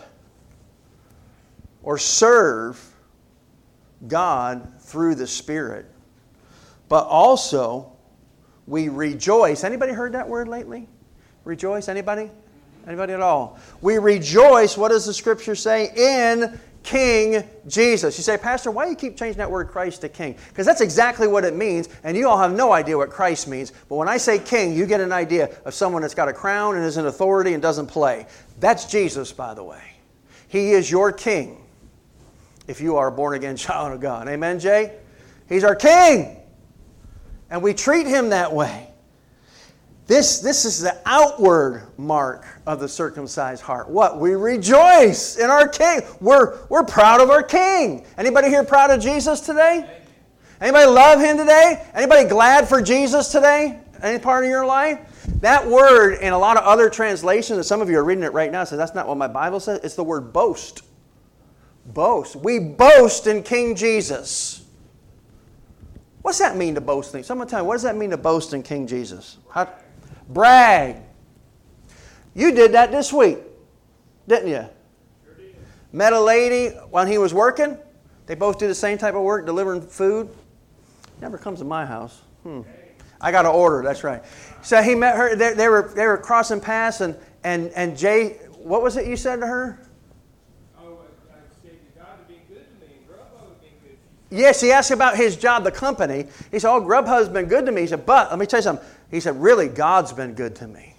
or 1.85 1.99
serve 1.99 2.83
God 4.07 4.81
through 4.81 5.15
the 5.15 5.27
Spirit, 5.27 5.85
but 6.89 7.05
also 7.05 7.93
we 8.67 8.89
rejoice. 8.89 9.63
Anybody 9.63 9.93
heard 9.93 10.13
that 10.13 10.27
word 10.27 10.47
lately? 10.47 10.89
Rejoice? 11.43 11.87
Anybody? 11.87 12.29
Anybody 12.87 13.13
at 13.13 13.21
all? 13.21 13.59
We 13.81 13.99
rejoice, 13.99 14.77
what 14.77 14.89
does 14.89 15.05
the 15.05 15.13
scripture 15.13 15.55
say? 15.55 15.91
In 15.95 16.59
King 16.81 17.43
Jesus. 17.67 18.17
You 18.17 18.23
say, 18.23 18.37
Pastor, 18.37 18.71
why 18.71 18.85
do 18.85 18.91
you 18.91 18.97
keep 18.97 19.15
changing 19.15 19.37
that 19.37 19.49
word 19.49 19.67
Christ 19.67 20.01
to 20.01 20.09
King? 20.09 20.35
Because 20.49 20.65
that's 20.65 20.81
exactly 20.81 21.27
what 21.27 21.43
it 21.43 21.55
means, 21.55 21.89
and 22.03 22.17
you 22.17 22.27
all 22.27 22.37
have 22.37 22.53
no 22.53 22.71
idea 22.71 22.97
what 22.97 23.11
Christ 23.11 23.47
means. 23.47 23.71
But 23.89 23.95
when 23.95 24.07
I 24.07 24.17
say 24.17 24.39
King, 24.39 24.73
you 24.73 24.87
get 24.87 25.01
an 25.01 25.11
idea 25.11 25.55
of 25.65 25.75
someone 25.75 26.01
that's 26.01 26.15
got 26.15 26.29
a 26.29 26.33
crown 26.33 26.75
and 26.75 26.85
is 26.85 26.97
in 26.97 27.05
authority 27.05 27.53
and 27.53 27.61
doesn't 27.61 27.87
play. 27.87 28.25
That's 28.59 28.85
Jesus, 28.85 29.31
by 29.31 29.53
the 29.53 29.63
way. 29.63 29.81
He 30.47 30.71
is 30.71 30.89
your 30.89 31.11
King 31.11 31.64
if 32.67 32.81
you 32.81 32.97
are 32.97 33.07
a 33.07 33.11
born 33.11 33.35
again 33.35 33.55
child 33.57 33.93
of 33.93 33.99
God. 33.99 34.27
Amen, 34.27 34.59
Jay? 34.59 34.97
He's 35.47 35.63
our 35.63 35.75
King. 35.75 36.37
And 37.49 37.61
we 37.61 37.73
treat 37.73 38.07
him 38.07 38.29
that 38.29 38.51
way. 38.51 38.89
This, 40.07 40.39
this 40.39 40.65
is 40.65 40.81
the 40.81 40.95
outward 41.05 41.87
mark 41.97 42.45
of 42.67 42.79
the 42.79 42.87
circumcised 42.87 43.63
heart. 43.63 43.89
What? 43.89 44.19
We 44.19 44.35
rejoice 44.35 45.37
in 45.37 45.49
our 45.49 45.67
King. 45.67 46.01
We're, 46.21 46.59
we're 46.69 46.83
proud 46.83 47.21
of 47.21 47.31
our 47.31 47.41
King. 47.41 48.05
Anybody 48.17 48.49
here 48.49 48.63
proud 48.63 48.91
of 48.91 49.01
Jesus 49.01 49.41
today? 49.41 49.89
Anybody 50.61 50.85
love 50.85 51.19
him 51.19 51.37
today? 51.37 51.83
Anybody 51.93 52.29
glad 52.29 52.69
for 52.69 52.81
Jesus 52.81 53.29
today? 53.29 53.79
Any 54.01 54.19
part 54.19 54.43
of 54.43 54.49
your 54.49 54.65
life? 54.65 54.99
That 55.41 55.67
word 55.67 56.19
in 56.21 56.33
a 56.33 56.37
lot 56.37 56.57
of 56.57 56.63
other 56.63 56.89
translations, 56.89 57.57
and 57.57 57.65
some 57.65 57.81
of 57.81 57.89
you 57.89 57.97
are 57.97 58.03
reading 58.03 58.23
it 58.23 58.33
right 58.33 58.51
now, 58.51 58.63
says 58.63 58.77
that's 58.77 58.93
not 58.93 59.07
what 59.07 59.17
my 59.17 59.27
Bible 59.27 59.59
says. 59.59 59.79
It's 59.83 59.95
the 59.95 60.03
word 60.03 60.31
boast. 60.31 60.83
Boast. 61.85 62.35
We 62.35 62.59
boast 62.59 63.27
in 63.27 63.43
King 63.43 63.75
Jesus. 63.75 64.65
What's 66.21 66.39
that 66.39 66.57
mean 66.57 66.73
to 66.75 66.81
boast? 66.81 67.15
Someone 67.23 67.47
tell 67.47 67.61
me, 67.61 67.67
what 67.67 67.75
does 67.75 67.83
that 67.83 67.95
mean 67.95 68.09
to 68.09 68.17
boast 68.17 68.53
in 68.53 68.63
King 68.63 68.87
Jesus? 68.87 69.37
How, 69.49 69.69
brag. 70.27 70.97
You 72.33 72.51
did 72.51 72.73
that 72.73 72.91
this 72.91 73.13
week, 73.13 73.37
didn't 74.27 74.49
you? 74.49 74.65
Met 75.93 76.13
a 76.13 76.19
lady 76.19 76.75
when 76.89 77.07
he 77.07 77.17
was 77.17 77.33
working. 77.33 77.77
They 78.25 78.35
both 78.35 78.57
do 78.57 78.67
the 78.67 78.75
same 78.75 78.97
type 78.97 79.13
of 79.13 79.21
work, 79.21 79.45
delivering 79.45 79.81
food. 79.81 80.29
Never 81.21 81.37
comes 81.37 81.59
to 81.59 81.65
my 81.65 81.85
house. 81.85 82.21
Hmm. 82.43 82.61
I 83.21 83.31
got 83.31 83.45
an 83.45 83.51
order, 83.51 83.81
that's 83.81 84.03
right. 84.03 84.23
So 84.61 84.81
he 84.81 84.95
met 84.95 85.15
her, 85.15 85.35
they, 85.35 85.53
they, 85.53 85.69
were, 85.69 85.93
they 85.95 86.05
were 86.05 86.17
crossing 86.17 86.59
paths, 86.59 87.01
and, 87.01 87.15
and, 87.43 87.69
and 87.75 87.97
Jay, 87.97 88.39
what 88.57 88.81
was 88.81 88.97
it 88.97 89.07
you 89.07 89.15
said 89.15 89.39
to 89.39 89.47
her? 89.47 89.84
Yes, 94.35 94.59
he 94.59 94.71
asked 94.71 94.91
about 94.91 95.15
his 95.15 95.37
job, 95.37 95.63
the 95.63 95.71
company. 95.71 96.27
He 96.51 96.59
said, 96.59 96.69
Oh, 96.69 96.81
Grubhub's 96.81 97.29
been 97.29 97.45
good 97.45 97.65
to 97.65 97.71
me. 97.71 97.81
He 97.81 97.87
said, 97.87 98.05
But 98.05 98.29
let 98.29 98.39
me 98.39 98.45
tell 98.45 98.59
you 98.59 98.63
something. 98.63 98.85
He 99.09 99.19
said, 99.19 99.41
Really, 99.41 99.67
God's 99.67 100.11
been 100.11 100.33
good 100.33 100.55
to 100.57 100.67
me. 100.67 100.95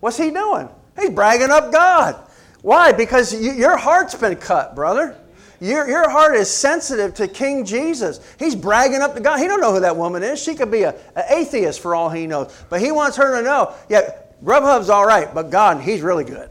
What's 0.00 0.16
he 0.16 0.30
doing? 0.30 0.68
He's 0.98 1.10
bragging 1.10 1.50
up 1.50 1.70
God. 1.70 2.16
Why? 2.62 2.92
Because 2.92 3.32
you, 3.32 3.52
your 3.52 3.76
heart's 3.76 4.14
been 4.14 4.36
cut, 4.36 4.74
brother. 4.74 5.16
Your, 5.60 5.88
your 5.88 6.08
heart 6.08 6.36
is 6.36 6.48
sensitive 6.48 7.14
to 7.14 7.28
King 7.28 7.64
Jesus. 7.64 8.20
He's 8.38 8.54
bragging 8.54 9.02
up 9.02 9.14
to 9.14 9.20
God. 9.20 9.38
He 9.38 9.46
don't 9.46 9.60
know 9.60 9.72
who 9.72 9.80
that 9.80 9.96
woman 9.96 10.22
is. 10.22 10.42
She 10.42 10.54
could 10.54 10.70
be 10.70 10.84
an 10.84 10.94
atheist 11.28 11.80
for 11.80 11.94
all 11.94 12.08
he 12.08 12.26
knows. 12.26 12.64
But 12.68 12.80
he 12.80 12.92
wants 12.92 13.16
her 13.16 13.36
to 13.36 13.42
know, 13.42 13.74
yeah, 13.88 14.12
Grubhub's 14.44 14.88
all 14.88 15.04
right, 15.04 15.32
but 15.34 15.50
God, 15.50 15.82
he's 15.82 16.00
really 16.00 16.24
good. 16.24 16.48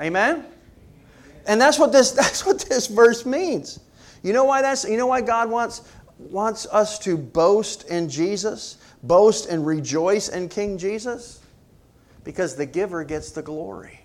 Amen? 0.00 0.44
And 1.46 1.60
that's 1.60 1.78
what 1.78 1.92
this, 1.92 2.10
that's 2.12 2.46
what 2.46 2.60
this 2.60 2.86
verse 2.86 3.26
means. 3.26 3.80
You 4.22 4.32
know 4.32 4.44
why 4.44 4.62
that's 4.62 4.84
you 4.84 4.96
know 4.96 5.06
why 5.06 5.20
God 5.20 5.50
wants 5.50 5.82
wants 6.18 6.66
us 6.66 6.98
to 7.00 7.16
boast 7.16 7.88
in 7.88 8.08
Jesus? 8.08 8.78
Boast 9.02 9.46
and 9.46 9.64
rejoice 9.64 10.28
in 10.28 10.48
King 10.48 10.78
Jesus? 10.78 11.40
Because 12.24 12.56
the 12.56 12.66
giver 12.66 13.04
gets 13.04 13.30
the 13.30 13.42
glory. 13.42 14.00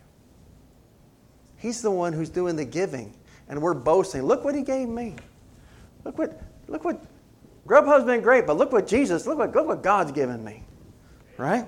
He's 1.58 1.82
the 1.82 1.92
one 1.92 2.14
who's 2.14 2.30
doing 2.30 2.56
the 2.56 2.66
giving 2.66 3.14
and 3.50 3.62
we're 3.62 3.74
boasting. 3.74 4.24
Look 4.24 4.44
what 4.44 4.56
he 4.56 4.62
gave 4.62 4.88
me. 4.88 5.16
Look 6.04 6.18
what 6.18 6.42
look 6.68 6.84
what 6.84 7.04
Grubhub's 7.68 8.04
been 8.04 8.22
great, 8.22 8.46
but 8.46 8.58
look 8.58 8.72
what 8.72 8.88
Jesus, 8.88 9.26
look 9.26 9.38
what 9.38 9.56
look 9.56 9.68
what 9.68 9.82
God's 9.82 10.12
given 10.12 10.44
me. 10.44 10.64
Right? 11.38 11.66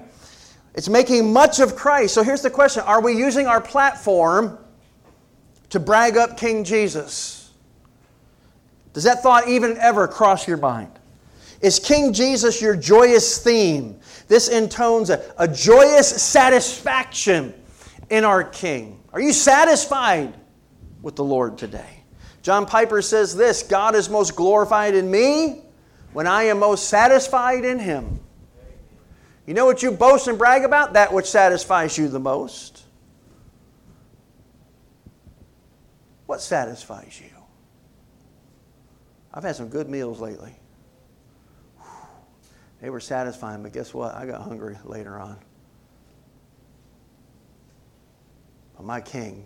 It's 0.76 0.90
making 0.90 1.32
much 1.32 1.60
of 1.60 1.76
Christ. 1.76 2.14
So 2.14 2.22
here's 2.22 2.42
the 2.42 2.50
question 2.50 2.84
Are 2.84 3.02
we 3.02 3.14
using 3.14 3.48
our 3.48 3.62
platform 3.62 4.58
to 5.70 5.80
brag 5.80 6.18
up 6.18 6.38
King 6.38 6.64
Jesus? 6.64 7.45
Does 8.96 9.04
that 9.04 9.22
thought 9.22 9.50
even 9.50 9.78
ever 9.78 10.08
cross 10.08 10.48
your 10.48 10.56
mind? 10.56 10.90
Is 11.60 11.80
King 11.80 12.14
Jesus 12.14 12.62
your 12.62 12.78
joyous 12.78 13.44
theme? 13.44 14.00
This 14.30 14.48
intones 14.48 15.10
a, 15.10 15.34
a 15.38 15.50
joyous 15.50 16.24
satisfaction 16.24 17.54
in 18.10 18.24
our 18.24 18.42
King. 18.42 18.98
Are 19.12 19.20
you 19.20 19.34
satisfied 19.34 20.34
with 21.02 21.18
the 21.18 21.26
Lord 21.26 21.58
today? 21.58 22.04
John 22.42 22.66
Piper 22.66 23.02
says 23.02 23.36
this 23.36 23.64
God 23.64 23.96
is 23.96 24.10
most 24.10 24.34
glorified 24.34 24.96
in 24.96 25.12
me 25.12 25.64
when 26.14 26.26
I 26.26 26.44
am 26.44 26.60
most 26.60 26.88
satisfied 26.88 27.66
in 27.66 27.80
Him. 27.80 28.22
You 29.46 29.56
know 29.56 29.66
what 29.66 29.84
you 29.84 29.92
boast 29.92 30.30
and 30.30 30.38
brag 30.38 30.64
about? 30.64 30.94
That 30.94 31.12
which 31.12 31.26
satisfies 31.26 31.98
you 31.98 32.08
the 32.08 32.22
most. 32.22 32.84
What 36.28 36.40
satisfies 36.40 37.20
you? 37.22 37.35
I've 39.36 39.44
had 39.44 39.56
some 39.56 39.68
good 39.68 39.90
meals 39.90 40.22
lately. 40.22 40.56
They 42.82 42.90
were 42.90 43.00
satisfying, 43.00 43.64
but 43.64 43.74
guess 43.74 43.94
what? 43.94 44.16
I 44.16 44.26
got 44.26 44.42
hungry 44.42 44.78
later 44.84 45.18
on. 45.18 45.38
But 48.76 48.86
my 48.86 49.02
King 49.02 49.46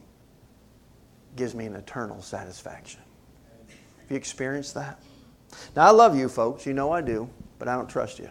gives 1.36 1.56
me 1.56 1.66
an 1.66 1.76
eternal 1.76 2.22
satisfaction. 2.22 3.02
Have 3.68 4.12
you 4.12 4.18
experienced 4.18 4.76
that? 4.76 5.00
Now, 5.76 5.88
I 5.88 5.92
love 5.92 6.18
you 6.18 6.30
folks. 6.30 6.66
You 6.66 6.74
know 6.74 6.92
I 6.92 7.02
do, 7.02 7.30
but 7.58 7.68
I 7.68 7.76
don't 7.76 7.90
trust 7.90 8.20
you. 8.20 8.30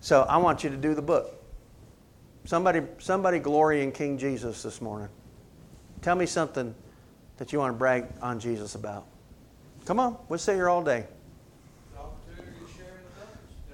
So 0.00 0.22
I 0.22 0.38
want 0.38 0.64
you 0.64 0.70
to 0.70 0.76
do 0.76 0.94
the 0.94 1.02
book. 1.02 1.34
Somebody, 2.44 2.82
somebody 2.98 3.38
glory 3.38 3.82
in 3.82 3.92
King 3.92 4.18
Jesus 4.18 4.62
this 4.62 4.80
morning. 4.80 5.08
Tell 6.02 6.16
me 6.16 6.26
something 6.26 6.74
that 7.36 7.52
you 7.52 7.58
want 7.58 7.74
to 7.74 7.78
brag 7.78 8.06
on 8.22 8.40
Jesus 8.40 8.74
about. 8.74 9.06
Come 9.90 9.98
on, 9.98 10.16
we'll 10.28 10.38
sit 10.38 10.54
here 10.54 10.68
all 10.68 10.84
day. 10.84 11.04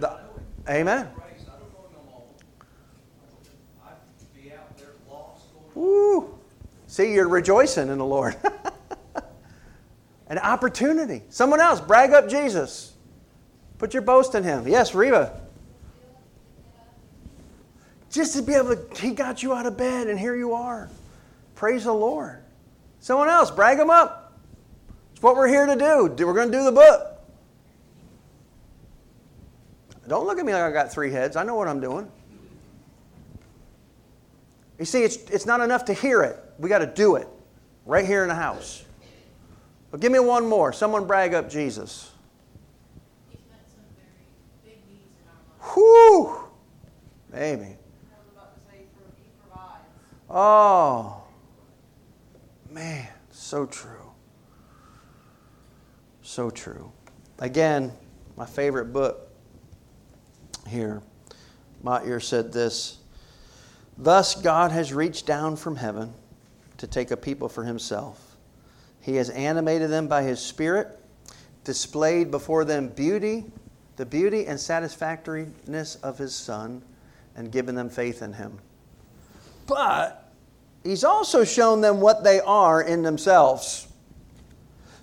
The, 0.00 0.18
amen. 0.66 1.08
Woo. 5.74 6.38
See, 6.86 7.12
you're 7.12 7.28
rejoicing 7.28 7.90
in 7.90 7.98
the 7.98 8.06
Lord. 8.06 8.34
An 10.28 10.38
opportunity. 10.38 11.20
Someone 11.28 11.60
else, 11.60 11.82
brag 11.82 12.14
up 12.14 12.30
Jesus. 12.30 12.94
Put 13.76 13.92
your 13.92 14.02
boast 14.02 14.34
in 14.34 14.42
him. 14.42 14.66
Yes, 14.66 14.94
Reva. 14.94 15.38
Just 18.10 18.34
to 18.36 18.42
be 18.42 18.54
able 18.54 18.74
to, 18.74 19.02
he 19.02 19.10
got 19.10 19.42
you 19.42 19.52
out 19.52 19.66
of 19.66 19.76
bed 19.76 20.06
and 20.06 20.18
here 20.18 20.34
you 20.34 20.54
are. 20.54 20.88
Praise 21.54 21.84
the 21.84 21.92
Lord. 21.92 22.42
Someone 23.00 23.28
else, 23.28 23.50
brag 23.50 23.78
him 23.78 23.90
up. 23.90 24.25
What 25.26 25.34
we're 25.34 25.48
here 25.48 25.66
to 25.66 25.74
do. 25.74 26.24
We're 26.24 26.34
going 26.34 26.52
to 26.52 26.56
do 26.56 26.62
the 26.62 26.70
book. 26.70 27.20
Don't 30.06 30.24
look 30.24 30.38
at 30.38 30.46
me 30.46 30.52
like 30.52 30.62
I 30.62 30.70
got 30.70 30.92
three 30.92 31.10
heads. 31.10 31.34
I 31.34 31.42
know 31.42 31.56
what 31.56 31.66
I'm 31.66 31.80
doing. 31.80 32.08
You 34.78 34.84
see, 34.84 35.02
it's, 35.02 35.16
it's 35.16 35.44
not 35.44 35.60
enough 35.60 35.86
to 35.86 35.94
hear 35.94 36.22
it. 36.22 36.38
We 36.60 36.68
got 36.68 36.78
to 36.78 36.86
do 36.86 37.16
it 37.16 37.26
right 37.86 38.06
here 38.06 38.22
in 38.22 38.28
the 38.28 38.36
house. 38.36 38.84
But 39.90 39.98
give 39.98 40.12
me 40.12 40.20
one 40.20 40.46
more. 40.46 40.72
Someone 40.72 41.08
brag 41.08 41.34
up 41.34 41.50
Jesus. 41.50 42.12
Whew. 45.74 46.38
Maybe. 47.32 47.76
Oh. 50.30 51.20
Man, 52.70 53.08
so 53.32 53.66
true. 53.66 54.05
So 56.37 56.51
true. 56.51 56.93
Again, 57.39 57.91
my 58.37 58.45
favorite 58.45 58.93
book 58.93 59.30
here. 60.68 61.01
Motyer 61.82 62.20
said 62.20 62.53
this 62.53 62.99
Thus, 63.97 64.34
God 64.34 64.70
has 64.70 64.93
reached 64.93 65.24
down 65.24 65.57
from 65.57 65.76
heaven 65.76 66.12
to 66.76 66.87
take 66.87 67.11
a 67.11 67.16
people 67.16 67.49
for 67.49 67.64
himself. 67.64 68.37
He 69.01 69.16
has 69.16 69.30
animated 69.30 69.89
them 69.89 70.09
by 70.09 70.24
his 70.24 70.39
Spirit, 70.39 71.01
displayed 71.64 72.30
before 72.30 72.66
them 72.66 72.89
beauty, 72.89 73.47
the 73.97 74.05
beauty 74.05 74.47
and 74.47 74.61
satisfactoriness 74.61 75.95
of 76.03 76.18
his 76.18 76.34
Son, 76.34 76.82
and 77.34 77.51
given 77.51 77.74
them 77.74 77.89
faith 77.89 78.20
in 78.20 78.34
him. 78.34 78.59
But 79.66 80.30
he's 80.84 81.03
also 81.03 81.45
shown 81.45 81.80
them 81.80 82.03
what 82.03 82.24
they 82.24 82.41
are 82.41 82.82
in 82.82 83.01
themselves. 83.01 83.86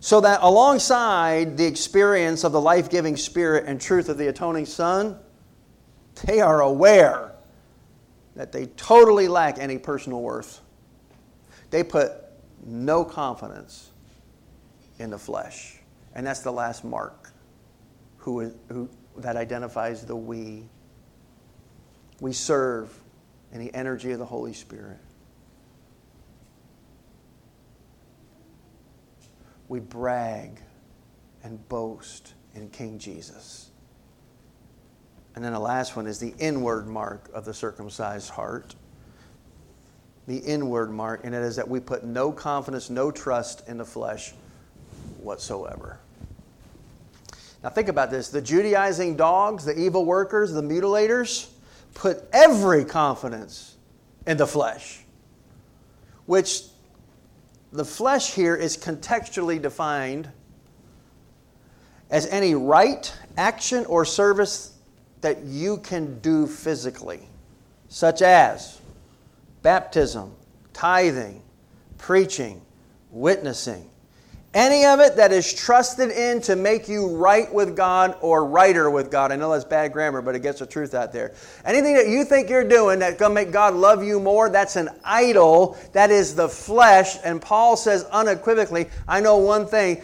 So 0.03 0.19
that 0.19 0.41
alongside 0.41 1.55
the 1.55 1.65
experience 1.65 2.43
of 2.43 2.51
the 2.51 2.59
life 2.59 2.89
giving 2.89 3.15
Spirit 3.15 3.63
and 3.67 3.79
truth 3.79 4.09
of 4.09 4.17
the 4.17 4.27
atoning 4.27 4.65
Son, 4.65 5.17
they 6.25 6.41
are 6.41 6.59
aware 6.59 7.31
that 8.35 8.51
they 8.51 8.65
totally 8.65 9.29
lack 9.29 9.59
any 9.59 9.77
personal 9.77 10.21
worth. 10.21 10.59
They 11.69 11.85
put 11.85 12.11
no 12.65 13.05
confidence 13.05 13.91
in 14.99 15.09
the 15.09 15.17
flesh. 15.17 15.79
And 16.13 16.27
that's 16.27 16.41
the 16.41 16.51
last 16.51 16.83
mark 16.83 17.31
who, 18.17 18.51
who, 18.67 18.89
that 19.15 19.37
identifies 19.37 20.05
the 20.05 20.17
we. 20.17 20.65
We 22.19 22.33
serve 22.33 22.93
in 23.53 23.61
the 23.61 23.73
energy 23.73 24.11
of 24.11 24.19
the 24.19 24.25
Holy 24.25 24.51
Spirit. 24.51 24.99
We 29.73 29.79
brag 29.79 30.59
and 31.43 31.67
boast 31.67 32.35
in 32.53 32.69
King 32.69 32.99
Jesus. 32.99 33.71
And 35.33 35.43
then 35.43 35.51
the 35.51 35.59
last 35.59 35.95
one 35.95 36.05
is 36.05 36.19
the 36.19 36.35
inward 36.37 36.85
mark 36.85 37.27
of 37.33 37.43
the 37.43 37.55
circumcised 37.55 38.29
heart. 38.29 38.75
The 40.27 40.37
inward 40.37 40.91
mark, 40.91 41.21
and 41.23 41.33
it 41.33 41.41
is 41.41 41.55
that 41.55 41.67
we 41.67 41.79
put 41.79 42.03
no 42.03 42.31
confidence, 42.31 42.91
no 42.91 43.09
trust 43.09 43.67
in 43.67 43.79
the 43.79 43.85
flesh 43.85 44.35
whatsoever. 45.17 45.97
Now, 47.63 47.69
think 47.71 47.87
about 47.87 48.11
this 48.11 48.29
the 48.29 48.43
Judaizing 48.43 49.15
dogs, 49.15 49.65
the 49.65 49.75
evil 49.75 50.05
workers, 50.05 50.53
the 50.53 50.61
mutilators 50.61 51.49
put 51.95 52.23
every 52.31 52.85
confidence 52.85 53.75
in 54.27 54.37
the 54.37 54.45
flesh, 54.45 55.03
which 56.27 56.61
the 57.73 57.83
flesh 57.83 58.35
here 58.35 58.55
is 58.55 58.77
contextually 58.77 59.59
defined 59.59 60.29
as 62.11 62.27
any 62.27 62.53
right, 62.53 63.11
action, 63.35 63.83
or 63.87 64.05
service 64.05 64.77
that 65.21 65.41
you 65.43 65.77
can 65.79 66.19
do 66.19 66.45
physically, 66.45 67.27
such 67.89 68.21
as 68.21 68.79
baptism, 69.63 70.35
tithing, 70.73 71.41
preaching, 71.97 72.61
witnessing. 73.09 73.89
Any 74.53 74.85
of 74.85 74.99
it 74.99 75.15
that 75.15 75.31
is 75.31 75.51
trusted 75.51 76.11
in 76.11 76.39
to 76.41 76.55
make 76.55 76.87
you 76.87 77.15
right 77.15 77.51
with 77.51 77.75
God 77.75 78.15
or 78.21 78.45
righter 78.45 78.91
with 78.91 79.09
God. 79.09 79.31
I 79.31 79.35
know 79.35 79.51
that's 79.51 79.65
bad 79.65 79.91
grammar, 79.91 80.21
but 80.21 80.35
it 80.35 80.43
gets 80.43 80.59
the 80.59 80.67
truth 80.67 80.93
out 80.93 81.11
there. 81.11 81.33
Anything 81.65 81.95
that 81.95 82.07
you 82.07 82.23
think 82.23 82.51
you're 82.51 82.67
doing 82.67 82.99
that's 82.99 83.17
going 83.17 83.31
to 83.31 83.33
make 83.33 83.51
God 83.51 83.73
love 83.73 84.03
you 84.03 84.19
more, 84.19 84.49
that's 84.49 84.75
an 84.75 84.89
idol. 85.03 85.75
That 85.93 86.11
is 86.11 86.35
the 86.35 86.47
flesh. 86.47 87.17
And 87.23 87.41
Paul 87.41 87.75
says 87.75 88.03
unequivocally, 88.11 88.89
I 89.07 89.21
know 89.21 89.37
one 89.37 89.65
thing 89.65 90.03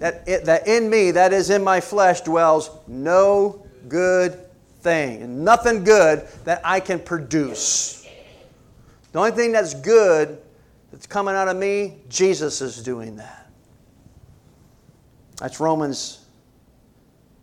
that, 0.00 0.24
it, 0.26 0.44
that 0.46 0.66
in 0.66 0.90
me, 0.90 1.12
that 1.12 1.32
is 1.32 1.50
in 1.50 1.62
my 1.62 1.80
flesh, 1.80 2.22
dwells 2.22 2.70
no 2.88 3.64
good 3.86 4.40
thing 4.80 5.22
and 5.22 5.44
nothing 5.44 5.84
good 5.84 6.26
that 6.44 6.60
I 6.64 6.80
can 6.80 6.98
produce. 6.98 8.04
The 9.12 9.20
only 9.20 9.30
thing 9.30 9.52
that's 9.52 9.74
good 9.74 10.38
that's 10.90 11.06
coming 11.06 11.36
out 11.36 11.46
of 11.46 11.56
me, 11.56 11.98
Jesus 12.08 12.60
is 12.60 12.82
doing 12.82 13.14
that. 13.16 13.45
That's 15.38 15.60
Romans 15.60 16.24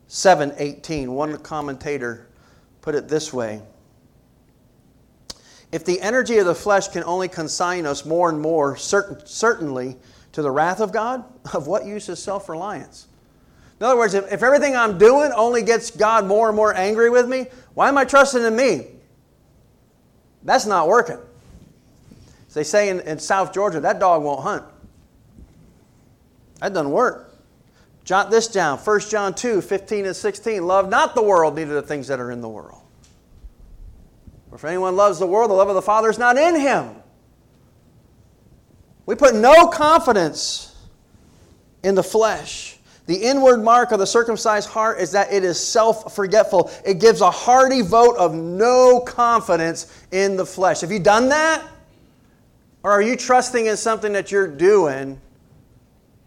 7 0.08 0.54
18. 0.58 1.12
One 1.12 1.38
commentator 1.38 2.28
put 2.82 2.96
it 2.96 3.08
this 3.08 3.34
way 3.34 3.62
If 5.72 5.86
the 5.86 6.02
energy 6.02 6.38
of 6.38 6.46
the 6.46 6.56
flesh 6.56 6.88
can 6.88 7.04
only 7.04 7.28
consign 7.28 7.86
us 7.86 8.06
more 8.06 8.30
and 8.30 8.40
more, 8.40 8.76
certain, 8.76 9.26
certainly, 9.26 9.98
to 10.34 10.42
the 10.42 10.52
wrath 10.52 10.82
of 10.82 10.92
God, 10.92 11.24
of 11.54 11.68
what 11.68 11.86
use 11.86 12.10
is 12.10 12.22
self 12.22 12.50
reliance? 12.50 13.08
In 13.80 13.88
other 13.88 13.98
words, 13.98 14.14
if, 14.14 14.32
if 14.32 14.44
everything 14.44 14.76
I'm 14.76 14.98
doing 14.98 15.32
only 15.36 15.62
gets 15.62 15.92
God 15.92 16.26
more 16.26 16.48
and 16.48 16.56
more 16.56 16.74
angry 16.74 17.10
with 17.10 17.28
me, 17.28 17.48
why 17.74 17.90
am 17.90 17.98
I 17.98 18.06
trusting 18.06 18.44
in 18.44 18.56
me? 18.56 18.88
That's 20.44 20.66
not 20.66 20.88
working. 20.88 21.18
As 22.48 22.54
they 22.54 22.64
say 22.64 22.90
in, 22.90 23.00
in 23.02 23.20
South 23.20 23.54
Georgia, 23.54 23.80
that 23.80 24.00
dog 24.00 24.24
won't 24.24 24.42
hunt. 24.42 24.64
That 26.60 26.74
doesn't 26.74 26.92
work. 26.92 27.33
Jot 28.04 28.30
this 28.30 28.48
down 28.48 28.78
1 28.78 29.00
John 29.02 29.34
2 29.34 29.62
15 29.62 30.06
and 30.06 30.16
16. 30.16 30.66
Love 30.66 30.90
not 30.90 31.16
the 31.16 31.24
world, 31.24 31.56
neither 31.56 31.76
the 31.76 31.82
things 31.82 32.08
that 32.08 32.20
are 32.20 32.32
in 32.32 32.42
the 32.42 32.50
world. 32.50 32.82
For 34.50 34.56
if 34.56 34.66
anyone 34.66 34.96
loves 34.96 35.20
the 35.20 35.28
world, 35.28 35.50
the 35.50 35.56
love 35.56 35.70
of 35.70 35.76
the 35.76 35.82
Father 35.82 36.10
is 36.10 36.18
not 36.18 36.38
in 36.38 36.60
him. 36.60 36.92
We 39.06 39.16
put 39.16 39.36
no 39.36 39.68
confidence 39.68 40.76
in 41.84 41.96
the 41.96 42.04
flesh. 42.04 42.78
The 43.06 43.16
inward 43.16 43.62
mark 43.62 43.92
of 43.92 44.00
the 44.00 44.08
circumcised 44.08 44.70
heart 44.70 45.00
is 45.00 45.12
that 45.12 45.32
it 45.32 45.44
is 45.44 45.60
self 45.60 46.16
forgetful. 46.16 46.72
It 46.86 47.00
gives 47.00 47.22
a 47.22 47.32
hearty 47.32 47.82
vote 47.82 48.16
of 48.18 48.34
no 48.34 49.02
confidence 49.02 50.06
in 50.12 50.38
the 50.38 50.46
flesh. 50.46 50.82
Have 50.82 50.92
you 50.92 51.00
done 51.00 51.30
that? 51.30 51.68
Or 52.82 52.92
are 52.92 53.02
you 53.02 53.16
trusting 53.16 53.66
in 53.66 53.76
something 53.76 54.14
that 54.14 54.32
you're 54.32 54.48
doing 54.48 55.20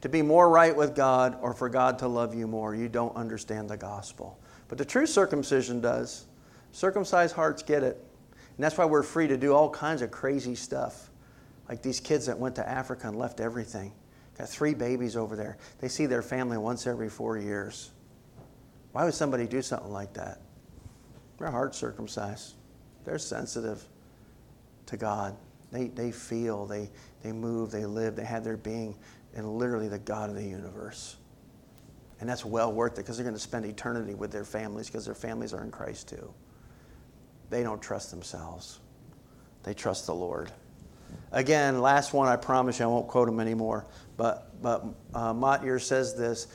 to 0.01 0.09
be 0.09 0.23
more 0.23 0.49
right 0.51 0.75
with 0.75 0.95
God 0.95 1.39
or 1.41 1.53
for 1.53 1.69
God 1.69 1.99
to 2.01 2.09
love 2.09 2.35
you 2.35 2.47
more? 2.47 2.75
You 2.75 2.89
don't 2.89 3.15
understand 3.17 3.69
the 3.69 3.77
gospel. 3.77 4.39
But 4.69 4.79
the 4.79 4.85
true 4.85 5.07
circumcision 5.07 5.81
does. 5.81 6.27
Circumcised 6.73 7.35
hearts 7.35 7.63
get 7.63 7.83
it. 7.83 8.03
And 8.57 8.65
that's 8.65 8.79
why 8.79 8.85
we're 8.85 9.03
free 9.03 9.29
to 9.29 9.37
do 9.37 9.53
all 9.53 9.71
kinds 9.71 10.03
of 10.03 10.11
crazy 10.11 10.55
stuff. 10.55 11.11
Like 11.69 11.83
these 11.83 12.01
kids 12.01 12.27
that 12.27 12.39
went 12.39 12.55
to 12.57 12.69
Africa 12.69 13.09
and 13.09 13.19
left 13.19 13.41
everything. 13.41 13.93
Got 14.39 14.49
three 14.49 14.75
babies 14.75 15.17
over 15.17 15.37
there. 15.37 15.57
They 15.81 15.89
see 15.89 16.07
their 16.07 16.23
family 16.23 16.59
once 16.59 16.87
every 16.87 17.09
four 17.09 17.39
years. 17.39 17.91
Why 18.93 19.05
would 19.05 19.15
somebody 19.15 19.47
do 19.47 19.63
something 19.63 19.93
like 19.93 20.13
that? 20.15 20.41
Their 21.39 21.51
heart's 21.51 21.79
circumcised. 21.79 22.55
They're 23.05 23.19
sensitive 23.19 23.85
to 24.87 24.97
God. 24.97 25.37
They, 25.73 25.89
they 25.89 26.13
feel, 26.13 26.67
they, 26.67 26.91
they 27.23 27.33
move, 27.33 27.71
they 27.71 27.85
live, 27.85 28.17
they 28.17 28.25
have 28.25 28.45
their 28.45 28.57
being 28.57 28.97
in 29.37 29.59
literally 29.59 29.89
the 29.89 29.99
God 29.99 30.31
of 30.31 30.37
the 30.37 30.45
universe. 30.45 31.17
And 32.19 32.29
that's 32.29 32.45
well 32.45 32.73
worth 32.73 32.95
it 32.95 32.97
because 32.97 33.17
they're 33.17 33.25
going 33.25 33.37
to 33.37 33.41
spend 33.41 33.67
eternity 33.67 34.15
with 34.15 34.33
their 34.33 34.45
families 34.45 34.87
because 34.87 35.05
their 35.05 35.15
families 35.15 35.53
are 35.53 35.63
in 35.63 35.71
Christ 35.71 36.09
too. 36.09 36.33
They 37.51 37.63
don't 37.63 37.81
trust 37.81 38.11
themselves, 38.11 38.81
they 39.63 39.75
trust 39.75 40.07
the 40.07 40.15
Lord. 40.15 40.51
Again, 41.31 41.81
last 41.81 42.13
one, 42.13 42.27
I 42.27 42.37
promise 42.37 42.81
you 42.81 42.85
I 42.85 42.89
won't 42.89 43.07
quote 43.07 43.29
him 43.29 43.39
anymore. 43.39 43.87
But, 44.17 44.61
but 44.61 44.85
uh, 45.15 45.33
Motyer 45.33 45.79
says 45.79 46.17
this. 46.17 46.49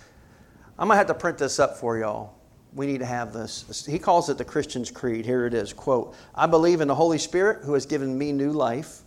I'm 0.77 0.87
going 0.87 0.95
to 0.95 0.97
have 0.97 1.07
to 1.07 1.13
print 1.13 1.37
this 1.37 1.59
up 1.59 1.77
for 1.77 1.97
y'all. 1.97 2.33
We 2.73 2.85
need 2.85 2.99
to 2.99 3.05
have 3.05 3.31
this. 3.31 3.85
He 3.85 3.99
calls 3.99 4.29
it 4.29 4.37
the 4.37 4.45
Christian's 4.45 4.91
Creed. 4.91 5.25
Here 5.25 5.45
it 5.45 5.53
is 5.53 5.71
quote, 5.71 6.15
I 6.33 6.47
believe 6.47 6.81
in 6.81 6.87
the 6.87 6.95
Holy 6.95 7.17
Spirit 7.17 7.63
who 7.63 7.73
has 7.73 7.85
given 7.85 8.17
me 8.17 8.31
new 8.31 8.51
life, 8.51 9.01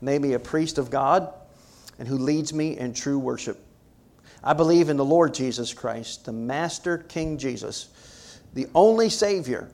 made 0.00 0.20
me 0.20 0.34
a 0.34 0.38
priest 0.38 0.78
of 0.78 0.90
God, 0.90 1.32
and 1.98 2.08
who 2.08 2.18
leads 2.18 2.52
me 2.52 2.78
in 2.78 2.92
true 2.92 3.18
worship. 3.18 3.64
I 4.42 4.52
believe 4.52 4.88
in 4.88 4.96
the 4.96 5.04
Lord 5.04 5.32
Jesus 5.32 5.72
Christ, 5.72 6.24
the 6.24 6.32
Master 6.32 6.98
King 6.98 7.38
Jesus, 7.38 8.40
the 8.52 8.66
only 8.74 9.08
Savior, 9.08 9.70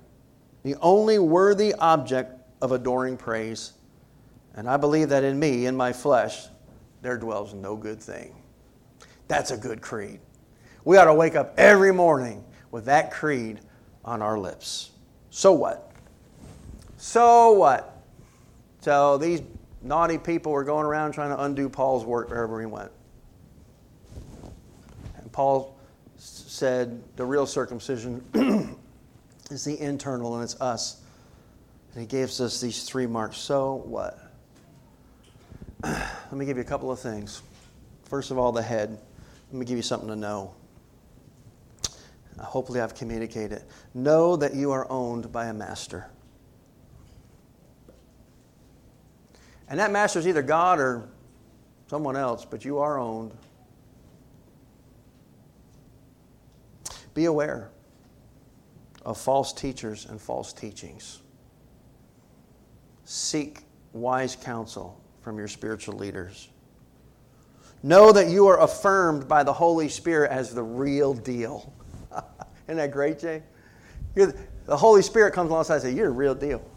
the 0.62 0.76
only 0.76 1.18
worthy 1.18 1.74
object 1.74 2.40
of 2.62 2.72
adoring 2.72 3.16
praise. 3.16 3.72
And 4.54 4.68
I 4.68 4.76
believe 4.76 5.08
that 5.08 5.24
in 5.24 5.38
me, 5.38 5.66
in 5.66 5.76
my 5.76 5.92
flesh, 5.92 6.46
there 7.02 7.16
dwells 7.16 7.54
no 7.54 7.76
good 7.76 8.00
thing. 8.00 8.34
That's 9.28 9.50
a 9.50 9.56
good 9.56 9.80
creed. 9.80 10.20
We 10.84 10.96
ought 10.96 11.06
to 11.06 11.14
wake 11.14 11.36
up 11.36 11.54
every 11.56 11.92
morning 11.92 12.44
with 12.70 12.84
that 12.86 13.10
creed 13.10 13.60
on 14.04 14.22
our 14.22 14.38
lips. 14.38 14.90
So 15.30 15.52
what? 15.52 15.92
So 16.96 17.52
what? 17.52 18.02
So 18.80 19.18
these 19.18 19.42
naughty 19.82 20.18
people 20.18 20.52
were 20.52 20.64
going 20.64 20.86
around 20.86 21.12
trying 21.12 21.30
to 21.30 21.42
undo 21.42 21.68
Paul's 21.68 22.04
work 22.04 22.30
wherever 22.30 22.60
he 22.60 22.66
went. 22.66 22.90
And 25.16 25.30
Paul 25.32 25.78
said 26.16 27.02
the 27.16 27.24
real 27.24 27.46
circumcision 27.46 28.24
is 29.50 29.64
the 29.64 29.80
internal, 29.80 30.34
and 30.34 30.44
it's 30.44 30.60
us. 30.60 31.02
And 31.92 32.02
he 32.02 32.06
gives 32.06 32.40
us 32.40 32.60
these 32.60 32.84
three 32.84 33.06
marks. 33.06 33.38
So 33.38 33.82
what? 33.86 34.18
Let 35.82 36.32
me 36.32 36.44
give 36.44 36.56
you 36.56 36.62
a 36.62 36.66
couple 36.66 36.90
of 36.90 37.00
things. 37.00 37.42
First 38.04 38.30
of 38.30 38.38
all, 38.38 38.52
the 38.52 38.62
head. 38.62 38.98
Let 39.50 39.58
me 39.58 39.64
give 39.64 39.76
you 39.76 39.82
something 39.82 40.08
to 40.08 40.16
know. 40.16 40.54
Hopefully, 42.38 42.80
I've 42.80 42.94
communicated. 42.94 43.62
Know 43.94 44.36
that 44.36 44.54
you 44.54 44.70
are 44.70 44.90
owned 44.90 45.32
by 45.32 45.46
a 45.46 45.54
master. 45.54 46.06
And 49.70 49.78
that 49.78 49.92
master 49.92 50.18
is 50.18 50.26
either 50.26 50.42
God 50.42 50.80
or 50.80 51.08
someone 51.86 52.16
else, 52.16 52.44
but 52.44 52.64
you 52.64 52.78
are 52.78 52.98
owned. 52.98 53.32
Be 57.14 57.24
aware 57.26 57.70
of 59.04 59.16
false 59.16 59.52
teachers 59.52 60.06
and 60.06 60.20
false 60.20 60.52
teachings. 60.52 61.20
Seek 63.04 63.60
wise 63.92 64.36
counsel 64.36 65.00
from 65.22 65.38
your 65.38 65.48
spiritual 65.48 65.94
leaders. 65.94 66.48
Know 67.82 68.12
that 68.12 68.28
you 68.28 68.46
are 68.48 68.60
affirmed 68.60 69.26
by 69.26 69.42
the 69.42 69.52
Holy 69.52 69.88
Spirit 69.88 70.30
as 70.30 70.52
the 70.52 70.62
real 70.62 71.14
deal. 71.14 71.72
Isn't 72.66 72.76
that 72.76 72.90
great, 72.90 73.18
Jay? 73.18 73.42
You're, 74.14 74.34
the 74.66 74.76
Holy 74.76 75.02
Spirit 75.02 75.32
comes 75.32 75.50
alongside 75.50 75.76
and 75.76 75.82
says, 75.82 75.94
You're 75.94 76.08
the 76.08 76.14
real 76.14 76.34
deal. 76.34 76.69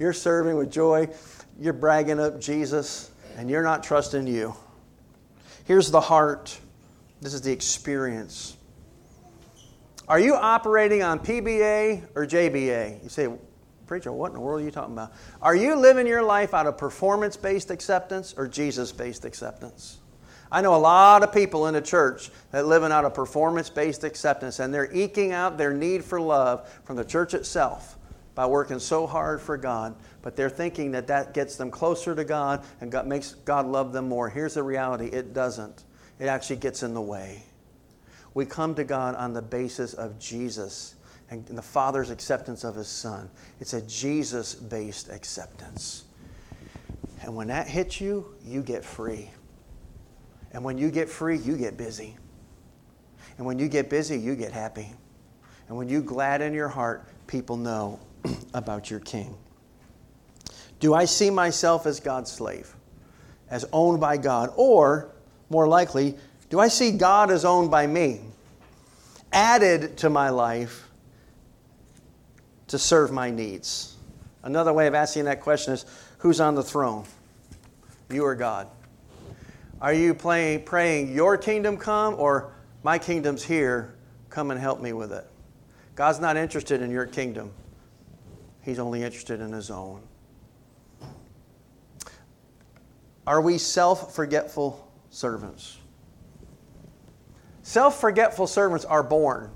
You're 0.00 0.14
serving 0.14 0.56
with 0.56 0.72
joy, 0.72 1.10
you're 1.60 1.74
bragging 1.74 2.18
up 2.18 2.40
Jesus, 2.40 3.10
and 3.36 3.50
you're 3.50 3.62
not 3.62 3.82
trusting 3.82 4.26
you. 4.26 4.54
Here's 5.66 5.90
the 5.90 6.00
heart. 6.00 6.58
This 7.20 7.34
is 7.34 7.42
the 7.42 7.52
experience. 7.52 8.56
Are 10.08 10.18
you 10.18 10.34
operating 10.34 11.02
on 11.02 11.20
PBA 11.20 12.08
or 12.14 12.26
JBA? 12.26 13.02
You 13.02 13.08
say, 13.10 13.28
Preacher, 13.86 14.10
what 14.10 14.28
in 14.28 14.34
the 14.34 14.40
world 14.40 14.62
are 14.62 14.64
you 14.64 14.70
talking 14.70 14.94
about? 14.94 15.12
Are 15.42 15.54
you 15.54 15.76
living 15.76 16.06
your 16.06 16.22
life 16.22 16.54
out 16.54 16.66
of 16.66 16.78
performance 16.78 17.36
based 17.36 17.70
acceptance 17.70 18.32
or 18.38 18.48
Jesus 18.48 18.92
based 18.92 19.26
acceptance? 19.26 19.98
I 20.50 20.62
know 20.62 20.74
a 20.74 20.78
lot 20.78 21.22
of 21.22 21.30
people 21.30 21.66
in 21.66 21.74
the 21.74 21.82
church 21.82 22.30
that 22.52 22.66
living 22.66 22.90
out 22.90 23.04
of 23.04 23.12
performance 23.12 23.68
based 23.68 24.02
acceptance 24.02 24.60
and 24.60 24.72
they're 24.72 24.90
eking 24.94 25.32
out 25.32 25.58
their 25.58 25.74
need 25.74 26.02
for 26.02 26.18
love 26.20 26.66
from 26.84 26.96
the 26.96 27.04
church 27.04 27.34
itself 27.34 27.98
by 28.34 28.46
working 28.46 28.78
so 28.78 29.06
hard 29.06 29.40
for 29.40 29.56
God, 29.56 29.94
but 30.22 30.36
they're 30.36 30.50
thinking 30.50 30.92
that 30.92 31.06
that 31.08 31.34
gets 31.34 31.56
them 31.56 31.70
closer 31.70 32.14
to 32.14 32.24
God 32.24 32.64
and 32.80 32.90
God 32.90 33.06
makes 33.06 33.34
God 33.34 33.66
love 33.66 33.92
them 33.92 34.08
more. 34.08 34.28
Here's 34.28 34.54
the 34.54 34.62
reality 34.62 35.06
it 35.06 35.34
doesn't, 35.34 35.84
it 36.18 36.26
actually 36.26 36.56
gets 36.56 36.82
in 36.82 36.94
the 36.94 37.00
way. 37.00 37.42
We 38.34 38.46
come 38.46 38.74
to 38.76 38.84
God 38.84 39.16
on 39.16 39.32
the 39.32 39.42
basis 39.42 39.94
of 39.94 40.18
Jesus 40.18 40.94
and 41.30 41.46
the 41.46 41.62
Father's 41.62 42.10
acceptance 42.10 42.64
of 42.64 42.74
His 42.74 42.88
Son. 42.88 43.30
It's 43.60 43.74
a 43.74 43.82
Jesus 43.82 44.54
based 44.54 45.10
acceptance. 45.10 46.04
And 47.22 47.36
when 47.36 47.48
that 47.48 47.68
hits 47.68 48.00
you, 48.00 48.34
you 48.44 48.62
get 48.62 48.84
free. 48.84 49.30
And 50.52 50.64
when 50.64 50.78
you 50.78 50.90
get 50.90 51.08
free, 51.08 51.38
you 51.38 51.56
get 51.56 51.76
busy. 51.76 52.16
And 53.36 53.46
when 53.46 53.58
you 53.58 53.68
get 53.68 53.90
busy, 53.90 54.18
you 54.18 54.34
get 54.34 54.52
happy. 54.52 54.92
And 55.68 55.76
when 55.76 55.88
you 55.88 56.02
glad 56.02 56.42
in 56.42 56.52
your 56.52 56.68
heart, 56.68 57.06
people 57.26 57.56
know 57.56 58.00
about 58.54 58.90
your 58.90 59.00
King. 59.00 59.36
Do 60.80 60.94
I 60.94 61.04
see 61.04 61.30
myself 61.30 61.86
as 61.86 62.00
God's 62.00 62.32
slave, 62.32 62.74
as 63.50 63.66
owned 63.72 64.00
by 64.00 64.16
God? 64.16 64.52
Or, 64.56 65.10
more 65.50 65.68
likely, 65.68 66.16
do 66.48 66.58
I 66.58 66.68
see 66.68 66.92
God 66.92 67.30
as 67.30 67.44
owned 67.44 67.70
by 67.70 67.86
me, 67.86 68.20
added 69.32 69.98
to 69.98 70.10
my 70.10 70.30
life 70.30 70.88
to 72.68 72.78
serve 72.78 73.12
my 73.12 73.30
needs? 73.30 73.96
Another 74.42 74.72
way 74.72 74.86
of 74.86 74.94
asking 74.94 75.26
that 75.26 75.40
question 75.40 75.74
is 75.74 75.84
who's 76.18 76.40
on 76.40 76.54
the 76.54 76.62
throne? 76.62 77.04
You 78.10 78.24
or 78.24 78.34
God? 78.34 78.66
Are 79.80 79.92
you 79.92 80.14
praying, 80.14 81.14
Your 81.14 81.38
kingdom 81.38 81.76
come, 81.76 82.14
or 82.18 82.52
my 82.82 82.98
kingdom's 82.98 83.42
here, 83.42 83.94
come 84.28 84.50
and 84.50 84.60
help 84.60 84.80
me 84.80 84.92
with 84.92 85.12
it? 85.12 85.26
God's 85.94 86.20
not 86.20 86.36
interested 86.36 86.82
in 86.82 86.90
your 86.90 87.06
kingdom, 87.06 87.50
He's 88.62 88.78
only 88.78 89.02
interested 89.02 89.40
in 89.40 89.52
His 89.52 89.70
own. 89.70 90.02
Are 93.26 93.40
we 93.40 93.58
self 93.58 94.14
forgetful 94.14 94.90
servants? 95.10 95.78
Self 97.62 98.00
forgetful 98.00 98.46
servants 98.46 98.84
are 98.84 99.02
born. 99.02 99.50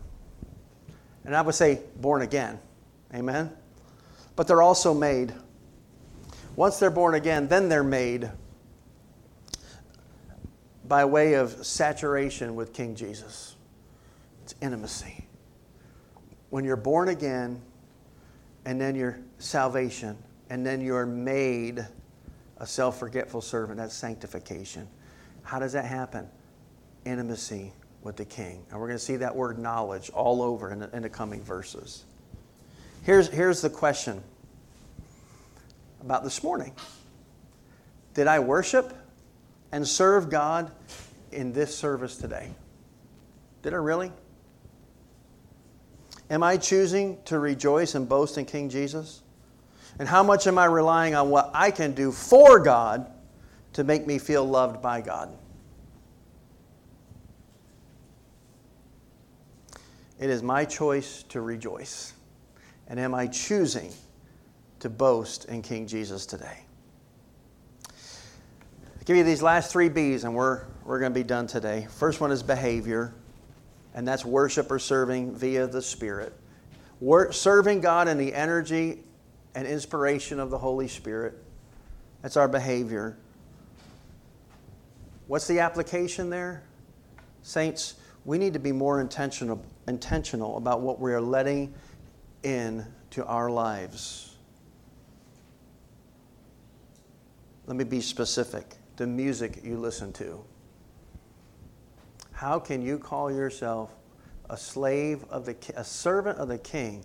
And 1.24 1.34
I 1.34 1.42
would 1.42 1.54
say 1.54 1.80
born 1.96 2.22
again. 2.22 2.58
Amen? 3.14 3.50
But 4.36 4.46
they're 4.46 4.62
also 4.62 4.92
made. 4.92 5.32
Once 6.56 6.78
they're 6.78 6.90
born 6.90 7.14
again, 7.14 7.48
then 7.48 7.68
they're 7.68 7.82
made 7.82 8.30
by 10.86 11.04
way 11.04 11.34
of 11.34 11.64
saturation 11.64 12.54
with 12.54 12.72
King 12.72 12.94
Jesus. 12.94 13.56
It's 14.42 14.54
intimacy. 14.60 15.26
When 16.50 16.64
you're 16.64 16.76
born 16.76 17.08
again, 17.08 17.62
and 18.64 18.80
then 18.80 18.94
your 18.94 19.18
salvation, 19.38 20.16
and 20.50 20.64
then 20.64 20.80
you're 20.80 21.06
made 21.06 21.86
a 22.58 22.66
self 22.66 22.98
forgetful 22.98 23.40
servant, 23.40 23.78
that's 23.78 23.94
sanctification. 23.94 24.88
How 25.42 25.58
does 25.58 25.72
that 25.72 25.84
happen? 25.84 26.26
Intimacy 27.04 27.72
with 28.02 28.16
the 28.16 28.24
King. 28.24 28.64
And 28.70 28.80
we're 28.80 28.86
going 28.86 28.98
to 28.98 29.04
see 29.04 29.16
that 29.16 29.34
word 29.34 29.58
knowledge 29.58 30.10
all 30.10 30.42
over 30.42 30.70
in 30.70 30.78
the, 30.78 30.96
in 30.96 31.02
the 31.02 31.08
coming 31.08 31.42
verses. 31.42 32.04
Here's, 33.02 33.28
here's 33.28 33.60
the 33.60 33.70
question 33.70 34.22
about 36.00 36.24
this 36.24 36.42
morning 36.42 36.72
Did 38.14 38.26
I 38.26 38.38
worship 38.38 38.94
and 39.72 39.86
serve 39.86 40.30
God 40.30 40.70
in 41.32 41.52
this 41.52 41.76
service 41.76 42.16
today? 42.16 42.50
Did 43.62 43.74
I 43.74 43.78
really? 43.78 44.12
Am 46.30 46.42
I 46.42 46.56
choosing 46.56 47.18
to 47.26 47.38
rejoice 47.38 47.94
and 47.94 48.08
boast 48.08 48.38
in 48.38 48.44
King 48.44 48.68
Jesus? 48.68 49.22
And 49.98 50.08
how 50.08 50.22
much 50.22 50.46
am 50.46 50.58
I 50.58 50.64
relying 50.64 51.14
on 51.14 51.30
what 51.30 51.50
I 51.54 51.70
can 51.70 51.92
do 51.92 52.10
for 52.10 52.58
God 52.58 53.10
to 53.74 53.84
make 53.84 54.06
me 54.06 54.18
feel 54.18 54.44
loved 54.44 54.82
by 54.82 55.00
God? 55.00 55.36
It 60.18 60.30
is 60.30 60.42
my 60.42 60.64
choice 60.64 61.22
to 61.24 61.40
rejoice. 61.40 62.14
And 62.88 62.98
am 62.98 63.14
I 63.14 63.26
choosing 63.26 63.92
to 64.80 64.88
boast 64.88 65.46
in 65.46 65.62
King 65.62 65.86
Jesus 65.86 66.26
today? 66.26 66.64
I'll 67.86 69.04
give 69.04 69.16
you 69.16 69.24
these 69.24 69.42
last 69.42 69.70
three 69.70 69.88
B's, 69.88 70.24
and 70.24 70.34
we're, 70.34 70.62
we're 70.84 70.98
going 70.98 71.12
to 71.12 71.18
be 71.18 71.24
done 71.24 71.46
today. 71.46 71.86
First 71.90 72.20
one 72.20 72.30
is 72.32 72.42
behavior, 72.42 73.14
and 73.94 74.06
that's 74.06 74.24
worship 74.24 74.70
or 74.70 74.78
serving 74.78 75.34
via 75.34 75.66
the 75.66 75.80
Spirit. 75.80 76.32
serving 77.30 77.80
God 77.80 78.08
in 78.08 78.18
the 78.18 78.34
energy 78.34 79.04
and 79.54 79.66
inspiration 79.66 80.40
of 80.40 80.50
the 80.50 80.58
Holy 80.58 80.88
Spirit. 80.88 81.34
That's 82.22 82.36
our 82.36 82.48
behavior. 82.48 83.16
What's 85.26 85.46
the 85.46 85.60
application 85.60 86.28
there? 86.28 86.64
Saints, 87.42 87.94
we 88.24 88.38
need 88.38 88.52
to 88.54 88.58
be 88.58 88.72
more 88.72 89.00
intentional, 89.00 89.64
intentional 89.86 90.56
about 90.56 90.80
what 90.80 90.98
we 90.98 91.12
are 91.12 91.20
letting 91.20 91.74
in 92.42 92.84
to 93.10 93.24
our 93.26 93.50
lives. 93.50 94.36
Let 97.66 97.76
me 97.76 97.84
be 97.84 98.00
specific 98.00 98.76
the 98.96 99.06
music 99.06 99.60
you 99.64 99.78
listen 99.78 100.12
to. 100.14 100.44
How 102.34 102.58
can 102.58 102.82
you 102.82 102.98
call 102.98 103.30
yourself 103.30 103.94
a 104.50 104.56
slave 104.56 105.24
of 105.30 105.46
the 105.46 105.56
a 105.76 105.84
servant 105.84 106.38
of 106.38 106.48
the 106.48 106.58
king 106.58 107.04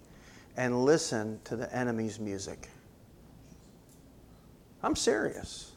and 0.58 0.84
listen 0.84 1.40
to 1.46 1.56
the 1.56 1.74
enemy's 1.74 2.20
music? 2.20 2.68
I'm 4.82 4.96
serious. 4.96 5.74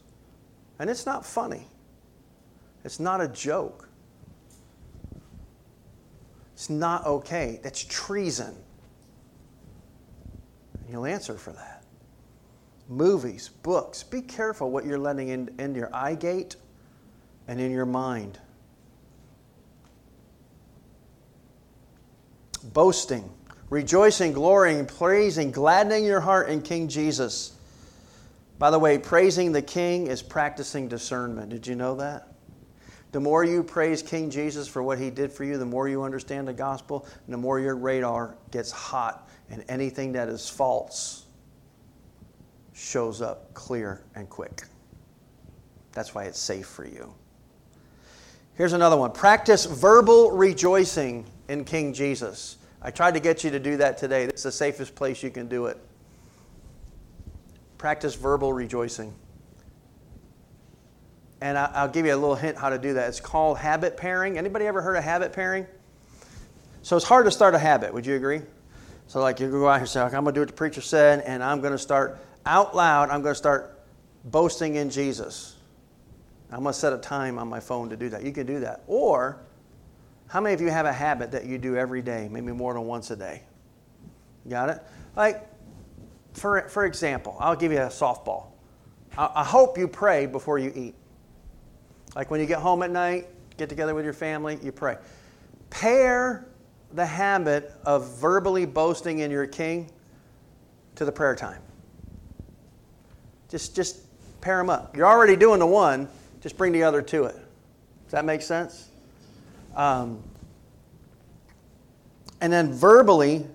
And 0.79 0.89
it's 0.89 1.05
not 1.05 1.25
funny. 1.25 1.67
It's 2.83 2.99
not 2.99 3.21
a 3.21 3.27
joke. 3.27 3.87
It's 6.53 6.69
not 6.69 7.05
okay. 7.05 7.59
That's 7.63 7.83
treason. 7.83 8.55
And 10.79 10.89
you'll 10.89 11.05
answer 11.05 11.35
for 11.35 11.51
that. 11.51 11.83
Movies, 12.89 13.49
books, 13.61 14.01
be 14.03 14.21
careful 14.21 14.71
what 14.71 14.83
you're 14.83 14.99
letting 14.99 15.29
in, 15.29 15.53
in 15.59 15.75
your 15.75 15.93
eye 15.93 16.15
gate 16.15 16.55
and 17.47 17.59
in 17.59 17.71
your 17.71 17.85
mind. 17.85 18.39
Boasting, 22.63 23.29
rejoicing, 23.69 24.33
glorying, 24.33 24.85
praising, 24.85 25.51
gladdening 25.51 26.05
your 26.05 26.21
heart 26.21 26.49
in 26.49 26.61
King 26.61 26.87
Jesus. 26.87 27.53
By 28.57 28.71
the 28.71 28.79
way, 28.79 28.97
praising 28.97 29.51
the 29.51 29.61
King 29.61 30.07
is 30.07 30.21
practicing 30.21 30.87
discernment. 30.87 31.49
Did 31.49 31.67
you 31.67 31.75
know 31.75 31.95
that? 31.95 32.29
The 33.11 33.19
more 33.19 33.43
you 33.43 33.61
praise 33.61 34.01
King 34.01 34.31
Jesus 34.31 34.67
for 34.67 34.81
what 34.81 34.97
he 34.97 35.11
did 35.11 35.31
for 35.31 35.43
you, 35.43 35.57
the 35.57 35.65
more 35.65 35.87
you 35.87 36.01
understand 36.01 36.47
the 36.47 36.53
gospel, 36.53 37.05
and 37.25 37.33
the 37.33 37.37
more 37.37 37.59
your 37.59 37.75
radar 37.75 38.35
gets 38.49 38.71
hot, 38.71 39.29
and 39.49 39.63
anything 39.69 40.13
that 40.13 40.29
is 40.29 40.49
false 40.49 41.25
shows 42.73 43.21
up 43.21 43.53
clear 43.53 44.01
and 44.15 44.29
quick. 44.29 44.63
That's 45.91 46.15
why 46.15 46.23
it's 46.23 46.39
safe 46.39 46.65
for 46.65 46.87
you. 46.87 47.13
Here's 48.55 48.73
another 48.73 48.97
one 48.97 49.11
practice 49.11 49.65
verbal 49.65 50.31
rejoicing 50.31 51.25
in 51.47 51.65
King 51.65 51.93
Jesus. 51.93 52.57
I 52.81 52.91
tried 52.91 53.13
to 53.13 53.19
get 53.19 53.43
you 53.43 53.51
to 53.51 53.59
do 53.59 53.77
that 53.77 53.97
today. 53.97 54.23
It's 54.23 54.43
the 54.43 54.51
safest 54.51 54.95
place 54.95 55.23
you 55.23 55.29
can 55.29 55.47
do 55.47 55.67
it. 55.67 55.77
Practice 57.77 58.15
verbal 58.15 58.53
rejoicing 58.53 59.13
and 61.43 61.57
I'll 61.57 61.89
give 61.89 62.05
you 62.05 62.13
a 62.13 62.15
little 62.15 62.37
hint 62.37 62.57
how 62.57 62.69
to 62.69 62.77
do 62.77 62.93
that. 62.93 63.09
It's 63.09 63.19
called 63.19 63.57
habit 63.57 63.97
pairing. 63.97 64.37
Anybody 64.37 64.65
ever 64.65 64.81
heard 64.81 64.95
of 64.95 65.03
habit 65.03 65.33
pairing? 65.33 65.67
So 66.83 66.95
it's 66.95 67.05
hard 67.05 67.25
to 67.25 67.31
start 67.31 67.53
a 67.53 67.59
habit. 67.59 67.93
Would 67.93 68.05
you 68.05 68.15
agree? 68.15 68.41
So 69.07 69.19
like 69.19 69.41
you 69.41 69.51
go 69.51 69.67
out 69.67 69.73
here 69.73 69.79
and 69.81 69.89
say, 69.89 69.99
I'm 69.99 70.09
going 70.09 70.25
to 70.27 70.31
do 70.31 70.39
what 70.39 70.47
the 70.47 70.53
preacher 70.53 70.79
said, 70.79 71.19
and 71.25 71.43
I'm 71.43 71.59
going 71.59 71.73
to 71.73 71.77
start 71.77 72.17
out 72.45 72.73
loud. 72.73 73.09
I'm 73.09 73.21
going 73.21 73.33
to 73.33 73.37
start 73.37 73.77
boasting 74.23 74.75
in 74.75 74.89
Jesus. 74.89 75.57
I'm 76.49 76.61
going 76.61 76.71
to 76.71 76.79
set 76.79 76.93
a 76.93 76.97
time 76.97 77.37
on 77.37 77.49
my 77.49 77.59
phone 77.59 77.89
to 77.89 77.97
do 77.97 78.07
that. 78.07 78.23
You 78.23 78.31
can 78.31 78.47
do 78.47 78.61
that. 78.61 78.83
Or 78.87 79.39
how 80.33 80.41
many 80.41 80.55
of 80.55 80.61
you 80.61 80.71
have 80.71 80.87
a 80.87 80.91
habit 80.91 81.29
that 81.33 81.45
you 81.45 81.59
do 81.59 81.77
every 81.77 82.01
day, 82.01 82.27
maybe 82.27 82.51
more 82.51 82.73
than 82.73 82.85
once 82.85 83.11
a 83.11 83.15
day? 83.15 83.43
Got 84.49 84.69
it? 84.69 84.81
Like, 85.15 85.47
for, 86.33 86.67
for 86.69 86.87
example, 86.87 87.37
I'll 87.39 87.55
give 87.55 87.71
you 87.71 87.77
a 87.77 87.85
softball. 87.85 88.47
I, 89.15 89.29
I 89.35 89.43
hope 89.43 89.77
you 89.77 89.87
pray 89.87 90.25
before 90.25 90.57
you 90.57 90.73
eat. 90.75 90.95
Like 92.15 92.31
when 92.31 92.39
you 92.39 92.47
get 92.47 92.57
home 92.57 92.81
at 92.81 92.89
night, 92.89 93.27
get 93.57 93.69
together 93.69 93.93
with 93.93 94.05
your 94.05 94.13
family, 94.15 94.57
you 94.63 94.71
pray. 94.71 94.97
Pair 95.69 96.47
the 96.93 97.05
habit 97.05 97.71
of 97.85 98.17
verbally 98.17 98.65
boasting 98.65 99.19
in 99.19 99.29
your 99.29 99.45
king 99.45 99.87
to 100.95 101.05
the 101.05 101.11
prayer 101.11 101.35
time. 101.35 101.61
Just, 103.49 103.75
just 103.75 103.99
pair 104.41 104.57
them 104.57 104.71
up. 104.71 104.97
You're 104.97 105.05
already 105.05 105.35
doing 105.35 105.59
the 105.59 105.67
one, 105.67 106.09
just 106.41 106.57
bring 106.57 106.71
the 106.71 106.81
other 106.81 107.03
to 107.03 107.25
it. 107.25 107.35
Does 107.35 108.11
that 108.13 108.25
make 108.25 108.41
sense? 108.41 108.89
Um, 109.75 110.23
and 112.41 112.51
then 112.51 112.73
verbally 112.73 113.47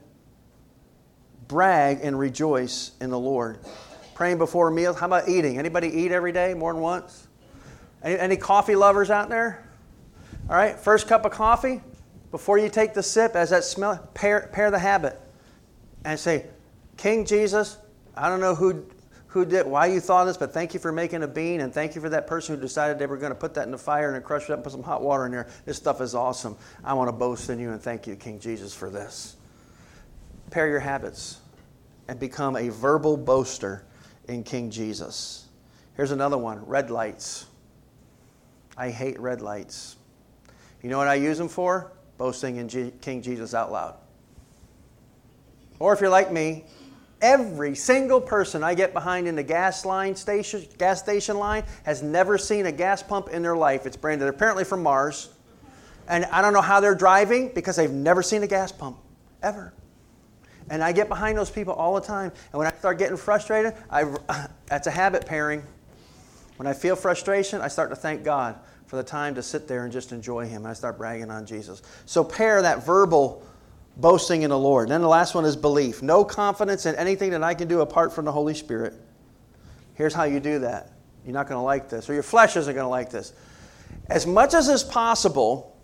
brag 1.47 2.01
and 2.03 2.19
rejoice 2.19 2.93
in 3.01 3.11
the 3.11 3.19
Lord. 3.19 3.59
Praying 4.15 4.39
before 4.39 4.71
meals. 4.71 4.99
How 4.99 5.07
about 5.07 5.29
eating? 5.29 5.59
Anybody 5.59 5.89
eat 5.89 6.13
every 6.13 6.33
day 6.33 6.55
more 6.55 6.73
than 6.73 6.83
once? 6.83 7.29
Any, 8.03 8.19
any 8.19 8.37
coffee 8.37 8.77
lovers 8.77 9.11
out 9.11 9.29
there? 9.29 9.65
All 10.49 10.57
right, 10.57 10.79
first 10.79 11.09
cup 11.09 11.25
of 11.25 11.33
coffee, 11.33 11.83
before 12.31 12.59
you 12.59 12.69
take 12.69 12.95
the 12.95 13.03
sip, 13.03 13.35
as 13.35 13.51
that 13.51 13.65
smell, 13.65 13.99
pair, 14.15 14.49
pair 14.53 14.71
the 14.71 14.79
habit 14.79 15.21
and 16.05 16.19
say, 16.19 16.47
King 16.97 17.25
Jesus, 17.25 17.79
I 18.15 18.29
don't 18.29 18.41
know 18.41 18.55
who, 18.55 18.87
who 19.29 19.45
did, 19.45 19.67
why 19.67 19.87
you 19.87 20.01
thought 20.01 20.25
this, 20.25 20.39
but 20.39 20.53
thank 20.53 20.73
you 20.73 20.81
for 20.81 20.91
making 20.91 21.23
a 21.23 21.29
bean 21.29 21.61
and 21.61 21.73
thank 21.73 21.95
you 21.95 22.01
for 22.01 22.09
that 22.09 22.27
person 22.27 22.55
who 22.55 22.61
decided 22.61 22.99
they 22.99 23.07
were 23.07 23.19
going 23.19 23.31
to 23.31 23.39
put 23.39 23.55
that 23.55 23.65
in 23.65 23.71
the 23.71 23.79
fire 23.79 24.15
and 24.15 24.25
crush 24.25 24.45
it 24.45 24.51
up 24.51 24.57
and 24.57 24.65
put 24.65 24.73
some 24.73 24.83
hot 24.83 25.03
water 25.03 25.27
in 25.27 25.33
there. 25.33 25.49
This 25.67 25.77
stuff 25.77 26.01
is 26.01 26.15
awesome. 26.15 26.57
I 26.83 26.95
want 26.95 27.09
to 27.09 27.13
boast 27.13 27.51
in 27.51 27.59
you 27.59 27.71
and 27.71 27.81
thank 27.81 28.07
you, 28.07 28.17
King 28.17 28.41
Jesus, 28.41 28.75
for 28.75 28.89
this. 28.89 29.37
Pair 30.51 30.69
your 30.69 30.81
habits 30.81 31.41
and 32.09 32.19
become 32.19 32.57
a 32.57 32.71
verbal 32.71 33.19
boaster 33.19 33.85
in 34.29 34.43
King 34.43 34.71
Jesus. 34.71 35.47
Here's 35.95 36.11
another 36.11 36.39
one 36.39 36.65
red 36.65 36.91
lights. 36.91 37.47
I 38.79 38.91
hate 38.91 39.21
red 39.21 39.43
lights. 39.43 39.97
You 40.83 40.89
know 40.89 40.97
what 40.97 41.09
I 41.09 41.15
use 41.15 41.37
them 41.37 41.49
for? 41.49 41.93
Boasting 42.17 42.57
in 42.57 42.69
G- 42.69 42.93
King 43.03 43.21
Jesus 43.21 43.53
out 43.53 43.71
loud. 43.73 43.97
Or 45.81 45.93
if 45.93 46.01
you're 46.01 46.09
like 46.09 46.33
me, 46.33 46.65
every 47.21 47.75
single 47.75 48.21
person 48.21 48.63
I 48.63 48.75
get 48.75 48.93
behind 48.93 49.27
in 49.27 49.37
the 49.37 49.43
gas 49.43 49.85
line 49.85 50.15
station, 50.15 50.67
gas 50.79 51.01
station 51.01 51.39
line 51.39 51.65
has 51.85 52.03
never 52.03 52.39
seen 52.39 52.67
a 52.67 52.73
gas 52.73 53.03
pump 53.03 53.29
in 53.29 53.43
their 53.43 53.57
life. 53.57 53.87
It's 53.87 53.97
branded 53.97 54.29
apparently 54.29 54.65
from 54.65 54.83
Mars. 54.83 55.31
And 56.09 56.25
I 56.27 56.41
don't 56.41 56.53
know 56.53 56.63
how 56.63 56.81
they're 56.81 56.95
driving 56.95 57.53
because 57.55 57.77
they've 57.77 57.91
never 57.91 58.23
seen 58.23 58.43
a 58.43 58.47
gas 58.47 58.73
pump 58.73 58.99
ever. 59.43 59.75
And 60.71 60.83
I 60.83 60.93
get 60.93 61.09
behind 61.09 61.37
those 61.37 61.51
people 61.51 61.75
all 61.75 61.95
the 61.95 62.01
time. 62.01 62.31
And 62.53 62.59
when 62.59 62.67
I 62.67 62.73
start 62.73 62.99
getting 62.99 63.17
frustrated, 63.17 63.75
I, 63.91 64.05
that's 64.67 64.87
a 64.87 64.91
habit 64.91 65.27
pairing. 65.27 65.63
When 66.57 66.67
I 66.67 66.73
feel 66.73 66.97
frustration, 66.97 67.61
I 67.61 67.69
start 67.69 67.91
to 67.91 67.97
thank 67.97 68.25
God 68.25 68.59
for 68.87 68.97
the 68.97 69.03
time 69.03 69.35
to 69.35 69.43
sit 69.43 69.69
there 69.69 69.85
and 69.85 69.93
just 69.93 70.13
enjoy 70.13 70.47
Him. 70.47 70.67
I 70.67 70.73
start 70.73 70.99
bragging 70.99 71.31
on 71.31 71.47
Jesus. 71.47 71.83
So 72.07 72.25
pair 72.25 72.63
that 72.63 72.85
verbal 72.85 73.47
boasting 73.99 74.43
in 74.43 74.51
the 74.51 74.59
Lord. 74.59 74.85
And 74.85 74.93
then 74.93 75.03
the 75.03 75.09
last 75.09 75.35
one 75.35 75.45
is 75.45 75.57
belief. 75.57 76.03
No 76.03 76.25
confidence 76.25 76.87
in 76.87 76.95
anything 76.95 77.31
that 77.31 77.43
I 77.43 77.55
can 77.55 77.69
do 77.69 77.81
apart 77.81 78.13
from 78.13 78.25
the 78.25 78.33
Holy 78.33 78.55
Spirit. 78.55 78.95
Here's 79.95 80.15
how 80.15 80.25
you 80.25 80.41
do 80.41 80.61
that. 80.61 80.93
You're 81.25 81.35
not 81.35 81.49
going 81.49 81.59
to 81.59 81.65
like 81.65 81.89
this, 81.89 82.09
or 82.09 82.15
your 82.15 82.23
flesh 82.23 82.57
isn't 82.57 82.73
going 82.73 82.85
to 82.85 82.89
like 82.89 83.11
this. 83.11 83.33
As 84.09 84.27
much 84.27 84.55
as 84.55 84.69
is 84.69 84.83
possible, 84.83 85.77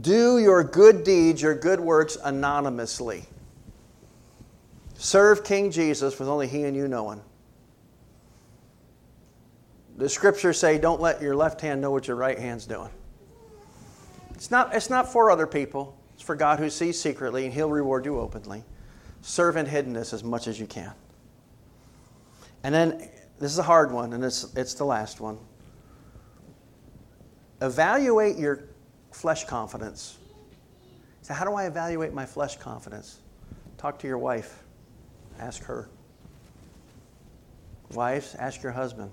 do 0.00 0.38
your 0.38 0.64
good 0.64 1.04
deeds, 1.04 1.42
your 1.42 1.54
good 1.54 1.78
works 1.78 2.16
anonymously. 2.24 3.24
Serve 4.94 5.44
King 5.44 5.70
Jesus 5.70 6.18
with 6.18 6.28
only 6.28 6.48
He 6.48 6.64
and 6.64 6.74
you 6.74 6.88
knowing 6.88 7.20
the 9.96 10.08
scriptures 10.08 10.58
say 10.58 10.78
don't 10.78 11.00
let 11.00 11.22
your 11.22 11.36
left 11.36 11.60
hand 11.60 11.80
know 11.80 11.90
what 11.90 12.08
your 12.08 12.16
right 12.16 12.38
hand's 12.38 12.66
doing. 12.66 12.90
It's 14.34 14.50
not, 14.50 14.74
it's 14.74 14.90
not 14.90 15.12
for 15.12 15.30
other 15.30 15.46
people, 15.46 15.96
for 16.24 16.34
God 16.34 16.58
who 16.58 16.70
sees 16.70 17.00
secretly, 17.00 17.44
and 17.44 17.52
He'll 17.52 17.70
reward 17.70 18.06
you 18.06 18.18
openly. 18.18 18.64
Serve 19.20 19.56
in 19.56 19.66
hiddenness 19.66 20.12
as 20.12 20.24
much 20.24 20.48
as 20.48 20.58
you 20.58 20.66
can. 20.66 20.92
And 22.62 22.74
then 22.74 23.08
this 23.38 23.52
is 23.52 23.58
a 23.58 23.62
hard 23.62 23.92
one, 23.92 24.14
and 24.14 24.24
it's, 24.24 24.54
it's 24.56 24.74
the 24.74 24.84
last 24.84 25.20
one. 25.20 25.38
Evaluate 27.60 28.36
your 28.36 28.64
flesh 29.12 29.44
confidence. 29.44 30.18
So, 31.22 31.34
how 31.34 31.44
do 31.44 31.54
I 31.54 31.66
evaluate 31.66 32.12
my 32.12 32.26
flesh 32.26 32.56
confidence? 32.56 33.20
Talk 33.76 33.98
to 34.00 34.06
your 34.06 34.18
wife, 34.18 34.62
ask 35.38 35.62
her. 35.64 35.88
Wives, 37.92 38.34
ask 38.34 38.62
your 38.62 38.72
husband. 38.72 39.12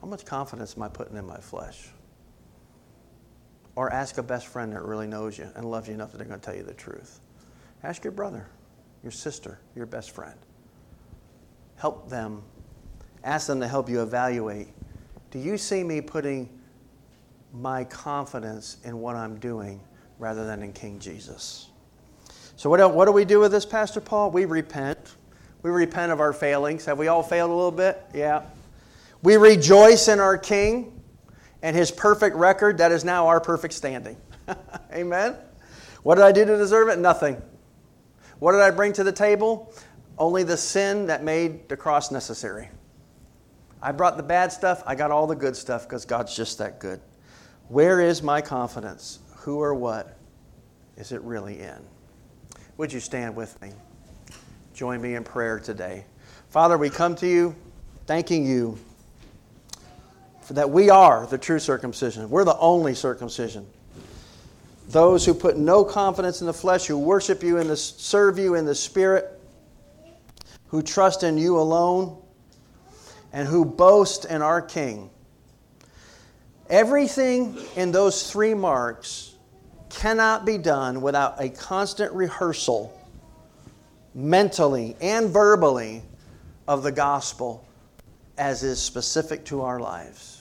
How 0.00 0.06
much 0.06 0.24
confidence 0.24 0.74
am 0.76 0.82
I 0.82 0.88
putting 0.88 1.16
in 1.16 1.26
my 1.26 1.38
flesh? 1.38 1.88
Or 3.76 3.92
ask 3.92 4.18
a 4.18 4.22
best 4.22 4.46
friend 4.46 4.72
that 4.72 4.82
really 4.82 5.06
knows 5.06 5.36
you 5.36 5.48
and 5.56 5.64
loves 5.64 5.88
you 5.88 5.94
enough 5.94 6.12
that 6.12 6.18
they're 6.18 6.26
going 6.26 6.38
to 6.38 6.44
tell 6.44 6.54
you 6.54 6.62
the 6.62 6.74
truth. 6.74 7.20
Ask 7.82 8.04
your 8.04 8.12
brother, 8.12 8.46
your 9.02 9.10
sister, 9.10 9.58
your 9.74 9.86
best 9.86 10.12
friend. 10.12 10.36
Help 11.76 12.08
them. 12.08 12.42
Ask 13.24 13.46
them 13.46 13.60
to 13.60 13.68
help 13.68 13.88
you 13.88 14.02
evaluate. 14.02 14.68
Do 15.30 15.38
you 15.38 15.58
see 15.58 15.82
me 15.82 16.00
putting 16.00 16.48
my 17.52 17.84
confidence 17.84 18.76
in 18.84 18.98
what 18.98 19.16
I'm 19.16 19.38
doing 19.38 19.80
rather 20.18 20.46
than 20.46 20.62
in 20.62 20.72
King 20.72 20.98
Jesus? 20.98 21.68
So, 22.56 22.70
what, 22.70 22.94
what 22.94 23.06
do 23.06 23.12
we 23.12 23.24
do 23.24 23.40
with 23.40 23.50
this, 23.50 23.66
Pastor 23.66 24.00
Paul? 24.00 24.30
We 24.30 24.44
repent. 24.44 25.16
We 25.62 25.70
repent 25.70 26.12
of 26.12 26.20
our 26.20 26.32
failings. 26.32 26.84
Have 26.84 26.98
we 26.98 27.08
all 27.08 27.22
failed 27.22 27.50
a 27.50 27.54
little 27.54 27.72
bit? 27.72 28.00
Yeah. 28.14 28.44
We 29.22 29.36
rejoice 29.36 30.08
in 30.08 30.20
our 30.20 30.38
King 30.38 30.93
and 31.64 31.74
his 31.74 31.90
perfect 31.90 32.36
record. 32.36 32.78
That 32.78 32.92
is 32.92 33.04
now 33.04 33.26
our 33.26 33.40
perfect 33.40 33.72
standing. 33.72 34.18
Amen. 34.92 35.34
What 36.02 36.16
did 36.16 36.24
I 36.24 36.30
do 36.30 36.44
to 36.44 36.58
deserve 36.58 36.88
it? 36.88 36.98
Nothing. 36.98 37.40
What 38.38 38.52
did 38.52 38.60
I 38.60 38.70
bring 38.70 38.92
to 38.92 39.02
the 39.02 39.10
table? 39.10 39.72
Only 40.18 40.42
the 40.42 40.58
sin 40.58 41.06
that 41.06 41.24
made 41.24 41.70
the 41.70 41.76
cross 41.76 42.10
necessary. 42.10 42.68
I 43.80 43.92
brought 43.92 44.18
the 44.18 44.22
bad 44.22 44.52
stuff, 44.52 44.82
I 44.86 44.94
got 44.94 45.10
all 45.10 45.26
the 45.26 45.34
good 45.34 45.56
stuff 45.56 45.88
because 45.88 46.04
God's 46.04 46.36
just 46.36 46.58
that 46.58 46.80
good. 46.80 47.00
Where 47.68 48.00
is 48.00 48.22
my 48.22 48.42
confidence? 48.42 49.20
Who 49.38 49.60
or 49.60 49.74
what 49.74 50.18
is 50.96 51.12
it 51.12 51.22
really 51.22 51.60
in? 51.60 51.78
Would 52.76 52.92
you 52.92 53.00
stand 53.00 53.34
with 53.34 53.60
me? 53.62 53.72
Join 54.74 55.00
me 55.00 55.14
in 55.14 55.24
prayer 55.24 55.58
today. 55.58 56.04
Father, 56.50 56.76
we 56.76 56.90
come 56.90 57.14
to 57.16 57.26
you 57.26 57.54
thanking 58.06 58.46
you 58.46 58.78
that 60.50 60.68
we 60.68 60.90
are 60.90 61.26
the 61.26 61.38
true 61.38 61.58
circumcision. 61.58 62.28
We're 62.28 62.44
the 62.44 62.58
only 62.58 62.94
circumcision. 62.94 63.66
Those 64.88 65.24
who 65.24 65.32
put 65.32 65.56
no 65.56 65.84
confidence 65.84 66.40
in 66.40 66.46
the 66.46 66.52
flesh, 66.52 66.86
who 66.86 66.98
worship 66.98 67.42
you 67.42 67.58
and 67.58 67.76
serve 67.78 68.38
you 68.38 68.54
in 68.54 68.66
the 68.66 68.74
spirit, 68.74 69.40
who 70.68 70.82
trust 70.82 71.22
in 71.22 71.38
you 71.38 71.58
alone, 71.58 72.20
and 73.32 73.48
who 73.48 73.64
boast 73.64 74.26
in 74.26 74.42
our 74.42 74.60
King. 74.60 75.10
Everything 76.68 77.56
in 77.76 77.92
those 77.92 78.30
three 78.30 78.54
marks 78.54 79.34
cannot 79.88 80.44
be 80.44 80.58
done 80.58 81.00
without 81.00 81.40
a 81.40 81.48
constant 81.48 82.12
rehearsal, 82.12 82.92
mentally 84.14 84.96
and 85.00 85.30
verbally, 85.30 86.02
of 86.66 86.82
the 86.82 86.92
gospel 86.92 87.66
as 88.38 88.62
is 88.62 88.80
specific 88.80 89.44
to 89.46 89.62
our 89.62 89.78
lives. 89.78 90.33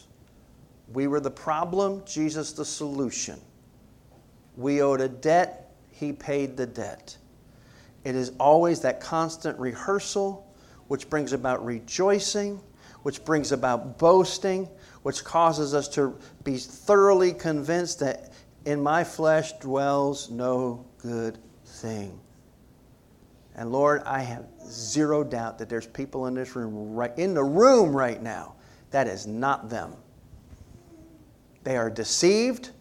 We 0.93 1.07
were 1.07 1.19
the 1.19 1.31
problem, 1.31 2.03
Jesus 2.05 2.53
the 2.53 2.65
solution. 2.65 3.41
We 4.55 4.81
owed 4.81 5.01
a 5.01 5.09
debt, 5.09 5.73
He 5.91 6.13
paid 6.13 6.55
the 6.55 6.67
debt. 6.67 7.17
It 8.03 8.15
is 8.15 8.31
always 8.39 8.81
that 8.81 8.99
constant 8.99 9.57
rehearsal 9.59 10.47
which 10.87 11.09
brings 11.09 11.33
about 11.33 11.65
rejoicing, 11.65 12.61
which 13.01 13.25
brings 13.25 13.51
about 13.51 13.97
boasting, 13.97 14.69
which 15.01 15.23
causes 15.23 15.73
us 15.73 15.87
to 15.89 16.17
be 16.43 16.57
thoroughly 16.57 17.33
convinced 17.33 17.99
that 17.99 18.31
in 18.65 18.81
my 18.81 19.03
flesh 19.03 19.53
dwells 19.53 20.29
no 20.29 20.85
good 20.99 21.37
thing. 21.65 22.19
And 23.55 23.71
Lord, 23.71 24.03
I 24.05 24.21
have 24.21 24.45
zero 24.67 25.23
doubt 25.23 25.57
that 25.59 25.69
there's 25.69 25.87
people 25.87 26.27
in 26.27 26.33
this 26.33 26.55
room, 26.55 26.93
right 26.93 27.17
in 27.17 27.33
the 27.33 27.43
room 27.43 27.95
right 27.95 28.21
now, 28.21 28.55
that 28.91 29.07
is 29.07 29.27
not 29.27 29.69
them. 29.69 29.95
They 31.63 31.77
are 31.77 31.89
deceived, 31.89 32.71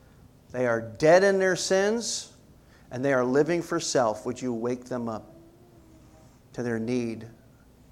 they 0.50 0.66
are 0.66 0.80
dead 0.80 1.24
in 1.24 1.38
their 1.38 1.56
sins, 1.56 2.32
and 2.90 3.04
they 3.04 3.12
are 3.12 3.24
living 3.24 3.62
for 3.62 3.80
self. 3.80 4.26
Would 4.26 4.40
you 4.40 4.52
wake 4.52 4.84
them 4.84 5.08
up 5.08 5.34
to 6.52 6.62
their 6.62 6.78
need 6.78 7.26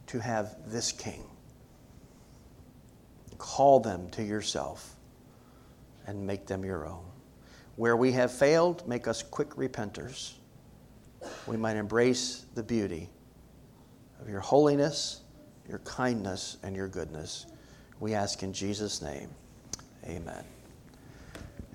to 0.09 0.19
have 0.19 0.57
this 0.67 0.93
king? 0.93 1.25
Call 3.39 3.81
them 3.81 4.11
to 4.11 4.23
yourself 4.23 4.97
and 6.07 6.27
make 6.27 6.47
them 6.47 6.65
your 6.65 6.87
own. 6.87 7.05
Where 7.77 7.97
we 7.97 8.13
have 8.13 8.31
failed, 8.31 8.87
make 8.87 9.09
us 9.09 9.23
quick 9.23 9.51
repenters. 9.51 10.35
We 11.47 11.57
might 11.57 11.77
embrace 11.77 12.45
the 12.55 12.63
beauty 12.63 13.09
of 14.21 14.29
your 14.29 14.41
holiness, 14.41 15.23
your 15.69 15.79
kindness, 15.81 16.59
and 16.63 16.77
your 16.77 16.89
goodness. 16.89 17.47
We 18.01 18.13
ask 18.13 18.43
in 18.43 18.53
Jesus' 18.53 19.01
name. 19.01 19.31
Amen. 20.05 20.45